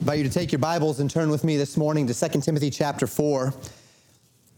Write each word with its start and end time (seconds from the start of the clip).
invite 0.00 0.16
you 0.16 0.24
to 0.24 0.30
take 0.30 0.50
your 0.50 0.58
Bibles 0.58 0.98
and 1.00 1.10
turn 1.10 1.28
with 1.28 1.44
me 1.44 1.58
this 1.58 1.76
morning 1.76 2.06
to 2.06 2.14
2 2.14 2.40
Timothy 2.40 2.70
chapter 2.70 3.06
4. 3.06 3.52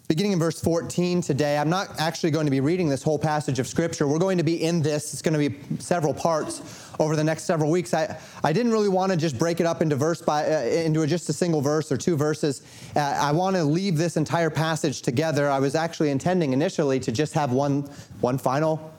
Beginning 0.06 0.30
in 0.30 0.38
verse 0.38 0.60
14 0.60 1.20
today, 1.20 1.58
I'm 1.58 1.68
not 1.68 1.98
actually 1.98 2.30
going 2.30 2.44
to 2.44 2.50
be 2.50 2.60
reading 2.60 2.88
this 2.88 3.02
whole 3.02 3.18
passage 3.18 3.58
of 3.58 3.66
Scripture. 3.66 4.06
We're 4.06 4.20
going 4.20 4.38
to 4.38 4.44
be 4.44 4.62
in 4.62 4.82
this. 4.82 5.12
It's 5.12 5.20
going 5.20 5.32
to 5.32 5.50
be 5.50 5.80
several 5.80 6.14
parts 6.14 6.92
over 7.00 7.16
the 7.16 7.24
next 7.24 7.42
several 7.42 7.72
weeks. 7.72 7.92
I, 7.92 8.16
I 8.44 8.52
didn't 8.52 8.70
really 8.70 8.88
want 8.88 9.10
to 9.10 9.18
just 9.18 9.36
break 9.36 9.58
it 9.58 9.66
up 9.66 9.82
into 9.82 9.96
verse 9.96 10.22
by 10.22 10.44
uh, 10.44 10.60
into 10.60 11.04
just 11.08 11.28
a 11.28 11.32
single 11.32 11.60
verse 11.60 11.90
or 11.90 11.96
two 11.96 12.16
verses. 12.16 12.62
Uh, 12.94 13.00
I 13.00 13.32
want 13.32 13.56
to 13.56 13.64
leave 13.64 13.96
this 13.96 14.16
entire 14.16 14.50
passage 14.50 15.02
together. 15.02 15.50
I 15.50 15.58
was 15.58 15.74
actually 15.74 16.10
intending 16.10 16.52
initially 16.52 17.00
to 17.00 17.10
just 17.10 17.34
have 17.34 17.50
one 17.50 17.82
one 18.20 18.38
final 18.38 18.92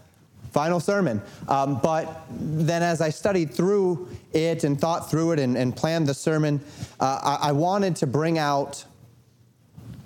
final 0.54 0.80
sermon. 0.80 1.22
Um, 1.50 1.80
but 1.82 2.26
then 2.30 2.84
as 2.84 3.02
I 3.02 3.10
studied 3.10 3.52
through 3.52 4.08
it 4.32 4.64
and 4.64 4.80
thought 4.80 5.10
through 5.10 5.32
it 5.32 5.40
and, 5.40 5.58
and 5.58 5.76
planned 5.76 6.08
the 6.08 6.14
sermon, 6.14 6.62
uh, 7.00 7.38
I, 7.42 7.50
I, 7.50 7.52
wanted 7.52 7.96
to 7.98 8.08
bring 8.08 8.38
out 8.38 8.86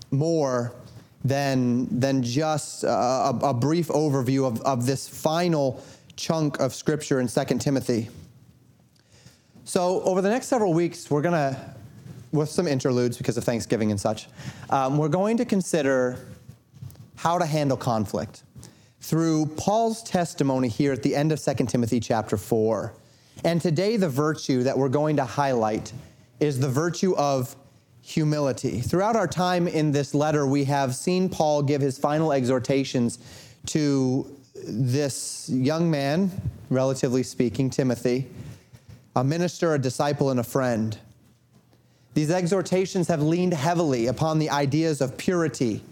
more 0.09 0.73
than, 1.23 1.99
than 1.99 2.23
just 2.23 2.85
a, 2.85 3.37
a 3.43 3.53
brief 3.53 3.89
overview 3.89 4.47
of, 4.47 4.61
of 4.61 4.85
this 4.85 5.07
final 5.07 5.83
chunk 6.15 6.59
of 6.59 6.73
Scripture 6.73 7.19
in 7.19 7.27
2 7.27 7.43
Timothy. 7.59 8.09
So, 9.65 10.01
over 10.03 10.21
the 10.21 10.29
next 10.29 10.47
several 10.47 10.73
weeks, 10.73 11.11
we're 11.11 11.21
going 11.21 11.33
to, 11.33 11.75
with 12.31 12.49
some 12.49 12.67
interludes 12.67 13.17
because 13.17 13.35
of 13.35 13.43
Thanksgiving 13.43 13.91
and 13.91 13.99
such, 13.99 14.27
um, 14.69 14.97
we're 14.97 15.09
going 15.09 15.35
to 15.37 15.45
consider 15.45 16.17
how 17.17 17.37
to 17.37 17.45
handle 17.45 17.75
conflict 17.75 18.43
through 19.01 19.45
Paul's 19.57 20.03
testimony 20.03 20.67
here 20.67 20.91
at 20.91 21.03
the 21.03 21.15
end 21.15 21.31
of 21.31 21.41
2 21.41 21.53
Timothy 21.65 21.99
chapter 21.99 22.37
4. 22.37 22.93
And 23.43 23.61
today, 23.61 23.97
the 23.97 24.09
virtue 24.09 24.63
that 24.63 24.77
we're 24.77 24.89
going 24.89 25.17
to 25.17 25.25
highlight 25.25 25.93
is 26.39 26.59
the 26.59 26.69
virtue 26.69 27.15
of 27.15 27.55
humility. 28.01 28.81
Throughout 28.81 29.15
our 29.15 29.27
time 29.27 29.67
in 29.67 29.91
this 29.91 30.13
letter, 30.15 30.47
we 30.47 30.63
have 30.63 30.95
seen 30.95 31.29
Paul 31.29 31.61
give 31.61 31.81
his 31.81 31.97
final 31.97 32.31
exhortations 32.31 33.19
to 33.67 34.33
this 34.65 35.49
young 35.49 35.91
man, 35.91 36.31
relatively 36.69 37.23
speaking, 37.23 37.69
Timothy, 37.69 38.27
a 39.15 39.23
minister, 39.23 39.73
a 39.73 39.79
disciple, 39.79 40.29
and 40.29 40.39
a 40.39 40.43
friend. 40.43 40.97
These 42.13 42.31
exhortations 42.31 43.07
have 43.09 43.21
leaned 43.21 43.53
heavily 43.53 44.07
upon 44.07 44.39
the 44.39 44.49
ideas 44.49 45.01
of 45.01 45.17
purity, 45.17 45.83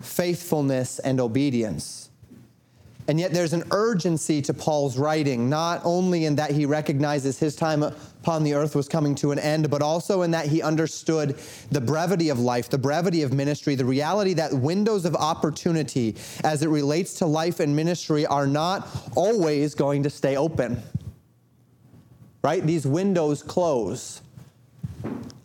faithfulness, 0.00 0.98
and 1.00 1.20
obedience. 1.20 2.05
And 3.08 3.20
yet 3.20 3.32
there's 3.32 3.52
an 3.52 3.62
urgency 3.70 4.42
to 4.42 4.54
Paul's 4.54 4.98
writing, 4.98 5.48
not 5.48 5.80
only 5.84 6.24
in 6.24 6.34
that 6.36 6.50
he 6.50 6.66
recognizes 6.66 7.38
his 7.38 7.54
time 7.54 7.84
upon 7.84 8.42
the 8.42 8.54
earth 8.54 8.74
was 8.74 8.88
coming 8.88 9.14
to 9.16 9.30
an 9.30 9.38
end, 9.38 9.70
but 9.70 9.80
also 9.80 10.22
in 10.22 10.32
that 10.32 10.46
he 10.46 10.60
understood 10.60 11.38
the 11.70 11.80
brevity 11.80 12.30
of 12.30 12.40
life, 12.40 12.68
the 12.68 12.78
brevity 12.78 13.22
of 13.22 13.32
ministry, 13.32 13.76
the 13.76 13.84
reality 13.84 14.34
that 14.34 14.52
windows 14.52 15.04
of 15.04 15.14
opportunity 15.14 16.16
as 16.42 16.64
it 16.64 16.68
relates 16.68 17.14
to 17.14 17.26
life 17.26 17.60
and 17.60 17.76
ministry 17.76 18.26
are 18.26 18.46
not 18.46 18.88
always 19.14 19.74
going 19.76 20.02
to 20.02 20.10
stay 20.10 20.36
open. 20.36 20.82
Right? 22.42 22.64
These 22.66 22.86
windows 22.86 23.42
close. 23.42 24.20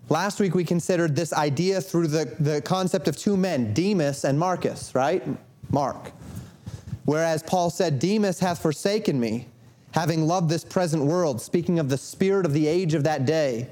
Last 0.10 0.40
week 0.40 0.56
we 0.56 0.64
considered 0.64 1.16
this 1.16 1.32
idea 1.32 1.80
through 1.80 2.08
the, 2.08 2.36
the 2.40 2.62
concept 2.62 3.08
of 3.08 3.16
two 3.16 3.38
men, 3.38 3.74
Demas 3.74 4.26
and 4.26 4.38
Marcus, 4.38 4.94
right? 4.96 5.24
Mark. 5.70 6.12
Whereas 7.06 7.44
Paul 7.44 7.70
said, 7.70 8.00
Demas 8.00 8.40
hath 8.40 8.62
forsaken 8.62 9.20
me, 9.20 9.48
having 9.92 10.28
loved 10.28 10.50
this 10.50 10.64
present 10.64 11.04
world, 11.04 11.42
speaking 11.42 11.80
of 11.80 11.90
the 11.90 11.98
spirit 11.98 12.46
of 12.46 12.54
the 12.54 12.68
age 12.68 12.94
of 12.94 13.04
that 13.04 13.26
day. 13.26 13.68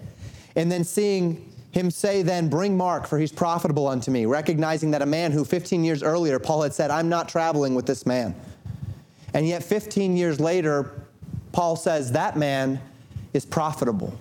And 0.56 0.72
then 0.72 0.84
seeing 0.84 1.50
him 1.72 1.92
say, 1.92 2.24
then, 2.24 2.50
bring 2.50 2.76
Mark, 2.76 3.06
for 3.06 3.20
he's 3.20 3.32
profitable 3.32 3.88
unto 3.88 4.10
me, 4.10 4.26
recognizing 4.26 4.92
that 4.92 5.02
a 5.02 5.06
man 5.06 5.32
who 5.32 5.46
15 5.46 5.84
years 5.84 6.02
earlier, 6.02 6.40
Paul 6.40 6.64
had 6.64 6.74
said, 6.74 6.90
I'm 6.90 7.10
not 7.10 7.30
traveling 7.30 7.76
with 7.76 7.86
this 7.86 8.06
man. 8.06 8.36
And 9.34 9.48
yet, 9.48 9.64
15 9.64 10.18
years 10.18 10.40
later, 10.40 10.92
Paul 11.52 11.76
says, 11.76 12.12
that 12.14 12.36
man 12.36 12.82
is 13.34 13.46
profitable. 13.46 14.18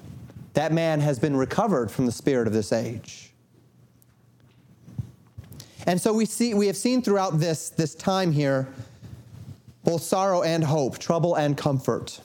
That 0.53 0.73
man 0.73 1.01
has 1.01 1.19
been 1.19 1.35
recovered 1.35 1.91
from 1.91 2.05
the 2.05 2.13
spirit 2.13 2.47
of 2.47 2.53
this 2.53 2.73
age. 2.73 3.33
And 5.87 5.99
so 5.99 6.13
we 6.13 6.27
see 6.27 6.53
we 6.53 6.67
have 6.67 6.77
seen 6.77 7.01
throughout 7.01 7.41
this, 7.41 7.71
this 7.71 7.95
time 7.95 8.31
here 8.31 8.69
both 9.89 10.03
sorrow 10.03 10.43
and 10.43 10.63
hope, 10.63 10.99
trouble 10.99 11.35
and 11.37 11.57
comfort. 11.57 12.21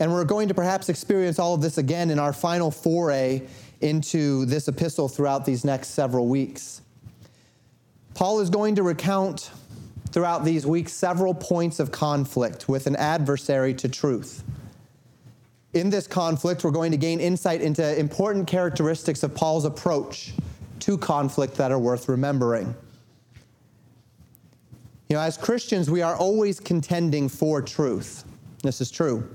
And 0.00 0.12
we're 0.12 0.24
going 0.24 0.48
to 0.48 0.54
perhaps 0.54 0.88
experience 0.88 1.38
all 1.38 1.54
of 1.54 1.62
this 1.62 1.78
again 1.78 2.10
in 2.10 2.18
our 2.18 2.32
final 2.32 2.72
foray 2.72 3.42
into 3.80 4.44
this 4.46 4.66
epistle 4.66 5.06
throughout 5.06 5.44
these 5.44 5.64
next 5.64 5.90
several 5.90 6.26
weeks. 6.26 6.82
Paul 8.14 8.40
is 8.40 8.50
going 8.50 8.74
to 8.74 8.82
recount 8.82 9.52
throughout 10.10 10.44
these 10.44 10.66
weeks 10.66 10.92
several 10.92 11.34
points 11.34 11.78
of 11.78 11.92
conflict 11.92 12.68
with 12.68 12.88
an 12.88 12.96
adversary 12.96 13.72
to 13.74 13.88
truth. 13.88 14.42
In 15.72 15.88
this 15.88 16.08
conflict, 16.08 16.64
we're 16.64 16.72
going 16.72 16.90
to 16.90 16.98
gain 16.98 17.20
insight 17.20 17.60
into 17.60 17.96
important 17.96 18.48
characteristics 18.48 19.22
of 19.22 19.36
Paul's 19.36 19.66
approach 19.66 20.32
to 20.80 20.98
conflict 20.98 21.54
that 21.58 21.70
are 21.70 21.78
worth 21.78 22.08
remembering. 22.08 22.74
You 25.08 25.16
know, 25.16 25.22
as 25.22 25.36
Christians, 25.36 25.90
we 25.90 26.02
are 26.02 26.16
always 26.16 26.58
contending 26.58 27.28
for 27.28 27.60
truth. 27.60 28.24
This 28.62 28.80
is 28.80 28.90
true. 28.90 29.28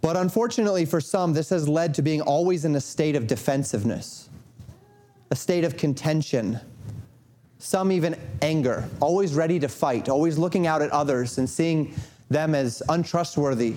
But 0.00 0.16
unfortunately, 0.16 0.84
for 0.84 1.00
some, 1.00 1.32
this 1.32 1.50
has 1.50 1.68
led 1.68 1.94
to 1.94 2.02
being 2.02 2.20
always 2.20 2.64
in 2.64 2.74
a 2.76 2.80
state 2.80 3.16
of 3.16 3.26
defensiveness, 3.26 4.28
a 5.30 5.36
state 5.36 5.64
of 5.64 5.76
contention, 5.76 6.60
some 7.58 7.90
even 7.90 8.16
anger, 8.42 8.88
always 9.00 9.34
ready 9.34 9.58
to 9.58 9.68
fight, 9.68 10.08
always 10.08 10.38
looking 10.38 10.66
out 10.66 10.82
at 10.82 10.90
others 10.90 11.38
and 11.38 11.48
seeing 11.48 11.94
them 12.28 12.54
as 12.54 12.82
untrustworthy, 12.88 13.76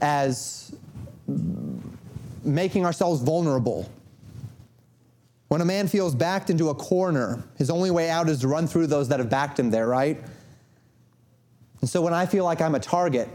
as 0.00 0.74
making 2.42 2.86
ourselves 2.86 3.20
vulnerable, 3.20 3.90
when 5.50 5.60
a 5.60 5.64
man 5.64 5.88
feels 5.88 6.14
backed 6.14 6.48
into 6.48 6.68
a 6.68 6.74
corner, 6.76 7.42
his 7.58 7.70
only 7.70 7.90
way 7.90 8.08
out 8.08 8.28
is 8.28 8.38
to 8.38 8.46
run 8.46 8.68
through 8.68 8.86
those 8.86 9.08
that 9.08 9.18
have 9.18 9.28
backed 9.28 9.58
him 9.58 9.68
there, 9.68 9.88
right? 9.88 10.22
And 11.80 11.90
so 11.90 12.00
when 12.00 12.14
I 12.14 12.24
feel 12.24 12.44
like 12.44 12.60
I'm 12.60 12.76
a 12.76 12.80
target 12.80 13.28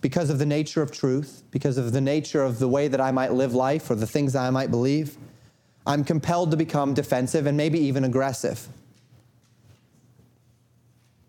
because 0.00 0.28
of 0.28 0.40
the 0.40 0.44
nature 0.44 0.82
of 0.82 0.90
truth, 0.90 1.44
because 1.52 1.78
of 1.78 1.92
the 1.92 2.00
nature 2.00 2.42
of 2.42 2.58
the 2.58 2.66
way 2.66 2.88
that 2.88 3.00
I 3.00 3.12
might 3.12 3.32
live 3.32 3.54
life 3.54 3.88
or 3.92 3.94
the 3.94 4.08
things 4.08 4.34
I 4.34 4.50
might 4.50 4.72
believe, 4.72 5.16
I'm 5.86 6.02
compelled 6.02 6.50
to 6.50 6.56
become 6.56 6.94
defensive 6.94 7.46
and 7.46 7.56
maybe 7.56 7.78
even 7.78 8.02
aggressive. 8.02 8.66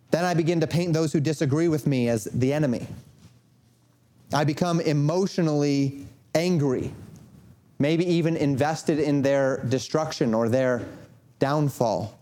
Then 0.10 0.26
I 0.26 0.34
begin 0.34 0.62
to 0.62 0.68
paint 0.68 0.94
those 0.94 1.14
who 1.14 1.20
disagree 1.20 1.68
with 1.68 1.86
me 1.86 2.10
as 2.10 2.24
the 2.24 2.52
enemy. 2.54 2.88
I 4.34 4.46
become 4.46 4.82
emotionally 4.82 6.08
angry 6.34 6.92
maybe 7.84 8.06
even 8.06 8.38
invested 8.38 8.98
in 8.98 9.22
their 9.22 9.58
destruction 9.68 10.34
or 10.34 10.48
their 10.48 10.82
downfall. 11.40 12.18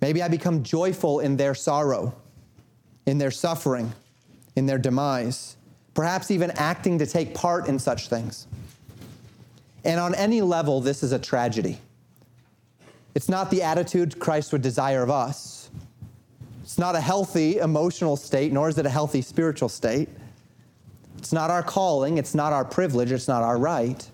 Maybe 0.00 0.22
I 0.22 0.28
become 0.28 0.62
joyful 0.62 1.18
in 1.18 1.36
their 1.36 1.52
sorrow, 1.56 2.14
in 3.06 3.18
their 3.18 3.32
suffering, 3.32 3.92
in 4.54 4.66
their 4.66 4.78
demise, 4.78 5.56
perhaps 5.94 6.30
even 6.30 6.52
acting 6.52 6.96
to 7.00 7.06
take 7.06 7.34
part 7.34 7.66
in 7.66 7.80
such 7.80 8.08
things. 8.08 8.46
And 9.84 9.98
on 9.98 10.14
any 10.14 10.40
level, 10.40 10.80
this 10.80 11.02
is 11.02 11.10
a 11.10 11.18
tragedy. 11.18 11.80
It's 13.16 13.28
not 13.28 13.50
the 13.50 13.62
attitude 13.62 14.20
Christ 14.20 14.52
would 14.52 14.62
desire 14.62 15.02
of 15.02 15.10
us. 15.10 15.70
It's 16.62 16.78
not 16.78 16.94
a 16.94 17.00
healthy 17.00 17.58
emotional 17.58 18.16
state, 18.16 18.52
nor 18.52 18.68
is 18.68 18.78
it 18.78 18.86
a 18.86 18.90
healthy 18.90 19.22
spiritual 19.22 19.68
state. 19.68 20.08
It's 21.24 21.32
not 21.32 21.50
our 21.50 21.62
calling, 21.62 22.18
it's 22.18 22.34
not 22.34 22.52
our 22.52 22.66
privilege, 22.66 23.10
it's 23.10 23.28
not 23.28 23.42
our 23.42 23.56
right. 23.56 24.06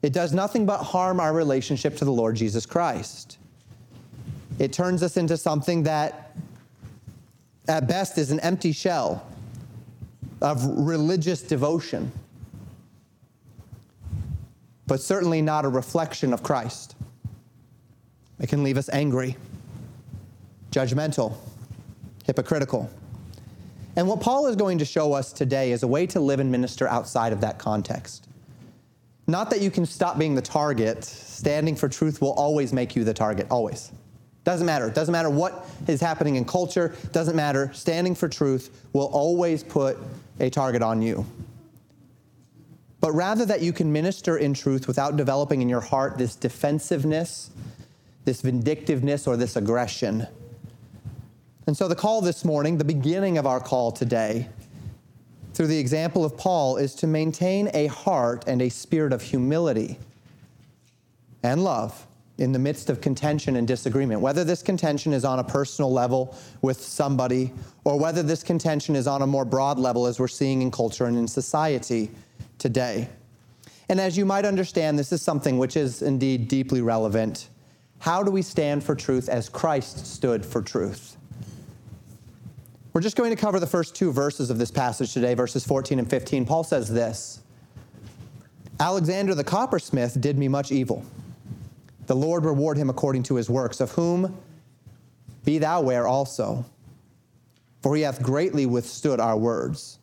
It 0.00 0.14
does 0.14 0.32
nothing 0.32 0.64
but 0.64 0.78
harm 0.78 1.20
our 1.20 1.34
relationship 1.34 1.98
to 1.98 2.06
the 2.06 2.12
Lord 2.12 2.34
Jesus 2.34 2.64
Christ. 2.64 3.36
It 4.58 4.72
turns 4.72 5.02
us 5.02 5.18
into 5.18 5.36
something 5.36 5.82
that, 5.82 6.34
at 7.68 7.86
best, 7.86 8.16
is 8.16 8.30
an 8.30 8.40
empty 8.40 8.72
shell 8.72 9.26
of 10.40 10.64
religious 10.64 11.42
devotion, 11.42 12.10
but 14.86 15.02
certainly 15.02 15.42
not 15.42 15.66
a 15.66 15.68
reflection 15.68 16.32
of 16.32 16.42
Christ. 16.42 16.96
It 18.40 18.48
can 18.48 18.64
leave 18.64 18.78
us 18.78 18.88
angry, 18.88 19.36
judgmental, 20.70 21.36
hypocritical. 22.24 22.88
And 23.96 24.08
what 24.08 24.20
Paul 24.20 24.46
is 24.48 24.56
going 24.56 24.78
to 24.78 24.84
show 24.84 25.12
us 25.12 25.32
today 25.32 25.72
is 25.72 25.82
a 25.82 25.86
way 25.86 26.06
to 26.08 26.20
live 26.20 26.40
and 26.40 26.50
minister 26.50 26.88
outside 26.88 27.32
of 27.32 27.40
that 27.42 27.58
context. 27.58 28.28
Not 29.26 29.50
that 29.50 29.60
you 29.60 29.70
can 29.70 29.86
stop 29.86 30.18
being 30.18 30.34
the 30.34 30.42
target, 30.42 31.04
standing 31.04 31.76
for 31.76 31.88
truth 31.88 32.20
will 32.20 32.32
always 32.32 32.72
make 32.72 32.96
you 32.96 33.04
the 33.04 33.14
target, 33.14 33.46
always. 33.50 33.92
Doesn't 34.42 34.66
matter. 34.66 34.90
Doesn't 34.90 35.12
matter 35.12 35.30
what 35.30 35.66
is 35.86 36.00
happening 36.00 36.36
in 36.36 36.44
culture, 36.44 36.94
doesn't 37.12 37.34
matter. 37.34 37.70
Standing 37.72 38.14
for 38.14 38.28
truth 38.28 38.86
will 38.92 39.06
always 39.06 39.62
put 39.64 39.96
a 40.40 40.50
target 40.50 40.82
on 40.82 41.00
you. 41.00 41.24
but 43.04 43.12
rather 43.12 43.44
that 43.44 43.60
you 43.60 43.70
can 43.70 43.92
minister 43.92 44.38
in 44.38 44.54
truth 44.54 44.86
without 44.86 45.14
developing 45.14 45.60
in 45.60 45.68
your 45.68 45.82
heart 45.82 46.16
this 46.16 46.34
defensiveness, 46.34 47.50
this 48.24 48.40
vindictiveness, 48.40 49.26
or 49.26 49.36
this 49.36 49.56
aggression. 49.56 50.26
And 51.66 51.76
so, 51.76 51.88
the 51.88 51.94
call 51.94 52.20
this 52.20 52.44
morning, 52.44 52.76
the 52.76 52.84
beginning 52.84 53.38
of 53.38 53.46
our 53.46 53.58
call 53.58 53.90
today, 53.90 54.48
through 55.54 55.68
the 55.68 55.78
example 55.78 56.24
of 56.24 56.36
Paul, 56.36 56.76
is 56.76 56.94
to 56.96 57.06
maintain 57.06 57.70
a 57.72 57.86
heart 57.86 58.44
and 58.46 58.60
a 58.60 58.68
spirit 58.68 59.14
of 59.14 59.22
humility 59.22 59.98
and 61.42 61.64
love 61.64 62.06
in 62.36 62.52
the 62.52 62.58
midst 62.58 62.90
of 62.90 63.00
contention 63.00 63.56
and 63.56 63.66
disagreement. 63.66 64.20
Whether 64.20 64.44
this 64.44 64.62
contention 64.62 65.14
is 65.14 65.24
on 65.24 65.38
a 65.38 65.44
personal 65.44 65.90
level 65.90 66.36
with 66.60 66.80
somebody, 66.80 67.52
or 67.84 67.98
whether 67.98 68.22
this 68.22 68.42
contention 68.42 68.94
is 68.94 69.06
on 69.06 69.22
a 69.22 69.26
more 69.26 69.44
broad 69.44 69.78
level 69.78 70.06
as 70.06 70.20
we're 70.20 70.28
seeing 70.28 70.60
in 70.60 70.70
culture 70.70 71.06
and 71.06 71.16
in 71.16 71.28
society 71.28 72.10
today. 72.58 73.08
And 73.88 74.00
as 74.00 74.18
you 74.18 74.26
might 74.26 74.44
understand, 74.44 74.98
this 74.98 75.12
is 75.12 75.22
something 75.22 75.58
which 75.58 75.76
is 75.76 76.02
indeed 76.02 76.48
deeply 76.48 76.82
relevant. 76.82 77.48
How 78.00 78.22
do 78.22 78.30
we 78.30 78.42
stand 78.42 78.82
for 78.82 78.94
truth 78.94 79.28
as 79.28 79.48
Christ 79.48 80.06
stood 80.06 80.44
for 80.44 80.60
truth? 80.60 81.16
We're 82.94 83.00
just 83.00 83.16
going 83.16 83.30
to 83.30 83.36
cover 83.36 83.58
the 83.58 83.66
first 83.66 83.96
two 83.96 84.12
verses 84.12 84.50
of 84.50 84.58
this 84.58 84.70
passage 84.70 85.12
today, 85.12 85.34
verses 85.34 85.66
14 85.66 85.98
and 85.98 86.08
15. 86.08 86.46
Paul 86.46 86.62
says 86.62 86.88
this 86.88 87.42
Alexander 88.78 89.34
the 89.34 89.42
coppersmith 89.42 90.20
did 90.20 90.38
me 90.38 90.46
much 90.46 90.70
evil. 90.70 91.04
The 92.06 92.14
Lord 92.14 92.44
reward 92.44 92.76
him 92.76 92.90
according 92.90 93.24
to 93.24 93.34
his 93.34 93.50
works, 93.50 93.80
of 93.80 93.90
whom 93.90 94.38
be 95.44 95.58
thou 95.58 95.80
ware 95.80 96.06
also, 96.06 96.64
for 97.82 97.96
he 97.96 98.02
hath 98.02 98.22
greatly 98.22 98.64
withstood 98.64 99.18
our 99.18 99.36
words. 99.36 99.98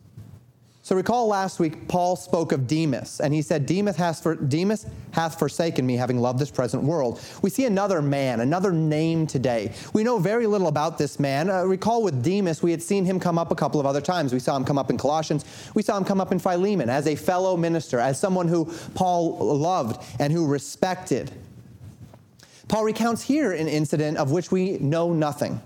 So 0.84 0.96
recall 0.96 1.28
last 1.28 1.60
week, 1.60 1.86
Paul 1.86 2.16
spoke 2.16 2.50
of 2.50 2.66
Demas, 2.66 3.20
and 3.20 3.32
he 3.32 3.40
said, 3.40 3.66
Demas, 3.66 3.94
has 3.94 4.20
for, 4.20 4.34
Demas 4.34 4.84
hath 5.12 5.38
forsaken 5.38 5.86
me, 5.86 5.94
having 5.94 6.18
loved 6.18 6.40
this 6.40 6.50
present 6.50 6.82
world. 6.82 7.20
We 7.40 7.50
see 7.50 7.66
another 7.66 8.02
man, 8.02 8.40
another 8.40 8.72
name 8.72 9.28
today. 9.28 9.72
We 9.92 10.02
know 10.02 10.18
very 10.18 10.48
little 10.48 10.66
about 10.66 10.98
this 10.98 11.20
man. 11.20 11.48
Uh, 11.48 11.62
recall 11.62 12.02
with 12.02 12.24
Demas, 12.24 12.64
we 12.64 12.72
had 12.72 12.82
seen 12.82 13.04
him 13.04 13.20
come 13.20 13.38
up 13.38 13.52
a 13.52 13.54
couple 13.54 13.78
of 13.78 13.86
other 13.86 14.00
times. 14.00 14.32
We 14.32 14.40
saw 14.40 14.56
him 14.56 14.64
come 14.64 14.76
up 14.76 14.90
in 14.90 14.98
Colossians. 14.98 15.44
We 15.72 15.82
saw 15.82 15.96
him 15.96 16.04
come 16.04 16.20
up 16.20 16.32
in 16.32 16.40
Philemon 16.40 16.90
as 16.90 17.06
a 17.06 17.14
fellow 17.14 17.56
minister, 17.56 18.00
as 18.00 18.18
someone 18.18 18.48
who 18.48 18.64
Paul 18.96 19.38
loved 19.38 20.04
and 20.18 20.32
who 20.32 20.48
respected. 20.48 21.30
Paul 22.66 22.82
recounts 22.82 23.22
here 23.22 23.52
an 23.52 23.68
incident 23.68 24.16
of 24.16 24.32
which 24.32 24.50
we 24.50 24.78
know 24.78 25.12
nothing 25.12 25.62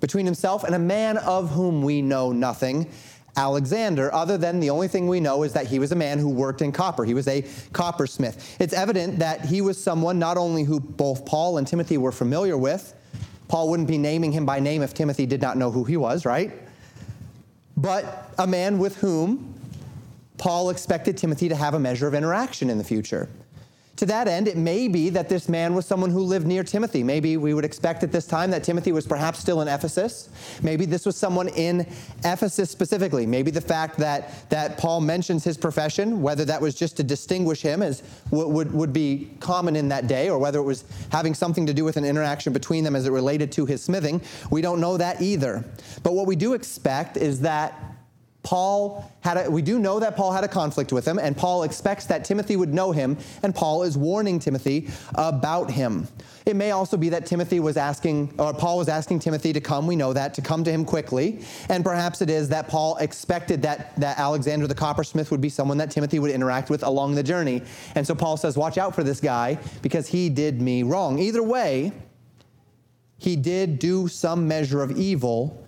between 0.00 0.26
himself 0.26 0.62
and 0.62 0.74
a 0.74 0.78
man 0.78 1.16
of 1.16 1.50
whom 1.50 1.82
we 1.82 2.02
know 2.02 2.32
nothing. 2.32 2.90
Alexander, 3.36 4.12
other 4.14 4.38
than 4.38 4.60
the 4.60 4.70
only 4.70 4.88
thing 4.88 5.06
we 5.08 5.20
know 5.20 5.42
is 5.42 5.52
that 5.52 5.66
he 5.66 5.78
was 5.78 5.92
a 5.92 5.96
man 5.96 6.18
who 6.18 6.28
worked 6.28 6.62
in 6.62 6.72
copper. 6.72 7.04
He 7.04 7.12
was 7.12 7.28
a 7.28 7.42
coppersmith. 7.72 8.56
It's 8.58 8.72
evident 8.72 9.18
that 9.18 9.44
he 9.44 9.60
was 9.60 9.82
someone 9.82 10.18
not 10.18 10.38
only 10.38 10.64
who 10.64 10.80
both 10.80 11.26
Paul 11.26 11.58
and 11.58 11.66
Timothy 11.66 11.98
were 11.98 12.12
familiar 12.12 12.56
with. 12.56 12.94
Paul 13.48 13.68
wouldn't 13.68 13.88
be 13.88 13.98
naming 13.98 14.32
him 14.32 14.46
by 14.46 14.58
name 14.58 14.82
if 14.82 14.94
Timothy 14.94 15.26
did 15.26 15.42
not 15.42 15.56
know 15.56 15.70
who 15.70 15.84
he 15.84 15.96
was, 15.96 16.24
right? 16.24 16.50
But 17.76 18.30
a 18.38 18.46
man 18.46 18.78
with 18.78 18.96
whom 18.96 19.54
Paul 20.38 20.70
expected 20.70 21.16
Timothy 21.16 21.48
to 21.48 21.56
have 21.56 21.74
a 21.74 21.78
measure 21.78 22.06
of 22.08 22.14
interaction 22.14 22.70
in 22.70 22.78
the 22.78 22.84
future. 22.84 23.28
To 23.96 24.06
that 24.06 24.28
end, 24.28 24.46
it 24.46 24.58
may 24.58 24.88
be 24.88 25.08
that 25.10 25.30
this 25.30 25.48
man 25.48 25.74
was 25.74 25.86
someone 25.86 26.10
who 26.10 26.20
lived 26.20 26.46
near 26.46 26.62
Timothy. 26.62 27.02
Maybe 27.02 27.38
we 27.38 27.54
would 27.54 27.64
expect 27.64 28.02
at 28.02 28.12
this 28.12 28.26
time 28.26 28.50
that 28.50 28.62
Timothy 28.62 28.92
was 28.92 29.06
perhaps 29.06 29.38
still 29.38 29.62
in 29.62 29.68
Ephesus. 29.68 30.28
Maybe 30.62 30.84
this 30.84 31.06
was 31.06 31.16
someone 31.16 31.48
in 31.48 31.80
Ephesus 32.22 32.70
specifically. 32.70 33.24
Maybe 33.24 33.50
the 33.50 33.60
fact 33.60 33.96
that, 33.96 34.50
that 34.50 34.76
Paul 34.76 35.00
mentions 35.00 35.44
his 35.44 35.56
profession, 35.56 36.20
whether 36.20 36.44
that 36.44 36.60
was 36.60 36.74
just 36.74 36.98
to 36.98 37.02
distinguish 37.02 37.62
him 37.62 37.82
as 37.82 38.02
would, 38.30 38.70
would 38.72 38.92
be 38.92 39.30
common 39.40 39.76
in 39.76 39.88
that 39.88 40.06
day, 40.08 40.28
or 40.28 40.38
whether 40.38 40.58
it 40.58 40.64
was 40.64 40.84
having 41.10 41.32
something 41.32 41.64
to 41.64 41.72
do 41.72 41.84
with 41.84 41.96
an 41.96 42.04
interaction 42.04 42.52
between 42.52 42.84
them 42.84 42.94
as 42.96 43.06
it 43.06 43.12
related 43.12 43.50
to 43.52 43.64
his 43.64 43.82
smithing, 43.82 44.20
we 44.50 44.60
don't 44.60 44.80
know 44.80 44.98
that 44.98 45.22
either. 45.22 45.64
But 46.02 46.12
what 46.12 46.26
we 46.26 46.36
do 46.36 46.52
expect 46.52 47.16
is 47.16 47.40
that 47.40 47.95
Paul 48.46 49.10
had 49.22 49.44
a, 49.44 49.50
we 49.50 49.60
do 49.60 49.80
know 49.80 49.98
that 49.98 50.14
Paul 50.14 50.30
had 50.30 50.44
a 50.44 50.48
conflict 50.48 50.92
with 50.92 51.04
him, 51.04 51.18
and 51.18 51.36
Paul 51.36 51.64
expects 51.64 52.06
that 52.06 52.24
Timothy 52.24 52.54
would 52.54 52.72
know 52.72 52.92
him, 52.92 53.18
and 53.42 53.52
Paul 53.52 53.82
is 53.82 53.98
warning 53.98 54.38
Timothy 54.38 54.88
about 55.16 55.68
him. 55.68 56.06
It 56.46 56.54
may 56.54 56.70
also 56.70 56.96
be 56.96 57.08
that 57.08 57.26
Timothy 57.26 57.58
was 57.58 57.76
asking, 57.76 58.32
or 58.38 58.54
Paul 58.54 58.78
was 58.78 58.88
asking 58.88 59.18
Timothy 59.18 59.52
to 59.52 59.60
come, 59.60 59.88
we 59.88 59.96
know 59.96 60.12
that, 60.12 60.32
to 60.34 60.42
come 60.42 60.62
to 60.62 60.70
him 60.70 60.84
quickly. 60.84 61.40
And 61.68 61.82
perhaps 61.82 62.22
it 62.22 62.30
is 62.30 62.48
that 62.50 62.68
Paul 62.68 62.96
expected 62.98 63.62
that, 63.62 63.98
that 63.98 64.16
Alexander 64.16 64.68
the 64.68 64.76
coppersmith 64.76 65.32
would 65.32 65.40
be 65.40 65.48
someone 65.48 65.78
that 65.78 65.90
Timothy 65.90 66.20
would 66.20 66.30
interact 66.30 66.70
with 66.70 66.84
along 66.84 67.16
the 67.16 67.24
journey. 67.24 67.62
And 67.96 68.06
so 68.06 68.14
Paul 68.14 68.36
says, 68.36 68.56
Watch 68.56 68.78
out 68.78 68.94
for 68.94 69.02
this 69.02 69.18
guy 69.20 69.58
because 69.82 70.06
he 70.06 70.28
did 70.28 70.62
me 70.62 70.84
wrong. 70.84 71.18
Either 71.18 71.42
way, 71.42 71.90
he 73.18 73.34
did 73.34 73.80
do 73.80 74.06
some 74.06 74.46
measure 74.46 74.84
of 74.84 74.92
evil 74.96 75.65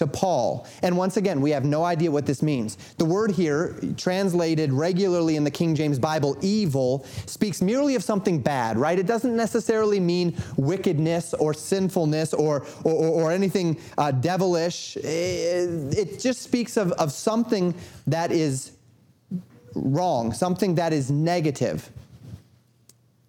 to 0.00 0.06
Paul. 0.06 0.66
And 0.82 0.96
once 0.96 1.18
again, 1.18 1.42
we 1.42 1.50
have 1.50 1.66
no 1.66 1.84
idea 1.84 2.10
what 2.10 2.24
this 2.24 2.42
means. 2.42 2.78
The 2.96 3.04
word 3.04 3.30
here, 3.30 3.78
translated 3.98 4.72
regularly 4.72 5.36
in 5.36 5.44
the 5.44 5.50
King 5.50 5.74
James 5.74 5.98
Bible, 5.98 6.38
evil, 6.40 7.04
speaks 7.26 7.60
merely 7.60 7.96
of 7.96 8.02
something 8.02 8.40
bad, 8.40 8.78
right? 8.78 8.98
It 8.98 9.06
doesn't 9.06 9.36
necessarily 9.36 10.00
mean 10.00 10.34
wickedness 10.56 11.34
or 11.34 11.52
sinfulness 11.52 12.32
or, 12.32 12.64
or, 12.82 12.94
or 12.94 13.30
anything 13.30 13.78
uh, 13.98 14.10
devilish. 14.10 14.96
It, 14.96 15.94
it 15.98 16.18
just 16.18 16.40
speaks 16.40 16.78
of, 16.78 16.92
of 16.92 17.12
something 17.12 17.74
that 18.06 18.32
is 18.32 18.72
wrong, 19.74 20.32
something 20.32 20.76
that 20.76 20.94
is 20.94 21.10
negative. 21.10 21.90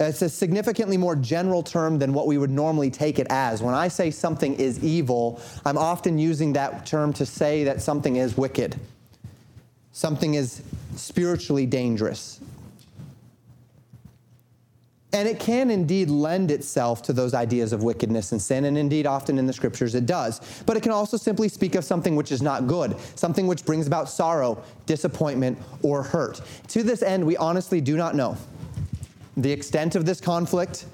It's 0.08 0.22
a 0.22 0.30
significantly 0.30 0.98
more 0.98 1.16
general 1.16 1.62
term 1.62 2.00
than 2.00 2.14
what 2.14 2.26
we 2.26 2.38
would 2.38 2.50
normally 2.50 2.90
take 2.90 3.20
it 3.20 3.28
as. 3.30 3.62
When 3.62 3.76
I 3.76 3.88
say 3.88 4.10
something 4.10 4.56
is 4.56 4.84
evil, 4.84 5.40
I'm 5.64 5.78
often 5.78 6.18
using 6.18 6.54
that 6.54 6.86
term 6.86 7.14
to 7.14 7.26
say 7.26 7.64
that 7.66 7.82
something 7.82 8.16
is 8.16 8.36
wicked, 8.36 8.76
something 9.92 10.34
is 10.34 10.64
spiritually 10.96 11.66
dangerous. 11.66 12.40
And 15.14 15.28
it 15.28 15.42
can 15.42 15.70
indeed 15.70 16.10
lend 16.10 16.52
itself 16.52 17.04
to 17.04 17.14
those 17.14 17.34
ideas 17.34 17.74
of 17.74 17.84
wickedness 17.84 18.32
and 18.32 18.42
sin, 18.42 18.64
and 18.64 18.78
indeed, 18.78 19.06
often 19.06 19.38
in 19.38 19.46
the 19.46 19.52
scriptures 19.52 19.94
it 19.94 20.06
does. 20.06 20.64
But 20.66 20.78
it 20.78 20.84
can 20.84 20.94
also 20.94 21.18
simply 21.18 21.50
speak 21.50 21.76
of 21.76 21.84
something 21.84 22.16
which 22.16 22.32
is 22.32 22.42
not 22.42 22.66
good, 22.66 22.96
something 23.16 23.46
which 23.46 23.66
brings 23.66 23.88
about 23.88 24.10
sorrow, 24.10 24.64
disappointment, 24.86 25.58
or 25.82 26.02
hurt. 26.02 26.40
To 26.70 26.82
this 26.82 27.04
end, 27.04 27.26
we 27.26 27.36
honestly 27.36 27.82
do 27.82 27.98
not 27.98 28.16
know 28.16 28.38
the 29.38 29.52
extent 29.52 29.96
of 29.96 30.06
this 30.06 30.20
conflict, 30.20 30.86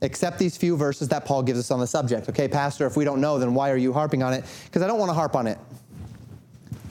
except 0.00 0.38
these 0.38 0.56
few 0.56 0.76
verses 0.76 1.08
that 1.08 1.24
Paul 1.24 1.42
gives 1.42 1.58
us 1.58 1.70
on 1.70 1.80
the 1.80 1.86
subject. 1.86 2.28
Okay, 2.28 2.48
Pastor, 2.48 2.86
if 2.86 2.96
we 2.96 3.04
don't 3.04 3.20
know, 3.20 3.38
then 3.38 3.54
why 3.54 3.70
are 3.70 3.76
you 3.76 3.92
harping 3.92 4.22
on 4.22 4.32
it? 4.32 4.44
Because 4.64 4.82
I 4.82 4.86
don't 4.86 4.98
want 4.98 5.10
to 5.10 5.14
harp 5.14 5.36
on 5.36 5.46
it. 5.46 5.58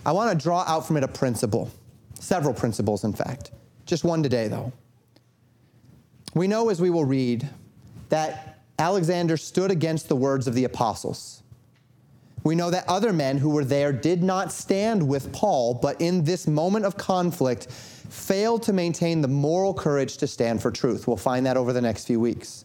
I 0.05 0.11
want 0.11 0.37
to 0.37 0.43
draw 0.43 0.63
out 0.67 0.85
from 0.85 0.97
it 0.97 1.03
a 1.03 1.07
principle, 1.07 1.71
several 2.19 2.53
principles, 2.53 3.03
in 3.03 3.13
fact. 3.13 3.51
Just 3.85 4.03
one 4.03 4.23
today, 4.23 4.47
though. 4.47 4.71
We 6.33 6.47
know 6.47 6.69
as 6.69 6.81
we 6.81 6.89
will 6.89 7.05
read 7.05 7.47
that 8.09 8.59
Alexander 8.79 9.37
stood 9.37 9.71
against 9.71 10.09
the 10.09 10.15
words 10.15 10.47
of 10.47 10.55
the 10.55 10.63
apostles. 10.63 11.43
We 12.43 12.55
know 12.55 12.69
that 12.71 12.87
other 12.89 13.13
men 13.13 13.37
who 13.37 13.49
were 13.49 13.63
there 13.63 13.93
did 13.93 14.21
not 14.23 14.51
stand 14.51 15.07
with 15.07 15.31
Paul, 15.31 15.75
but 15.75 16.01
in 16.01 16.23
this 16.23 16.47
moment 16.47 16.85
of 16.85 16.97
conflict, 16.97 17.67
failed 18.13 18.61
to 18.61 18.71
maintain 18.71 19.21
the 19.21 19.27
moral 19.27 19.73
courage 19.73 20.17
to 20.17 20.27
stand 20.27 20.61
for 20.61 20.69
truth. 20.69 21.07
We'll 21.07 21.17
find 21.17 21.45
that 21.47 21.57
over 21.57 21.73
the 21.73 21.81
next 21.81 22.05
few 22.05 22.19
weeks. 22.19 22.63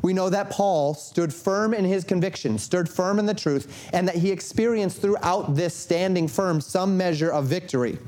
We 0.00 0.14
know 0.14 0.30
that 0.30 0.48
Paul 0.48 0.94
stood 0.94 1.34
firm 1.34 1.74
in 1.74 1.84
his 1.84 2.04
conviction, 2.04 2.56
stood 2.56 2.88
firm 2.88 3.18
in 3.18 3.26
the 3.26 3.34
truth, 3.34 3.90
and 3.92 4.08
that 4.08 4.14
he 4.14 4.30
experienced 4.30 5.02
throughout 5.02 5.54
this 5.54 5.74
standing 5.74 6.26
firm 6.26 6.60
some 6.60 6.96
measure 6.96 7.30
of 7.30 7.44
victory. 7.44 7.98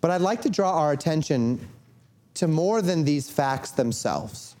But 0.00 0.12
I'd 0.12 0.22
like 0.22 0.40
to 0.42 0.50
draw 0.50 0.78
our 0.78 0.92
attention 0.92 1.60
to 2.34 2.48
more 2.48 2.80
than 2.80 3.04
these 3.04 3.28
facts 3.28 3.72
themselves, 3.72 4.56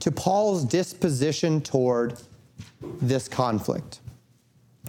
to 0.00 0.12
Paul's 0.12 0.64
disposition 0.64 1.60
toward 1.60 2.16
this 3.00 3.26
conflict. 3.26 4.00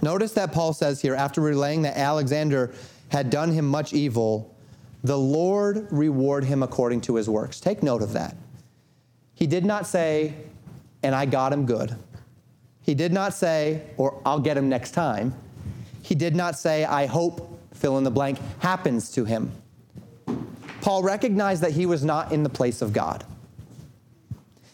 Notice 0.03 0.33
that 0.33 0.51
Paul 0.51 0.73
says 0.73 1.01
here, 1.01 1.15
after 1.15 1.41
relaying 1.41 1.83
that 1.83 1.97
Alexander 1.97 2.73
had 3.11 3.29
done 3.29 3.51
him 3.51 3.67
much 3.67 3.91
evil, 3.91 4.55
the 5.03 5.17
Lord 5.17 5.85
reward 5.91 6.45
him 6.45 6.63
according 6.63 7.01
to 7.01 7.15
his 7.15 7.29
works. 7.29 7.59
Take 7.59 7.83
note 7.83 8.01
of 8.01 8.13
that. 8.13 8.37
He 9.33 9.47
did 9.47 9.65
not 9.65 9.85
say, 9.85 10.33
and 11.03 11.13
I 11.13 11.25
got 11.25 11.51
him 11.51 11.65
good. 11.65 11.93
He 12.83 12.93
did 12.93 13.11
not 13.11 13.33
say, 13.33 13.83
or 13.97 14.21
I'll 14.25 14.39
get 14.39 14.55
him 14.55 14.69
next 14.69 14.91
time. 14.91 15.35
He 16.01 16.15
did 16.15 16.37
not 16.37 16.57
say, 16.57 16.85
I 16.85 17.05
hope, 17.05 17.59
fill 17.73 17.97
in 17.97 18.05
the 18.05 18.11
blank, 18.11 18.39
happens 18.59 19.11
to 19.11 19.25
him. 19.25 19.51
Paul 20.79 21.03
recognized 21.03 21.61
that 21.63 21.71
he 21.71 21.85
was 21.85 22.05
not 22.05 22.31
in 22.31 22.43
the 22.43 22.49
place 22.49 22.81
of 22.81 22.93
God, 22.93 23.25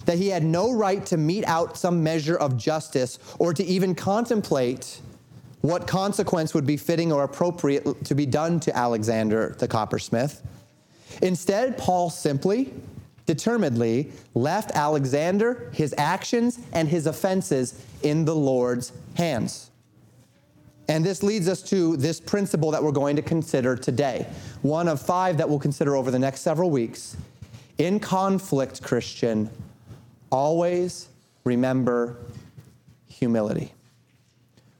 that 0.05 0.19
he 0.19 0.27
had 0.29 0.43
no 0.43 0.71
right 0.71 1.03
to 1.07 1.17
mete 1.17 1.45
out 1.45 1.75
some 1.75 2.03
measure 2.03 2.37
of 2.37 2.55
justice 2.55 3.17
or 3.39 3.51
to 3.53 3.63
even 3.63 3.95
contemplate 3.95 5.01
what 5.61 5.87
consequence 5.87 6.53
would 6.53 6.65
be 6.65 6.77
fitting 6.77 7.11
or 7.11 7.23
appropriate 7.23 8.05
to 8.05 8.15
be 8.15 8.25
done 8.25 8.59
to 8.61 8.75
Alexander 8.75 9.55
the 9.59 9.67
coppersmith. 9.67 10.41
Instead, 11.21 11.77
Paul 11.77 12.09
simply, 12.09 12.73
determinedly 13.25 14.11
left 14.35 14.71
Alexander, 14.71 15.69
his 15.73 15.93
actions, 15.97 16.59
and 16.73 16.87
his 16.87 17.07
offenses 17.07 17.83
in 18.03 18.25
the 18.25 18.35
Lord's 18.35 18.93
hands. 19.15 19.71
And 20.87 21.05
this 21.05 21.21
leads 21.21 21.49
us 21.49 21.61
to 21.63 21.97
this 21.97 22.19
principle 22.21 22.71
that 22.71 22.81
we're 22.81 22.91
going 22.91 23.17
to 23.17 23.21
consider 23.21 23.75
today, 23.75 24.25
one 24.61 24.87
of 24.87 25.01
five 25.01 25.37
that 25.37 25.49
we'll 25.49 25.59
consider 25.59 25.95
over 25.95 26.11
the 26.11 26.19
next 26.19 26.41
several 26.41 26.69
weeks. 26.69 27.17
In 27.77 27.99
conflict, 27.99 28.81
Christian, 28.81 29.49
always 30.31 31.09
remember 31.43 32.17
humility. 33.07 33.73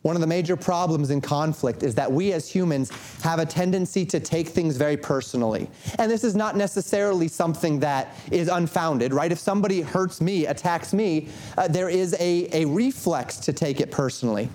One 0.07 0.15
of 0.15 0.21
the 0.21 0.27
major 0.27 0.55
problems 0.55 1.09
in 1.09 1.19
conflict 1.19 1.83
is 1.83 1.93
that 1.95 2.09
we 2.09 2.31
as 2.31 2.49
humans 2.49 2.93
have 3.23 3.39
a 3.39 3.45
tendency 3.45 4.05
to 4.05 4.21
take 4.21 4.47
things 4.47 4.77
very 4.77 4.95
personally. 4.95 5.69
And 5.99 6.09
this 6.09 6.23
is 6.23 6.33
not 6.33 6.55
necessarily 6.55 7.27
something 7.27 7.81
that 7.81 8.15
is 8.31 8.47
unfounded, 8.47 9.13
right? 9.13 9.29
If 9.33 9.37
somebody 9.37 9.81
hurts 9.81 10.21
me, 10.21 10.45
attacks 10.45 10.93
me, 10.93 11.27
uh, 11.57 11.67
there 11.67 11.89
is 11.89 12.15
a, 12.21 12.47
a 12.53 12.63
reflex 12.63 13.35
to 13.39 13.51
take 13.51 13.81
it 13.81 13.91
personally. 13.91 14.47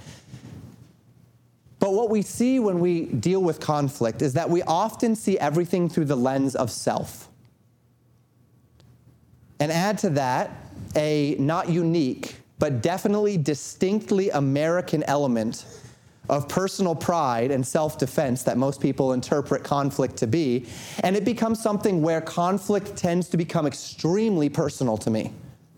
But 1.81 1.93
what 1.93 2.09
we 2.09 2.23
see 2.23 2.59
when 2.59 2.81
we 2.81 3.05
deal 3.05 3.43
with 3.43 3.61
conflict 3.61 4.23
is 4.23 4.33
that 4.33 4.49
we 4.49 4.63
often 4.63 5.15
see 5.15 5.39
everything 5.39 5.91
through 5.91 6.07
the 6.07 6.17
lens 6.17 6.57
of 6.57 6.71
self. 6.71 7.29
And 9.61 9.71
add 9.71 9.99
to 9.99 10.09
that 10.11 10.51
a 10.97 11.37
not 11.39 11.69
unique, 11.69 12.37
but 12.63 12.81
definitely 12.81 13.37
distinctly 13.37 14.31
American 14.31 15.03
element 15.09 15.67
of 16.29 16.49
personal 16.49 16.95
pride 16.95 17.51
and 17.51 17.67
self 17.67 17.99
defense 17.99 18.45
that 18.45 18.57
most 18.57 18.81
people 18.81 19.15
interpret 19.15 19.65
conflict 19.65 20.15
to 20.19 20.29
be. 20.29 20.67
And 21.03 21.17
it 21.17 21.25
becomes 21.25 21.61
something 21.61 22.03
where 22.03 22.21
conflict 22.21 22.95
tends 22.95 23.29
to 23.31 23.37
become 23.37 23.67
extremely 23.67 24.49
personal 24.49 24.97
to 24.99 25.11
me 25.11 25.33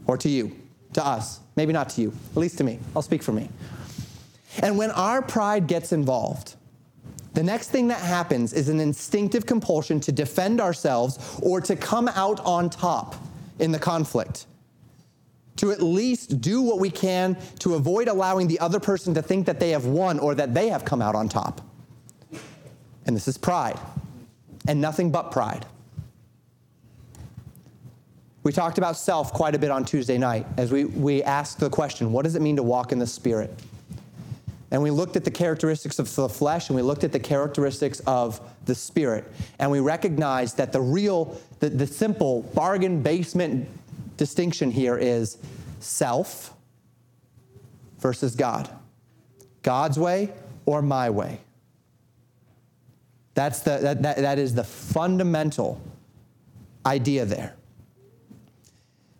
or 0.07 0.19
to 0.19 0.29
you, 0.29 0.55
to 0.93 1.03
us. 1.03 1.41
Maybe 1.57 1.73
not 1.73 1.89
to 1.89 2.03
you, 2.03 2.13
at 2.33 2.37
least 2.37 2.59
to 2.59 2.65
me. 2.65 2.79
I'll 2.95 3.01
speak 3.01 3.23
for 3.23 3.33
me. 3.33 3.49
And 4.63 4.77
when 4.77 4.91
our 4.91 5.23
pride 5.23 5.67
gets 5.67 5.91
involved, 5.91 6.57
the 7.33 7.43
next 7.43 7.71
thing 7.71 7.89
that 7.89 8.01
happens 8.01 8.53
is 8.53 8.69
an 8.69 8.79
instinctive 8.79 9.47
compulsion 9.47 10.01
to 10.01 10.13
defend 10.13 10.61
ourselves 10.61 11.39
or 11.41 11.63
to 11.63 11.77
come 11.77 12.09
out 12.09 12.41
on 12.41 12.69
top 12.69 13.17
in 13.59 13.73
the 13.73 13.79
conflict 13.79 14.45
to 15.57 15.71
at 15.71 15.83
least 15.83 16.41
do 16.41 16.63
what 16.63 16.79
we 16.79 16.91
can 16.91 17.37
to 17.61 17.75
avoid 17.75 18.09
allowing 18.09 18.49
the 18.49 18.59
other 18.59 18.81
person 18.81 19.15
to 19.15 19.23
think 19.23 19.47
that 19.47 19.61
they 19.61 19.71
have 19.71 19.87
won 19.87 20.19
or 20.19 20.35
that 20.35 20.55
they 20.55 20.69
have 20.69 20.85
come 20.85 21.01
out 21.01 21.15
on 21.15 21.29
top. 21.29 21.61
And 23.07 23.15
this 23.15 23.29
is 23.29 23.39
pride, 23.39 23.79
and 24.67 24.81
nothing 24.81 25.11
but 25.11 25.31
pride. 25.31 25.67
We 28.43 28.53
talked 28.53 28.77
about 28.77 28.97
self 28.97 29.33
quite 29.33 29.55
a 29.55 29.59
bit 29.59 29.71
on 29.71 29.85
Tuesday 29.85 30.19
night 30.19 30.47
as 30.59 30.71
we, 30.71 30.85
we 30.85 31.23
asked 31.23 31.61
the 31.61 31.71
question 31.71 32.13
what 32.13 32.25
does 32.25 32.35
it 32.35 32.43
mean 32.43 32.57
to 32.57 32.63
walk 32.63 32.93
in 32.93 32.99
the 32.99 33.07
Spirit? 33.07 33.51
And 34.71 34.83
we 34.83 34.91
looked 34.91 35.17
at 35.17 35.25
the 35.25 35.31
characteristics 35.31 35.99
of 35.99 36.15
the 36.15 36.29
flesh 36.29 36.69
and 36.69 36.77
we 36.77 36.83
looked 36.83 37.05
at 37.05 37.13
the 37.13 37.21
characteristics 37.21 38.01
of 38.01 38.41
the 38.67 38.75
Spirit. 38.75 39.25
And 39.59 39.71
we 39.71 39.81
recognized 39.81 40.57
that 40.57 40.73
the 40.73 40.81
real, 40.81 41.41
the, 41.61 41.71
the 41.71 41.87
simple 41.87 42.43
bargain 42.55 43.01
basement 43.01 43.69
distinction 44.17 44.71
here 44.71 44.97
is 44.97 45.39
self 45.81 46.55
versus 47.99 48.37
God. 48.37 48.69
God's 49.63 49.99
way 49.99 50.33
or 50.67 50.83
my 50.83 51.11
way. 51.11 51.41
That's 53.35 53.61
the, 53.61 53.79
that, 53.79 54.03
that, 54.03 54.17
that 54.19 54.39
is 54.39 54.55
the 54.55 54.65
fundamental 54.65 55.81
idea 56.87 57.25
there. 57.25 57.55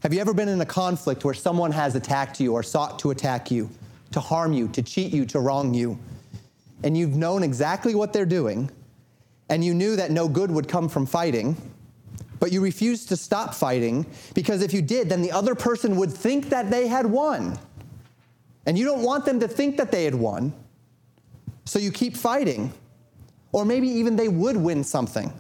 Have 0.03 0.13
you 0.13 0.21
ever 0.21 0.35
been 0.35 0.49
in 0.49 0.61
a 0.61 0.67
conflict 0.67 1.25
where 1.25 1.35
someone 1.35 1.73
has 1.73 1.97
attacked 1.97 2.39
you 2.39 2.53
or 2.53 2.63
sought 2.63 2.99
to 3.01 3.11
attack 3.11 3.51
you, 3.51 3.71
to 4.13 4.21
harm 4.21 4.53
you, 4.53 4.69
to 4.69 4.83
cheat 4.83 5.13
you, 5.13 5.25
to 5.27 5.41
wrong 5.41 5.73
you, 5.73 5.99
and 6.83 6.97
you've 6.97 7.17
known 7.17 7.43
exactly 7.43 7.95
what 7.95 8.13
they're 8.13 8.27
doing, 8.27 8.71
and 9.49 9.65
you 9.65 9.73
knew 9.73 9.97
that 9.97 10.11
no 10.11 10.29
good 10.29 10.51
would 10.51 10.69
come 10.69 10.89
from 10.91 11.07
fighting? 11.07 11.57
But 12.41 12.53
you 12.53 12.61
refuse 12.61 13.07
to 13.07 13.17
stop 13.17 13.55
fighting 13.55 14.07
because 14.35 14.63
if 14.63 14.73
you 14.73 14.83
did, 14.83 15.09
then 15.09 15.23
the 15.23 15.33
other 15.33 15.55
person 15.55 15.97
would 15.97 16.13
think 16.13 16.49
that 16.51 16.71
they 16.71 16.87
had 16.87 17.07
won. 17.07 17.59
And 18.67 18.79
you 18.79 18.85
don't 18.85 19.03
want 19.03 19.25
them 19.25 19.41
to 19.41 19.49
think 19.49 19.77
that 19.77 19.91
they 19.91 20.05
had 20.05 20.15
won. 20.15 20.53
So 21.65 21.79
you 21.79 21.91
keep 21.91 22.17
fighting. 22.17 22.73
Or 23.53 23.65
maybe 23.65 23.89
even 23.89 24.17
they 24.17 24.29
would 24.29 24.57
win 24.57 24.83
something. 24.83 25.33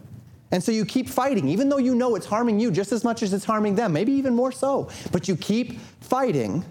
And 0.52 0.62
so 0.62 0.70
you 0.70 0.84
keep 0.84 1.08
fighting, 1.08 1.48
even 1.48 1.68
though 1.68 1.78
you 1.78 1.96
know 1.96 2.14
it's 2.14 2.26
harming 2.26 2.60
you 2.60 2.70
just 2.70 2.92
as 2.92 3.02
much 3.02 3.24
as 3.24 3.32
it's 3.32 3.44
harming 3.44 3.74
them, 3.74 3.92
maybe 3.92 4.12
even 4.12 4.34
more 4.36 4.52
so. 4.52 4.88
But 5.10 5.26
you 5.26 5.36
keep 5.36 5.80
fighting 6.00 6.64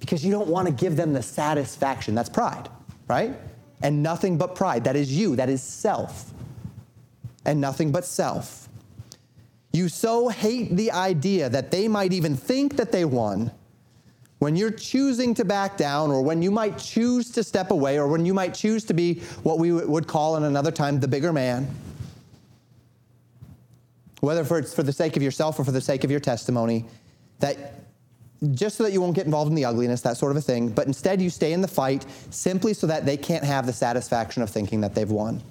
because 0.00 0.24
you 0.24 0.32
don't 0.32 0.48
want 0.48 0.66
to 0.66 0.74
give 0.74 0.96
them 0.96 1.12
the 1.12 1.22
satisfaction. 1.22 2.14
That's 2.14 2.28
pride, 2.28 2.68
right? 3.06 3.36
And 3.82 4.02
nothing 4.02 4.36
but 4.36 4.56
pride. 4.56 4.84
That 4.84 4.96
is 4.96 5.16
you, 5.16 5.36
that 5.36 5.48
is 5.48 5.62
self. 5.62 6.32
And 7.44 7.60
nothing 7.60 7.92
but 7.92 8.04
self. 8.04 8.67
You 9.72 9.88
so 9.88 10.28
hate 10.28 10.76
the 10.76 10.92
idea 10.92 11.48
that 11.48 11.70
they 11.70 11.88
might 11.88 12.12
even 12.12 12.36
think 12.36 12.76
that 12.76 12.92
they 12.92 13.04
won 13.04 13.50
when 14.38 14.54
you're 14.54 14.70
choosing 14.70 15.34
to 15.34 15.44
back 15.44 15.76
down, 15.76 16.10
or 16.10 16.22
when 16.22 16.42
you 16.42 16.50
might 16.50 16.78
choose 16.78 17.30
to 17.32 17.42
step 17.42 17.72
away, 17.72 17.98
or 17.98 18.06
when 18.06 18.24
you 18.24 18.32
might 18.32 18.54
choose 18.54 18.84
to 18.84 18.94
be 18.94 19.14
what 19.42 19.58
we 19.58 19.72
would 19.72 20.06
call 20.06 20.36
in 20.36 20.44
another 20.44 20.70
time 20.70 21.00
the 21.00 21.08
bigger 21.08 21.32
man. 21.32 21.68
Whether 24.20 24.44
for 24.44 24.58
it's 24.60 24.72
for 24.72 24.84
the 24.84 24.92
sake 24.92 25.16
of 25.16 25.24
yourself 25.24 25.58
or 25.58 25.64
for 25.64 25.72
the 25.72 25.80
sake 25.80 26.04
of 26.04 26.10
your 26.10 26.20
testimony, 26.20 26.84
that 27.40 27.82
just 28.52 28.76
so 28.76 28.84
that 28.84 28.92
you 28.92 29.00
won't 29.00 29.16
get 29.16 29.26
involved 29.26 29.48
in 29.48 29.56
the 29.56 29.64
ugliness, 29.64 30.02
that 30.02 30.16
sort 30.16 30.30
of 30.30 30.36
a 30.36 30.40
thing, 30.40 30.68
but 30.68 30.86
instead 30.86 31.20
you 31.20 31.30
stay 31.30 31.52
in 31.52 31.60
the 31.60 31.68
fight 31.68 32.06
simply 32.30 32.72
so 32.72 32.86
that 32.86 33.04
they 33.04 33.16
can't 33.16 33.44
have 33.44 33.66
the 33.66 33.72
satisfaction 33.72 34.42
of 34.42 34.50
thinking 34.50 34.80
that 34.80 34.94
they've 34.94 35.10
won. 35.10 35.42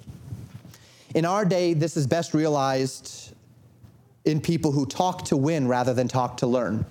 In 1.14 1.26
our 1.26 1.44
day, 1.44 1.74
this 1.74 1.96
is 1.96 2.06
best 2.06 2.32
realized 2.32 3.34
in 4.28 4.42
people 4.42 4.72
who 4.72 4.84
talk 4.84 5.24
to 5.24 5.36
win 5.38 5.66
rather 5.66 5.94
than 5.94 6.06
talk 6.06 6.36
to 6.36 6.46
learn 6.46 6.84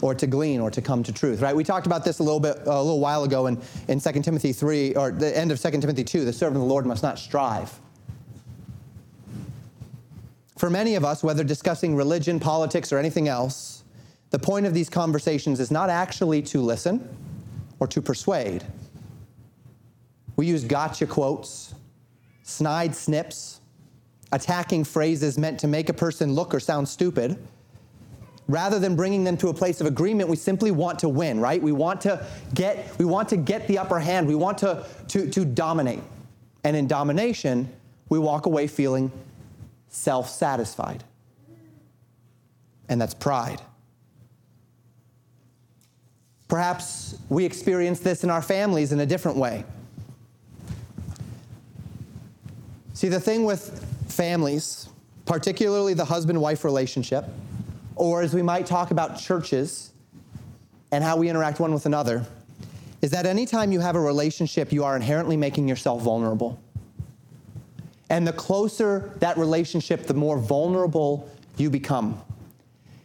or 0.00 0.14
to 0.14 0.26
glean 0.26 0.58
or 0.58 0.70
to 0.70 0.80
come 0.80 1.02
to 1.02 1.12
truth, 1.12 1.42
right? 1.42 1.54
We 1.54 1.64
talked 1.64 1.86
about 1.86 2.02
this 2.02 2.18
a 2.18 2.22
little 2.22 2.40
bit 2.40 2.56
a 2.64 2.82
little 2.82 2.98
while 2.98 3.24
ago 3.24 3.46
in, 3.46 3.60
in 3.88 4.00
2 4.00 4.12
Timothy 4.22 4.54
3, 4.54 4.94
or 4.96 5.10
the 5.12 5.36
end 5.36 5.52
of 5.52 5.60
2 5.60 5.70
Timothy 5.72 6.02
2, 6.02 6.24
the 6.24 6.32
servant 6.32 6.56
of 6.56 6.62
the 6.62 6.68
Lord 6.68 6.86
must 6.86 7.02
not 7.02 7.18
strive. 7.18 7.78
For 10.56 10.70
many 10.70 10.94
of 10.94 11.04
us, 11.04 11.22
whether 11.22 11.44
discussing 11.44 11.94
religion, 11.94 12.40
politics, 12.40 12.90
or 12.90 12.98
anything 12.98 13.28
else, 13.28 13.84
the 14.30 14.38
point 14.38 14.64
of 14.64 14.72
these 14.72 14.88
conversations 14.88 15.60
is 15.60 15.70
not 15.70 15.90
actually 15.90 16.40
to 16.42 16.60
listen 16.60 17.06
or 17.80 17.86
to 17.88 18.00
persuade. 18.00 18.64
We 20.36 20.46
use 20.46 20.64
gotcha 20.64 21.06
quotes, 21.06 21.74
snide 22.44 22.94
snips, 22.94 23.53
attacking 24.34 24.82
phrases 24.82 25.38
meant 25.38 25.60
to 25.60 25.68
make 25.68 25.88
a 25.88 25.92
person 25.92 26.32
look 26.32 26.52
or 26.52 26.58
sound 26.58 26.88
stupid. 26.88 27.38
Rather 28.48 28.80
than 28.80 28.96
bringing 28.96 29.22
them 29.22 29.36
to 29.38 29.48
a 29.48 29.54
place 29.54 29.80
of 29.80 29.86
agreement, 29.86 30.28
we 30.28 30.36
simply 30.36 30.72
want 30.72 30.98
to 30.98 31.08
win, 31.08 31.40
right? 31.40 31.62
We 31.62 31.70
want 31.70 32.00
to 32.02 32.26
get, 32.52 32.98
we 32.98 33.04
want 33.04 33.28
to 33.28 33.36
get 33.36 33.68
the 33.68 33.78
upper 33.78 34.00
hand. 34.00 34.26
We 34.26 34.34
want 34.34 34.58
to, 34.58 34.84
to, 35.08 35.30
to 35.30 35.44
dominate. 35.44 36.02
And 36.64 36.76
in 36.76 36.88
domination, 36.88 37.72
we 38.08 38.18
walk 38.18 38.46
away 38.46 38.66
feeling 38.66 39.12
self 39.88 40.28
satisfied. 40.28 41.04
And 42.88 43.00
that's 43.00 43.14
pride. 43.14 43.62
Perhaps 46.48 47.16
we 47.28 47.44
experience 47.44 48.00
this 48.00 48.24
in 48.24 48.30
our 48.30 48.42
families 48.42 48.92
in 48.92 49.00
a 49.00 49.06
different 49.06 49.38
way. 49.38 49.64
See, 52.92 53.08
the 53.08 53.20
thing 53.20 53.44
with 53.44 53.93
families, 54.14 54.88
particularly 55.26 55.94
the 55.94 56.04
husband 56.04 56.40
wife 56.40 56.64
relationship, 56.64 57.26
or 57.96 58.22
as 58.22 58.34
we 58.34 58.42
might 58.42 58.66
talk 58.66 58.90
about 58.90 59.18
churches 59.18 59.92
and 60.92 61.02
how 61.02 61.16
we 61.16 61.28
interact 61.28 61.60
one 61.60 61.72
with 61.72 61.86
another, 61.86 62.24
is 63.02 63.10
that 63.10 63.26
anytime 63.26 63.72
you 63.72 63.80
have 63.80 63.96
a 63.96 64.00
relationship, 64.00 64.72
you 64.72 64.84
are 64.84 64.96
inherently 64.96 65.36
making 65.36 65.68
yourself 65.68 66.02
vulnerable. 66.02 66.58
And 68.10 68.26
the 68.26 68.32
closer 68.32 69.12
that 69.18 69.36
relationship, 69.36 70.06
the 70.06 70.14
more 70.14 70.38
vulnerable 70.38 71.28
you 71.56 71.70
become. 71.70 72.20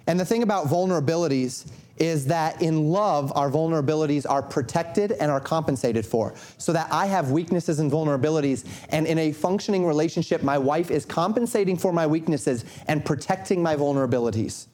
And 0.07 0.19
the 0.19 0.25
thing 0.25 0.43
about 0.43 0.67
vulnerabilities 0.67 1.69
is 1.99 2.25
that 2.27 2.61
in 2.61 2.89
love, 2.89 3.31
our 3.35 3.51
vulnerabilities 3.51 4.25
are 4.27 4.41
protected 4.41 5.11
and 5.13 5.29
are 5.29 5.41
compensated 5.41 6.05
for. 6.05 6.33
So 6.57 6.73
that 6.73 6.87
I 6.91 7.05
have 7.05 7.31
weaknesses 7.31 7.79
and 7.79 7.91
vulnerabilities, 7.91 8.65
and 8.89 9.05
in 9.05 9.19
a 9.19 9.31
functioning 9.31 9.85
relationship, 9.85 10.41
my 10.41 10.57
wife 10.57 10.89
is 10.89 11.05
compensating 11.05 11.77
for 11.77 11.91
my 11.91 12.07
weaknesses 12.07 12.65
and 12.87 13.03
protecting 13.03 13.61
my 13.61 13.75
vulnerabilities. 13.75 14.67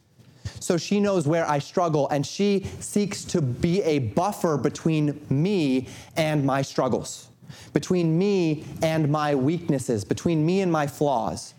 So 0.60 0.78
she 0.78 1.00
knows 1.00 1.28
where 1.28 1.48
I 1.50 1.60
struggle, 1.60 2.08
and 2.10 2.26
she 2.26 2.66
seeks 2.80 3.24
to 3.26 3.42
be 3.42 3.82
a 3.82 4.00
buffer 4.00 4.58
between 4.58 5.20
me 5.30 5.88
and 6.16 6.46
my 6.46 6.62
struggles, 6.62 7.30
between 7.74 8.18
me 8.18 8.64
and 8.82 9.12
my 9.12 9.36
weaknesses, 9.36 10.06
between 10.06 10.46
me 10.46 10.62
and 10.62 10.72
my 10.72 10.88
flaws. 10.88 11.56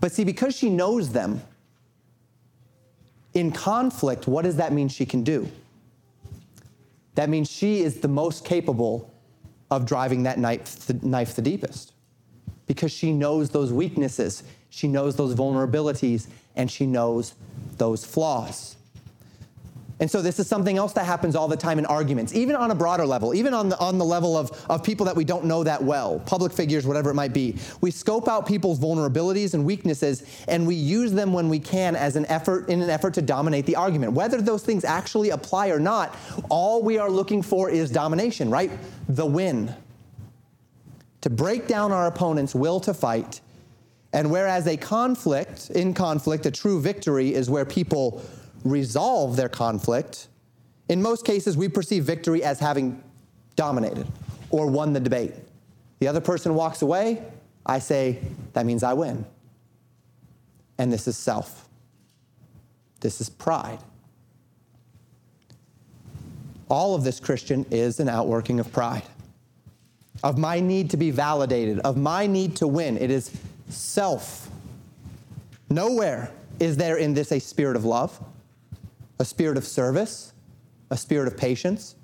But 0.00 0.12
see, 0.12 0.24
because 0.24 0.56
she 0.56 0.68
knows 0.68 1.12
them, 1.12 1.42
in 3.34 3.52
conflict, 3.52 4.26
what 4.26 4.42
does 4.42 4.56
that 4.56 4.72
mean 4.72 4.88
she 4.88 5.06
can 5.06 5.22
do? 5.22 5.50
That 7.14 7.28
means 7.28 7.50
she 7.50 7.80
is 7.80 8.00
the 8.00 8.08
most 8.08 8.44
capable 8.44 9.12
of 9.70 9.86
driving 9.86 10.22
that 10.24 10.38
knife 10.38 10.86
the, 10.86 10.94
knife 11.06 11.34
the 11.34 11.42
deepest 11.42 11.92
because 12.66 12.92
she 12.92 13.12
knows 13.12 13.50
those 13.50 13.72
weaknesses, 13.72 14.42
she 14.70 14.88
knows 14.88 15.16
those 15.16 15.34
vulnerabilities, 15.34 16.28
and 16.56 16.70
she 16.70 16.86
knows 16.86 17.34
those 17.78 18.04
flaws. 18.04 18.76
And 20.02 20.10
so 20.10 20.20
this 20.20 20.40
is 20.40 20.48
something 20.48 20.78
else 20.78 20.92
that 20.94 21.06
happens 21.06 21.36
all 21.36 21.46
the 21.46 21.56
time 21.56 21.78
in 21.78 21.86
arguments, 21.86 22.34
even 22.34 22.56
on 22.56 22.72
a 22.72 22.74
broader 22.74 23.06
level, 23.06 23.36
even 23.36 23.54
on 23.54 23.68
the, 23.68 23.78
on 23.78 23.98
the 23.98 24.04
level 24.04 24.36
of, 24.36 24.50
of 24.68 24.82
people 24.82 25.06
that 25.06 25.14
we 25.14 25.22
don't 25.22 25.44
know 25.44 25.62
that 25.62 25.80
well, 25.80 26.18
public 26.26 26.52
figures, 26.52 26.84
whatever 26.84 27.10
it 27.10 27.14
might 27.14 27.32
be. 27.32 27.56
We 27.80 27.92
scope 27.92 28.26
out 28.26 28.44
people's 28.44 28.80
vulnerabilities 28.80 29.54
and 29.54 29.64
weaknesses, 29.64 30.24
and 30.48 30.66
we 30.66 30.74
use 30.74 31.12
them 31.12 31.32
when 31.32 31.48
we 31.48 31.60
can 31.60 31.94
as 31.94 32.16
an 32.16 32.26
effort 32.26 32.68
in 32.68 32.82
an 32.82 32.90
effort 32.90 33.14
to 33.14 33.22
dominate 33.22 33.64
the 33.64 33.76
argument. 33.76 34.12
Whether 34.12 34.42
those 34.42 34.64
things 34.64 34.84
actually 34.84 35.30
apply 35.30 35.68
or 35.68 35.78
not, 35.78 36.16
all 36.48 36.82
we 36.82 36.98
are 36.98 37.08
looking 37.08 37.40
for 37.40 37.70
is 37.70 37.88
domination, 37.88 38.50
right? 38.50 38.72
The 39.08 39.24
win. 39.24 39.72
To 41.20 41.30
break 41.30 41.68
down 41.68 41.92
our 41.92 42.08
opponent's 42.08 42.56
will 42.56 42.80
to 42.80 42.92
fight. 42.92 43.40
And 44.12 44.32
whereas 44.32 44.66
a 44.66 44.76
conflict, 44.76 45.70
in 45.70 45.94
conflict, 45.94 46.44
a 46.44 46.50
true 46.50 46.80
victory 46.80 47.32
is 47.32 47.48
where 47.48 47.64
people 47.64 48.20
resolve 48.64 49.36
their 49.36 49.48
conflict, 49.48 50.28
in 50.88 51.00
most 51.02 51.24
cases, 51.24 51.56
we 51.56 51.68
perceive 51.68 52.04
victory 52.04 52.42
as 52.42 52.58
having 52.58 53.02
dominated 53.56 54.06
or 54.50 54.66
won 54.66 54.92
the 54.92 55.00
debate. 55.00 55.34
The 56.00 56.08
other 56.08 56.20
person 56.20 56.54
walks 56.54 56.82
away, 56.82 57.22
I 57.64 57.78
say, 57.78 58.18
that 58.52 58.66
means 58.66 58.82
I 58.82 58.92
win. 58.92 59.24
And 60.78 60.92
this 60.92 61.06
is 61.06 61.16
self. 61.16 61.68
This 63.00 63.20
is 63.20 63.28
pride. 63.28 63.78
All 66.68 66.94
of 66.94 67.04
this, 67.04 67.20
Christian, 67.20 67.66
is 67.70 68.00
an 68.00 68.08
outworking 68.08 68.58
of 68.58 68.72
pride, 68.72 69.02
of 70.22 70.38
my 70.38 70.60
need 70.60 70.90
to 70.90 70.96
be 70.96 71.10
validated, 71.10 71.80
of 71.80 71.96
my 71.96 72.26
need 72.26 72.56
to 72.56 72.66
win. 72.66 72.96
It 72.96 73.10
is 73.10 73.30
self. 73.68 74.50
Nowhere 75.68 76.30
is 76.60 76.76
there 76.76 76.96
in 76.96 77.14
this 77.14 77.32
a 77.32 77.38
spirit 77.38 77.76
of 77.76 77.84
love 77.84 78.18
a 79.22 79.24
spirit 79.24 79.56
of 79.56 79.64
service, 79.64 80.32
a 80.90 80.96
spirit 80.96 81.28
of 81.28 81.36
patience. 81.36 81.94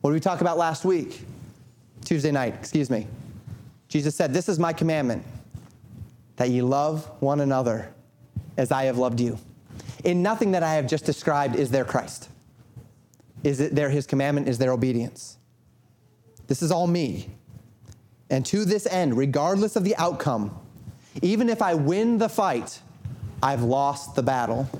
What 0.00 0.10
did 0.10 0.14
we 0.14 0.20
talk 0.20 0.40
about 0.40 0.56
last 0.56 0.82
week? 0.82 1.20
Tuesday 2.02 2.32
night, 2.32 2.54
excuse 2.54 2.88
me. 2.88 3.06
Jesus 3.88 4.16
said, 4.16 4.32
This 4.32 4.48
is 4.48 4.58
my 4.58 4.72
commandment, 4.72 5.22
that 6.36 6.48
ye 6.48 6.62
love 6.62 7.04
one 7.20 7.40
another 7.40 7.92
as 8.56 8.72
I 8.72 8.84
have 8.84 8.96
loved 8.96 9.20
you. 9.20 9.38
In 10.02 10.22
nothing 10.22 10.52
that 10.52 10.62
I 10.62 10.72
have 10.76 10.86
just 10.86 11.04
described 11.04 11.56
is 11.56 11.70
there 11.70 11.84
Christ. 11.84 12.30
Is 13.42 13.60
it 13.60 13.74
there 13.74 13.90
his 13.90 14.06
commandment? 14.06 14.48
Is 14.48 14.56
there 14.56 14.72
obedience? 14.72 15.36
This 16.46 16.62
is 16.62 16.72
all 16.72 16.86
me. 16.86 17.28
And 18.30 18.46
to 18.46 18.64
this 18.64 18.86
end, 18.86 19.18
regardless 19.18 19.76
of 19.76 19.84
the 19.84 19.94
outcome, 19.96 20.58
even 21.20 21.50
if 21.50 21.60
I 21.60 21.74
win 21.74 22.16
the 22.16 22.30
fight, 22.30 22.80
I've 23.42 23.62
lost 23.62 24.14
the 24.14 24.22
battle 24.22 24.70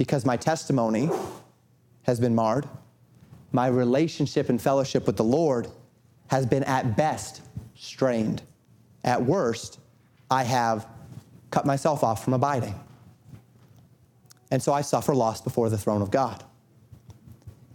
because 0.00 0.24
my 0.24 0.34
testimony 0.34 1.10
has 2.04 2.18
been 2.18 2.34
marred. 2.34 2.66
My 3.52 3.66
relationship 3.66 4.48
and 4.48 4.58
fellowship 4.58 5.06
with 5.06 5.18
the 5.18 5.24
Lord 5.24 5.68
has 6.28 6.46
been 6.46 6.64
at 6.64 6.96
best 6.96 7.42
strained. 7.74 8.40
At 9.04 9.22
worst, 9.22 9.78
I 10.30 10.44
have 10.44 10.86
cut 11.50 11.66
myself 11.66 12.02
off 12.02 12.24
from 12.24 12.32
abiding. 12.32 12.74
And 14.50 14.62
so 14.62 14.72
I 14.72 14.80
suffer 14.80 15.14
loss 15.14 15.42
before 15.42 15.68
the 15.68 15.76
throne 15.76 16.00
of 16.00 16.10
God. 16.10 16.44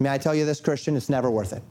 May 0.00 0.10
I 0.10 0.18
tell 0.18 0.34
you 0.34 0.44
this, 0.44 0.60
Christian? 0.60 0.96
It's 0.96 1.08
never 1.08 1.30
worth 1.30 1.52
it. 1.52 1.62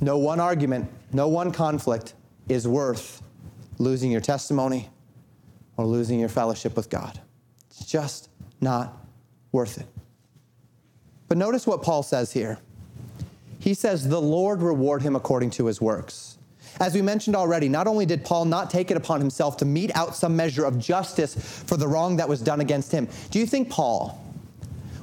No 0.00 0.16
one 0.16 0.40
argument, 0.40 0.90
no 1.12 1.28
one 1.28 1.52
conflict 1.52 2.14
is 2.48 2.66
worth 2.66 3.20
losing 3.76 4.10
your 4.10 4.22
testimony 4.22 4.88
or 5.76 5.84
losing 5.84 6.18
your 6.18 6.30
fellowship 6.30 6.74
with 6.74 6.88
God. 6.88 7.20
It's 7.78 7.90
just 7.90 8.28
not 8.60 8.96
worth 9.52 9.78
it. 9.78 9.86
But 11.28 11.38
notice 11.38 11.66
what 11.66 11.82
Paul 11.82 12.02
says 12.02 12.32
here. 12.32 12.58
He 13.58 13.74
says, 13.74 14.08
The 14.08 14.20
Lord 14.20 14.62
reward 14.62 15.02
him 15.02 15.16
according 15.16 15.50
to 15.50 15.66
his 15.66 15.80
works. 15.80 16.38
As 16.80 16.94
we 16.94 17.02
mentioned 17.02 17.36
already, 17.36 17.68
not 17.68 17.86
only 17.86 18.04
did 18.04 18.24
Paul 18.24 18.44
not 18.46 18.68
take 18.68 18.90
it 18.90 18.96
upon 18.96 19.20
himself 19.20 19.56
to 19.58 19.64
mete 19.64 19.94
out 19.96 20.16
some 20.16 20.36
measure 20.36 20.64
of 20.64 20.78
justice 20.78 21.34
for 21.34 21.76
the 21.76 21.86
wrong 21.86 22.16
that 22.16 22.28
was 22.28 22.40
done 22.40 22.60
against 22.60 22.90
him, 22.90 23.08
do 23.30 23.38
you 23.38 23.46
think 23.46 23.70
Paul, 23.70 24.20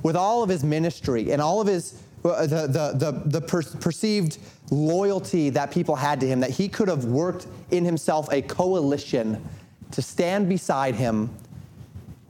with 0.04 0.16
all 0.16 0.44
of 0.44 0.50
his 0.50 0.64
ministry 0.64 1.32
and 1.32 1.42
all 1.42 1.62
of 1.62 1.68
his 1.68 2.02
uh, 2.24 2.46
the, 2.46 2.68
the, 2.68 3.12
the, 3.12 3.22
the 3.26 3.42
per- 3.42 3.64
perceived 3.64 4.38
loyalty 4.70 5.50
that 5.50 5.72
people 5.72 5.96
had 5.96 6.20
to 6.20 6.28
him, 6.28 6.40
that 6.40 6.52
he 6.52 6.68
could 6.68 6.88
have 6.88 7.06
worked 7.06 7.48
in 7.72 7.84
himself 7.84 8.32
a 8.32 8.42
coalition 8.44 9.44
to 9.92 10.02
stand 10.02 10.48
beside 10.48 10.94
him 10.94 11.30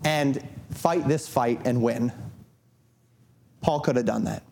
and 0.03 0.45
fight 0.71 1.07
this 1.07 1.27
fight 1.27 1.61
and 1.65 1.81
win. 1.81 2.11
Paul 3.61 3.79
could 3.79 3.95
have 3.95 4.05
done 4.05 4.23
that. 4.25 4.43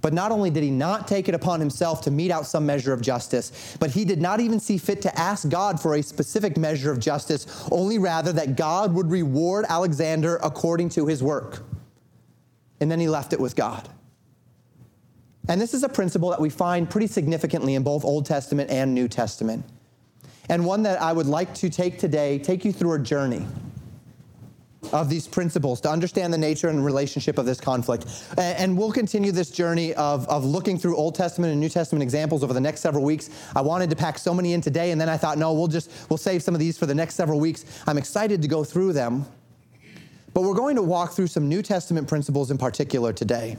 But 0.00 0.12
not 0.12 0.30
only 0.30 0.50
did 0.50 0.62
he 0.62 0.70
not 0.70 1.08
take 1.08 1.28
it 1.28 1.34
upon 1.34 1.58
himself 1.58 2.02
to 2.02 2.12
mete 2.12 2.30
out 2.30 2.46
some 2.46 2.64
measure 2.64 2.92
of 2.92 3.00
justice, 3.00 3.76
but 3.80 3.90
he 3.90 4.04
did 4.04 4.20
not 4.20 4.38
even 4.38 4.60
see 4.60 4.78
fit 4.78 5.02
to 5.02 5.18
ask 5.18 5.48
God 5.48 5.80
for 5.80 5.96
a 5.96 6.02
specific 6.02 6.56
measure 6.56 6.92
of 6.92 7.00
justice, 7.00 7.66
only 7.72 7.98
rather 7.98 8.32
that 8.34 8.56
God 8.56 8.94
would 8.94 9.10
reward 9.10 9.64
Alexander 9.68 10.36
according 10.44 10.90
to 10.90 11.06
his 11.06 11.24
work. 11.24 11.64
And 12.80 12.88
then 12.88 13.00
he 13.00 13.08
left 13.08 13.32
it 13.32 13.40
with 13.40 13.56
God. 13.56 13.88
And 15.48 15.60
this 15.60 15.74
is 15.74 15.82
a 15.82 15.88
principle 15.88 16.30
that 16.30 16.40
we 16.40 16.50
find 16.50 16.88
pretty 16.88 17.06
significantly 17.06 17.74
in 17.74 17.82
both 17.82 18.04
Old 18.04 18.26
Testament 18.26 18.70
and 18.70 18.94
New 18.94 19.08
Testament 19.08 19.64
and 20.48 20.64
one 20.64 20.82
that 20.84 21.00
I 21.00 21.12
would 21.12 21.26
like 21.26 21.54
to 21.54 21.70
take 21.70 21.98
today, 21.98 22.38
take 22.38 22.64
you 22.64 22.72
through 22.72 22.92
a 22.94 22.98
journey 22.98 23.46
of 24.92 25.08
these 25.08 25.26
principles 25.26 25.80
to 25.80 25.90
understand 25.90 26.32
the 26.32 26.38
nature 26.38 26.68
and 26.68 26.84
relationship 26.84 27.38
of 27.38 27.46
this 27.46 27.60
conflict. 27.60 28.06
And 28.38 28.76
we'll 28.76 28.92
continue 28.92 29.32
this 29.32 29.50
journey 29.50 29.94
of, 29.94 30.28
of 30.28 30.44
looking 30.44 30.78
through 30.78 30.96
Old 30.96 31.14
Testament 31.14 31.50
and 31.50 31.60
New 31.60 31.68
Testament 31.68 32.02
examples 32.02 32.44
over 32.44 32.52
the 32.52 32.60
next 32.60 32.80
several 32.80 33.04
weeks. 33.04 33.30
I 33.54 33.62
wanted 33.62 33.90
to 33.90 33.96
pack 33.96 34.18
so 34.18 34.32
many 34.32 34.52
in 34.52 34.60
today, 34.60 34.92
and 34.92 35.00
then 35.00 35.08
I 35.08 35.16
thought, 35.16 35.38
no, 35.38 35.52
we'll 35.52 35.66
just 35.66 35.90
we'll 36.08 36.18
save 36.18 36.42
some 36.42 36.54
of 36.54 36.60
these 36.60 36.78
for 36.78 36.86
the 36.86 36.94
next 36.94 37.14
several 37.14 37.40
weeks. 37.40 37.64
I'm 37.86 37.98
excited 37.98 38.42
to 38.42 38.48
go 38.48 38.64
through 38.64 38.92
them. 38.92 39.26
But 40.34 40.42
we're 40.42 40.54
going 40.54 40.76
to 40.76 40.82
walk 40.82 41.12
through 41.12 41.28
some 41.28 41.48
New 41.48 41.62
Testament 41.62 42.06
principles 42.08 42.50
in 42.50 42.58
particular 42.58 43.12
today 43.12 43.56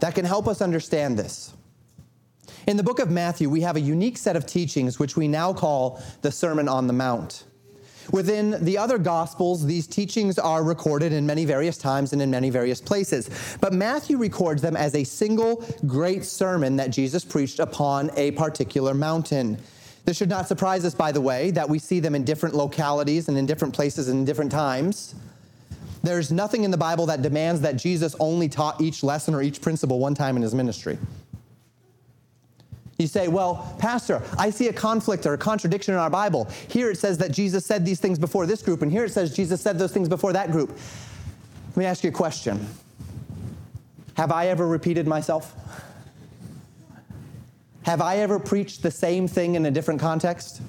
that 0.00 0.14
can 0.14 0.24
help 0.24 0.46
us 0.46 0.60
understand 0.60 1.18
this. 1.18 1.54
In 2.66 2.76
the 2.76 2.82
book 2.82 3.00
of 3.00 3.10
Matthew, 3.10 3.50
we 3.50 3.62
have 3.62 3.76
a 3.76 3.80
unique 3.80 4.16
set 4.16 4.36
of 4.36 4.46
teachings 4.46 4.98
which 4.98 5.16
we 5.16 5.26
now 5.26 5.52
call 5.52 6.00
the 6.20 6.30
Sermon 6.30 6.68
on 6.68 6.86
the 6.86 6.92
Mount. 6.92 7.44
Within 8.12 8.64
the 8.64 8.78
other 8.78 8.98
Gospels, 8.98 9.64
these 9.64 9.86
teachings 9.86 10.38
are 10.38 10.62
recorded 10.62 11.12
in 11.12 11.26
many 11.26 11.44
various 11.44 11.76
times 11.76 12.12
and 12.12 12.22
in 12.22 12.30
many 12.30 12.50
various 12.50 12.80
places. 12.80 13.30
But 13.60 13.72
Matthew 13.72 14.16
records 14.16 14.62
them 14.62 14.76
as 14.76 14.94
a 14.94 15.04
single 15.04 15.64
great 15.86 16.24
sermon 16.24 16.76
that 16.76 16.90
Jesus 16.90 17.24
preached 17.24 17.58
upon 17.58 18.10
a 18.16 18.32
particular 18.32 18.94
mountain. 18.94 19.58
This 20.04 20.16
should 20.16 20.28
not 20.28 20.48
surprise 20.48 20.84
us, 20.84 20.94
by 20.94 21.12
the 21.12 21.20
way, 21.20 21.50
that 21.52 21.68
we 21.68 21.78
see 21.78 22.00
them 22.00 22.14
in 22.14 22.24
different 22.24 22.54
localities 22.54 23.28
and 23.28 23.38
in 23.38 23.46
different 23.46 23.74
places 23.74 24.08
and 24.08 24.20
in 24.20 24.24
different 24.24 24.50
times. 24.50 25.14
There's 26.02 26.32
nothing 26.32 26.64
in 26.64 26.72
the 26.72 26.76
Bible 26.76 27.06
that 27.06 27.22
demands 27.22 27.60
that 27.60 27.76
Jesus 27.76 28.16
only 28.18 28.48
taught 28.48 28.80
each 28.80 29.04
lesson 29.04 29.34
or 29.34 29.42
each 29.42 29.60
principle 29.60 30.00
one 30.00 30.14
time 30.14 30.34
in 30.36 30.42
his 30.42 30.54
ministry. 30.54 30.98
You 33.02 33.08
say, 33.08 33.26
well, 33.26 33.74
Pastor, 33.80 34.22
I 34.38 34.50
see 34.50 34.68
a 34.68 34.72
conflict 34.72 35.26
or 35.26 35.34
a 35.34 35.38
contradiction 35.38 35.92
in 35.92 35.98
our 35.98 36.08
Bible. 36.08 36.48
Here 36.68 36.88
it 36.88 36.98
says 36.98 37.18
that 37.18 37.32
Jesus 37.32 37.66
said 37.66 37.84
these 37.84 37.98
things 37.98 38.16
before 38.16 38.46
this 38.46 38.62
group, 38.62 38.80
and 38.80 38.92
here 38.92 39.04
it 39.04 39.10
says 39.10 39.34
Jesus 39.34 39.60
said 39.60 39.76
those 39.76 39.92
things 39.92 40.08
before 40.08 40.32
that 40.32 40.52
group. 40.52 40.70
Let 41.70 41.76
me 41.76 41.84
ask 41.84 42.04
you 42.04 42.10
a 42.10 42.12
question 42.12 42.64
Have 44.14 44.30
I 44.30 44.46
ever 44.46 44.68
repeated 44.68 45.08
myself? 45.08 45.54
Have 47.82 48.00
I 48.00 48.18
ever 48.18 48.38
preached 48.38 48.82
the 48.82 48.90
same 48.92 49.26
thing 49.26 49.56
in 49.56 49.66
a 49.66 49.70
different 49.70 50.00
context? 50.00 50.62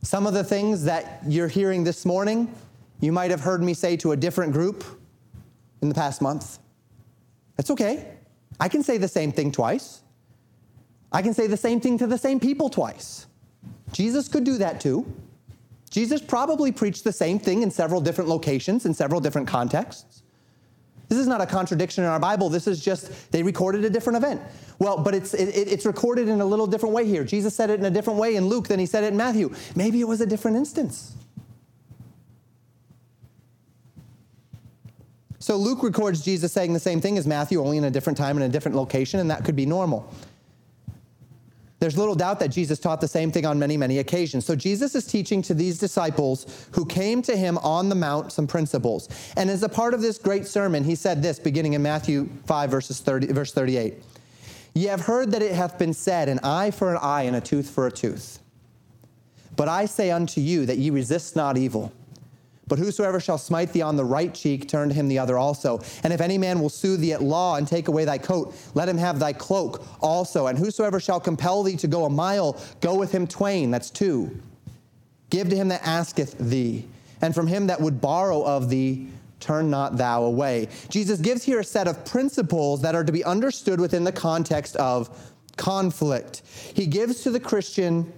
Some 0.00 0.26
of 0.26 0.32
the 0.32 0.44
things 0.44 0.84
that 0.84 1.20
you're 1.28 1.48
hearing 1.48 1.84
this 1.84 2.06
morning, 2.06 2.54
you 3.00 3.12
might 3.12 3.30
have 3.30 3.40
heard 3.40 3.62
me 3.62 3.74
say 3.74 3.98
to 3.98 4.12
a 4.12 4.16
different 4.16 4.54
group 4.54 4.82
in 5.82 5.90
the 5.90 5.94
past 5.94 6.22
month. 6.22 6.58
That's 7.56 7.70
okay. 7.70 8.08
I 8.58 8.68
can 8.68 8.82
say 8.82 8.96
the 8.96 9.08
same 9.08 9.30
thing 9.30 9.52
twice. 9.52 10.00
I 11.14 11.22
can 11.22 11.32
say 11.32 11.46
the 11.46 11.56
same 11.56 11.80
thing 11.80 11.96
to 11.98 12.08
the 12.08 12.18
same 12.18 12.40
people 12.40 12.68
twice. 12.68 13.26
Jesus 13.92 14.26
could 14.26 14.42
do 14.42 14.58
that 14.58 14.80
too. 14.80 15.06
Jesus 15.88 16.20
probably 16.20 16.72
preached 16.72 17.04
the 17.04 17.12
same 17.12 17.38
thing 17.38 17.62
in 17.62 17.70
several 17.70 18.00
different 18.00 18.28
locations, 18.28 18.84
in 18.84 18.92
several 18.92 19.20
different 19.20 19.46
contexts. 19.46 20.24
This 21.08 21.18
is 21.18 21.28
not 21.28 21.40
a 21.40 21.46
contradiction 21.46 22.02
in 22.02 22.10
our 22.10 22.18
Bible. 22.18 22.48
This 22.48 22.66
is 22.66 22.84
just 22.84 23.30
they 23.30 23.44
recorded 23.44 23.84
a 23.84 23.90
different 23.90 24.16
event. 24.16 24.42
Well, 24.80 24.98
but 24.98 25.14
it's 25.14 25.34
it, 25.34 25.50
it's 25.54 25.86
recorded 25.86 26.28
in 26.28 26.40
a 26.40 26.44
little 26.44 26.66
different 26.66 26.96
way 26.96 27.06
here. 27.06 27.22
Jesus 27.22 27.54
said 27.54 27.70
it 27.70 27.78
in 27.78 27.86
a 27.86 27.90
different 27.90 28.18
way 28.18 28.34
in 28.34 28.46
Luke 28.48 28.66
than 28.66 28.80
he 28.80 28.86
said 28.86 29.04
it 29.04 29.08
in 29.08 29.16
Matthew. 29.16 29.54
Maybe 29.76 30.00
it 30.00 30.08
was 30.08 30.20
a 30.20 30.26
different 30.26 30.56
instance. 30.56 31.14
So 35.38 35.56
Luke 35.56 35.82
records 35.82 36.24
Jesus 36.24 36.52
saying 36.52 36.72
the 36.72 36.80
same 36.80 37.00
thing 37.00 37.18
as 37.18 37.26
Matthew, 37.26 37.60
only 37.60 37.76
in 37.76 37.84
a 37.84 37.90
different 37.90 38.16
time 38.16 38.36
and 38.36 38.46
a 38.46 38.48
different 38.48 38.76
location, 38.76 39.20
and 39.20 39.30
that 39.30 39.44
could 39.44 39.54
be 39.54 39.66
normal. 39.66 40.10
There's 41.80 41.98
little 41.98 42.14
doubt 42.14 42.40
that 42.40 42.48
Jesus 42.48 42.78
taught 42.78 43.00
the 43.00 43.08
same 43.08 43.30
thing 43.30 43.44
on 43.44 43.58
many, 43.58 43.76
many 43.76 43.98
occasions. 43.98 44.46
So 44.46 44.56
Jesus 44.56 44.94
is 44.94 45.06
teaching 45.06 45.42
to 45.42 45.54
these 45.54 45.78
disciples 45.78 46.68
who 46.72 46.86
came 46.86 47.20
to 47.22 47.36
him 47.36 47.58
on 47.58 47.88
the 47.88 47.94
mount 47.94 48.32
some 48.32 48.46
principles. 48.46 49.08
And 49.36 49.50
as 49.50 49.62
a 49.62 49.68
part 49.68 49.92
of 49.92 50.00
this 50.00 50.16
great 50.16 50.46
sermon, 50.46 50.84
he 50.84 50.94
said 50.94 51.22
this 51.22 51.38
beginning 51.38 51.74
in 51.74 51.82
Matthew 51.82 52.28
5, 52.46 52.70
verses 52.70 53.00
30, 53.00 53.26
verse 53.28 53.52
38. 53.52 54.02
Ye 54.74 54.84
have 54.84 55.02
heard 55.02 55.30
that 55.32 55.42
it 55.42 55.52
hath 55.52 55.78
been 55.78 55.92
said, 55.92 56.28
an 56.28 56.40
eye 56.42 56.70
for 56.70 56.90
an 56.92 56.98
eye 57.02 57.22
and 57.22 57.36
a 57.36 57.40
tooth 57.40 57.68
for 57.68 57.86
a 57.86 57.92
tooth. 57.92 58.40
But 59.56 59.68
I 59.68 59.86
say 59.86 60.10
unto 60.10 60.40
you 60.40 60.66
that 60.66 60.78
ye 60.78 60.90
resist 60.90 61.36
not 61.36 61.56
evil. 61.56 61.92
But 62.66 62.78
whosoever 62.78 63.20
shall 63.20 63.38
smite 63.38 63.72
thee 63.72 63.82
on 63.82 63.96
the 63.96 64.04
right 64.04 64.32
cheek, 64.32 64.68
turn 64.68 64.88
to 64.88 64.94
him 64.94 65.08
the 65.08 65.18
other 65.18 65.36
also. 65.36 65.80
And 66.02 66.12
if 66.12 66.20
any 66.20 66.38
man 66.38 66.60
will 66.60 66.70
sue 66.70 66.96
thee 66.96 67.12
at 67.12 67.22
law 67.22 67.56
and 67.56 67.68
take 67.68 67.88
away 67.88 68.04
thy 68.04 68.18
coat, 68.18 68.54
let 68.74 68.88
him 68.88 68.96
have 68.98 69.18
thy 69.18 69.32
cloak 69.32 69.86
also. 70.00 70.46
And 70.46 70.58
whosoever 70.58 70.98
shall 70.98 71.20
compel 71.20 71.62
thee 71.62 71.76
to 71.76 71.86
go 71.86 72.04
a 72.04 72.10
mile, 72.10 72.58
go 72.80 72.94
with 72.94 73.12
him 73.12 73.26
twain. 73.26 73.70
That's 73.70 73.90
two. 73.90 74.40
Give 75.30 75.48
to 75.48 75.56
him 75.56 75.68
that 75.68 75.82
asketh 75.84 76.38
thee, 76.38 76.86
and 77.20 77.34
from 77.34 77.46
him 77.46 77.66
that 77.66 77.80
would 77.80 78.00
borrow 78.00 78.44
of 78.44 78.68
thee, 78.68 79.08
turn 79.40 79.68
not 79.68 79.96
thou 79.96 80.22
away. 80.24 80.68
Jesus 80.88 81.20
gives 81.20 81.42
here 81.42 81.60
a 81.60 81.64
set 81.64 81.88
of 81.88 82.04
principles 82.04 82.80
that 82.82 82.94
are 82.94 83.04
to 83.04 83.12
be 83.12 83.24
understood 83.24 83.80
within 83.80 84.04
the 84.04 84.12
context 84.12 84.76
of 84.76 85.34
conflict. 85.56 86.42
He 86.74 86.86
gives 86.86 87.22
to 87.22 87.30
the 87.30 87.40
Christian 87.40 88.12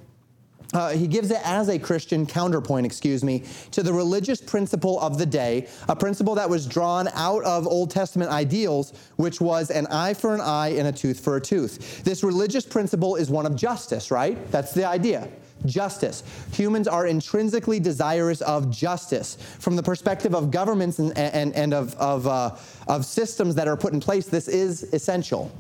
uh, 0.75 0.91
he 0.91 1.07
gives 1.07 1.31
it 1.31 1.41
as 1.45 1.69
a 1.69 1.79
Christian 1.79 2.27
counterpoint, 2.27 2.87
excuse 2.87 3.23
me, 3.23 3.45
to 3.71 3.83
the 3.83 3.93
religious 3.93 4.41
principle 4.41 5.01
of 5.01 5.19
the 5.19 5.27
day, 5.27 5.69
a 5.89 5.97
principle 5.97 6.35
that 6.35 6.49
was 6.49 6.67
drawn 6.67 7.09
out 7.15 7.45
of 7.45 7.67
Old 7.67 7.91
Testament 7.91 8.31
ideals, 8.31 8.93
which 9.17 9.41
was 9.41 9.71
an 9.71 9.87
eye 9.89 10.15
for 10.15 10.35
an 10.35 10.41
eye 10.41 10.69
and 10.69 10.89
a 10.89 10.93
tooth 10.93 11.21
for 11.21 11.37
a 11.37 11.41
tooth. 11.41 12.03
This 12.05 12.23
religious 12.25 12.67
principle 12.67 13.17
is 13.17 13.31
one 13.31 13.47
of 13.47 13.57
justice, 13.57 14.11
right? 14.11 14.37
That's 14.51 14.73
the 14.73 14.85
idea. 14.85 15.29
Justice. 15.65 16.23
Humans 16.53 16.87
are 16.87 17.07
intrinsically 17.07 17.81
desirous 17.81 18.43
of 18.43 18.71
justice. 18.71 19.39
From 19.59 19.75
the 19.77 19.83
perspective 19.83 20.35
of 20.35 20.51
governments 20.51 20.99
and, 20.99 21.17
and, 21.17 21.55
and 21.55 21.73
of, 21.73 21.95
of, 21.95 22.27
uh, 22.27 22.57
of 22.89 23.05
systems 23.07 23.55
that 23.55 23.67
are 23.67 23.77
put 23.77 23.93
in 23.93 24.01
place, 24.01 24.27
this 24.27 24.49
is 24.49 24.83
essential. 24.93 25.51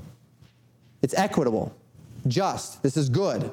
It's 1.00 1.14
equitable, 1.14 1.74
just. 2.26 2.82
This 2.82 2.96
is 2.96 3.08
good. 3.08 3.50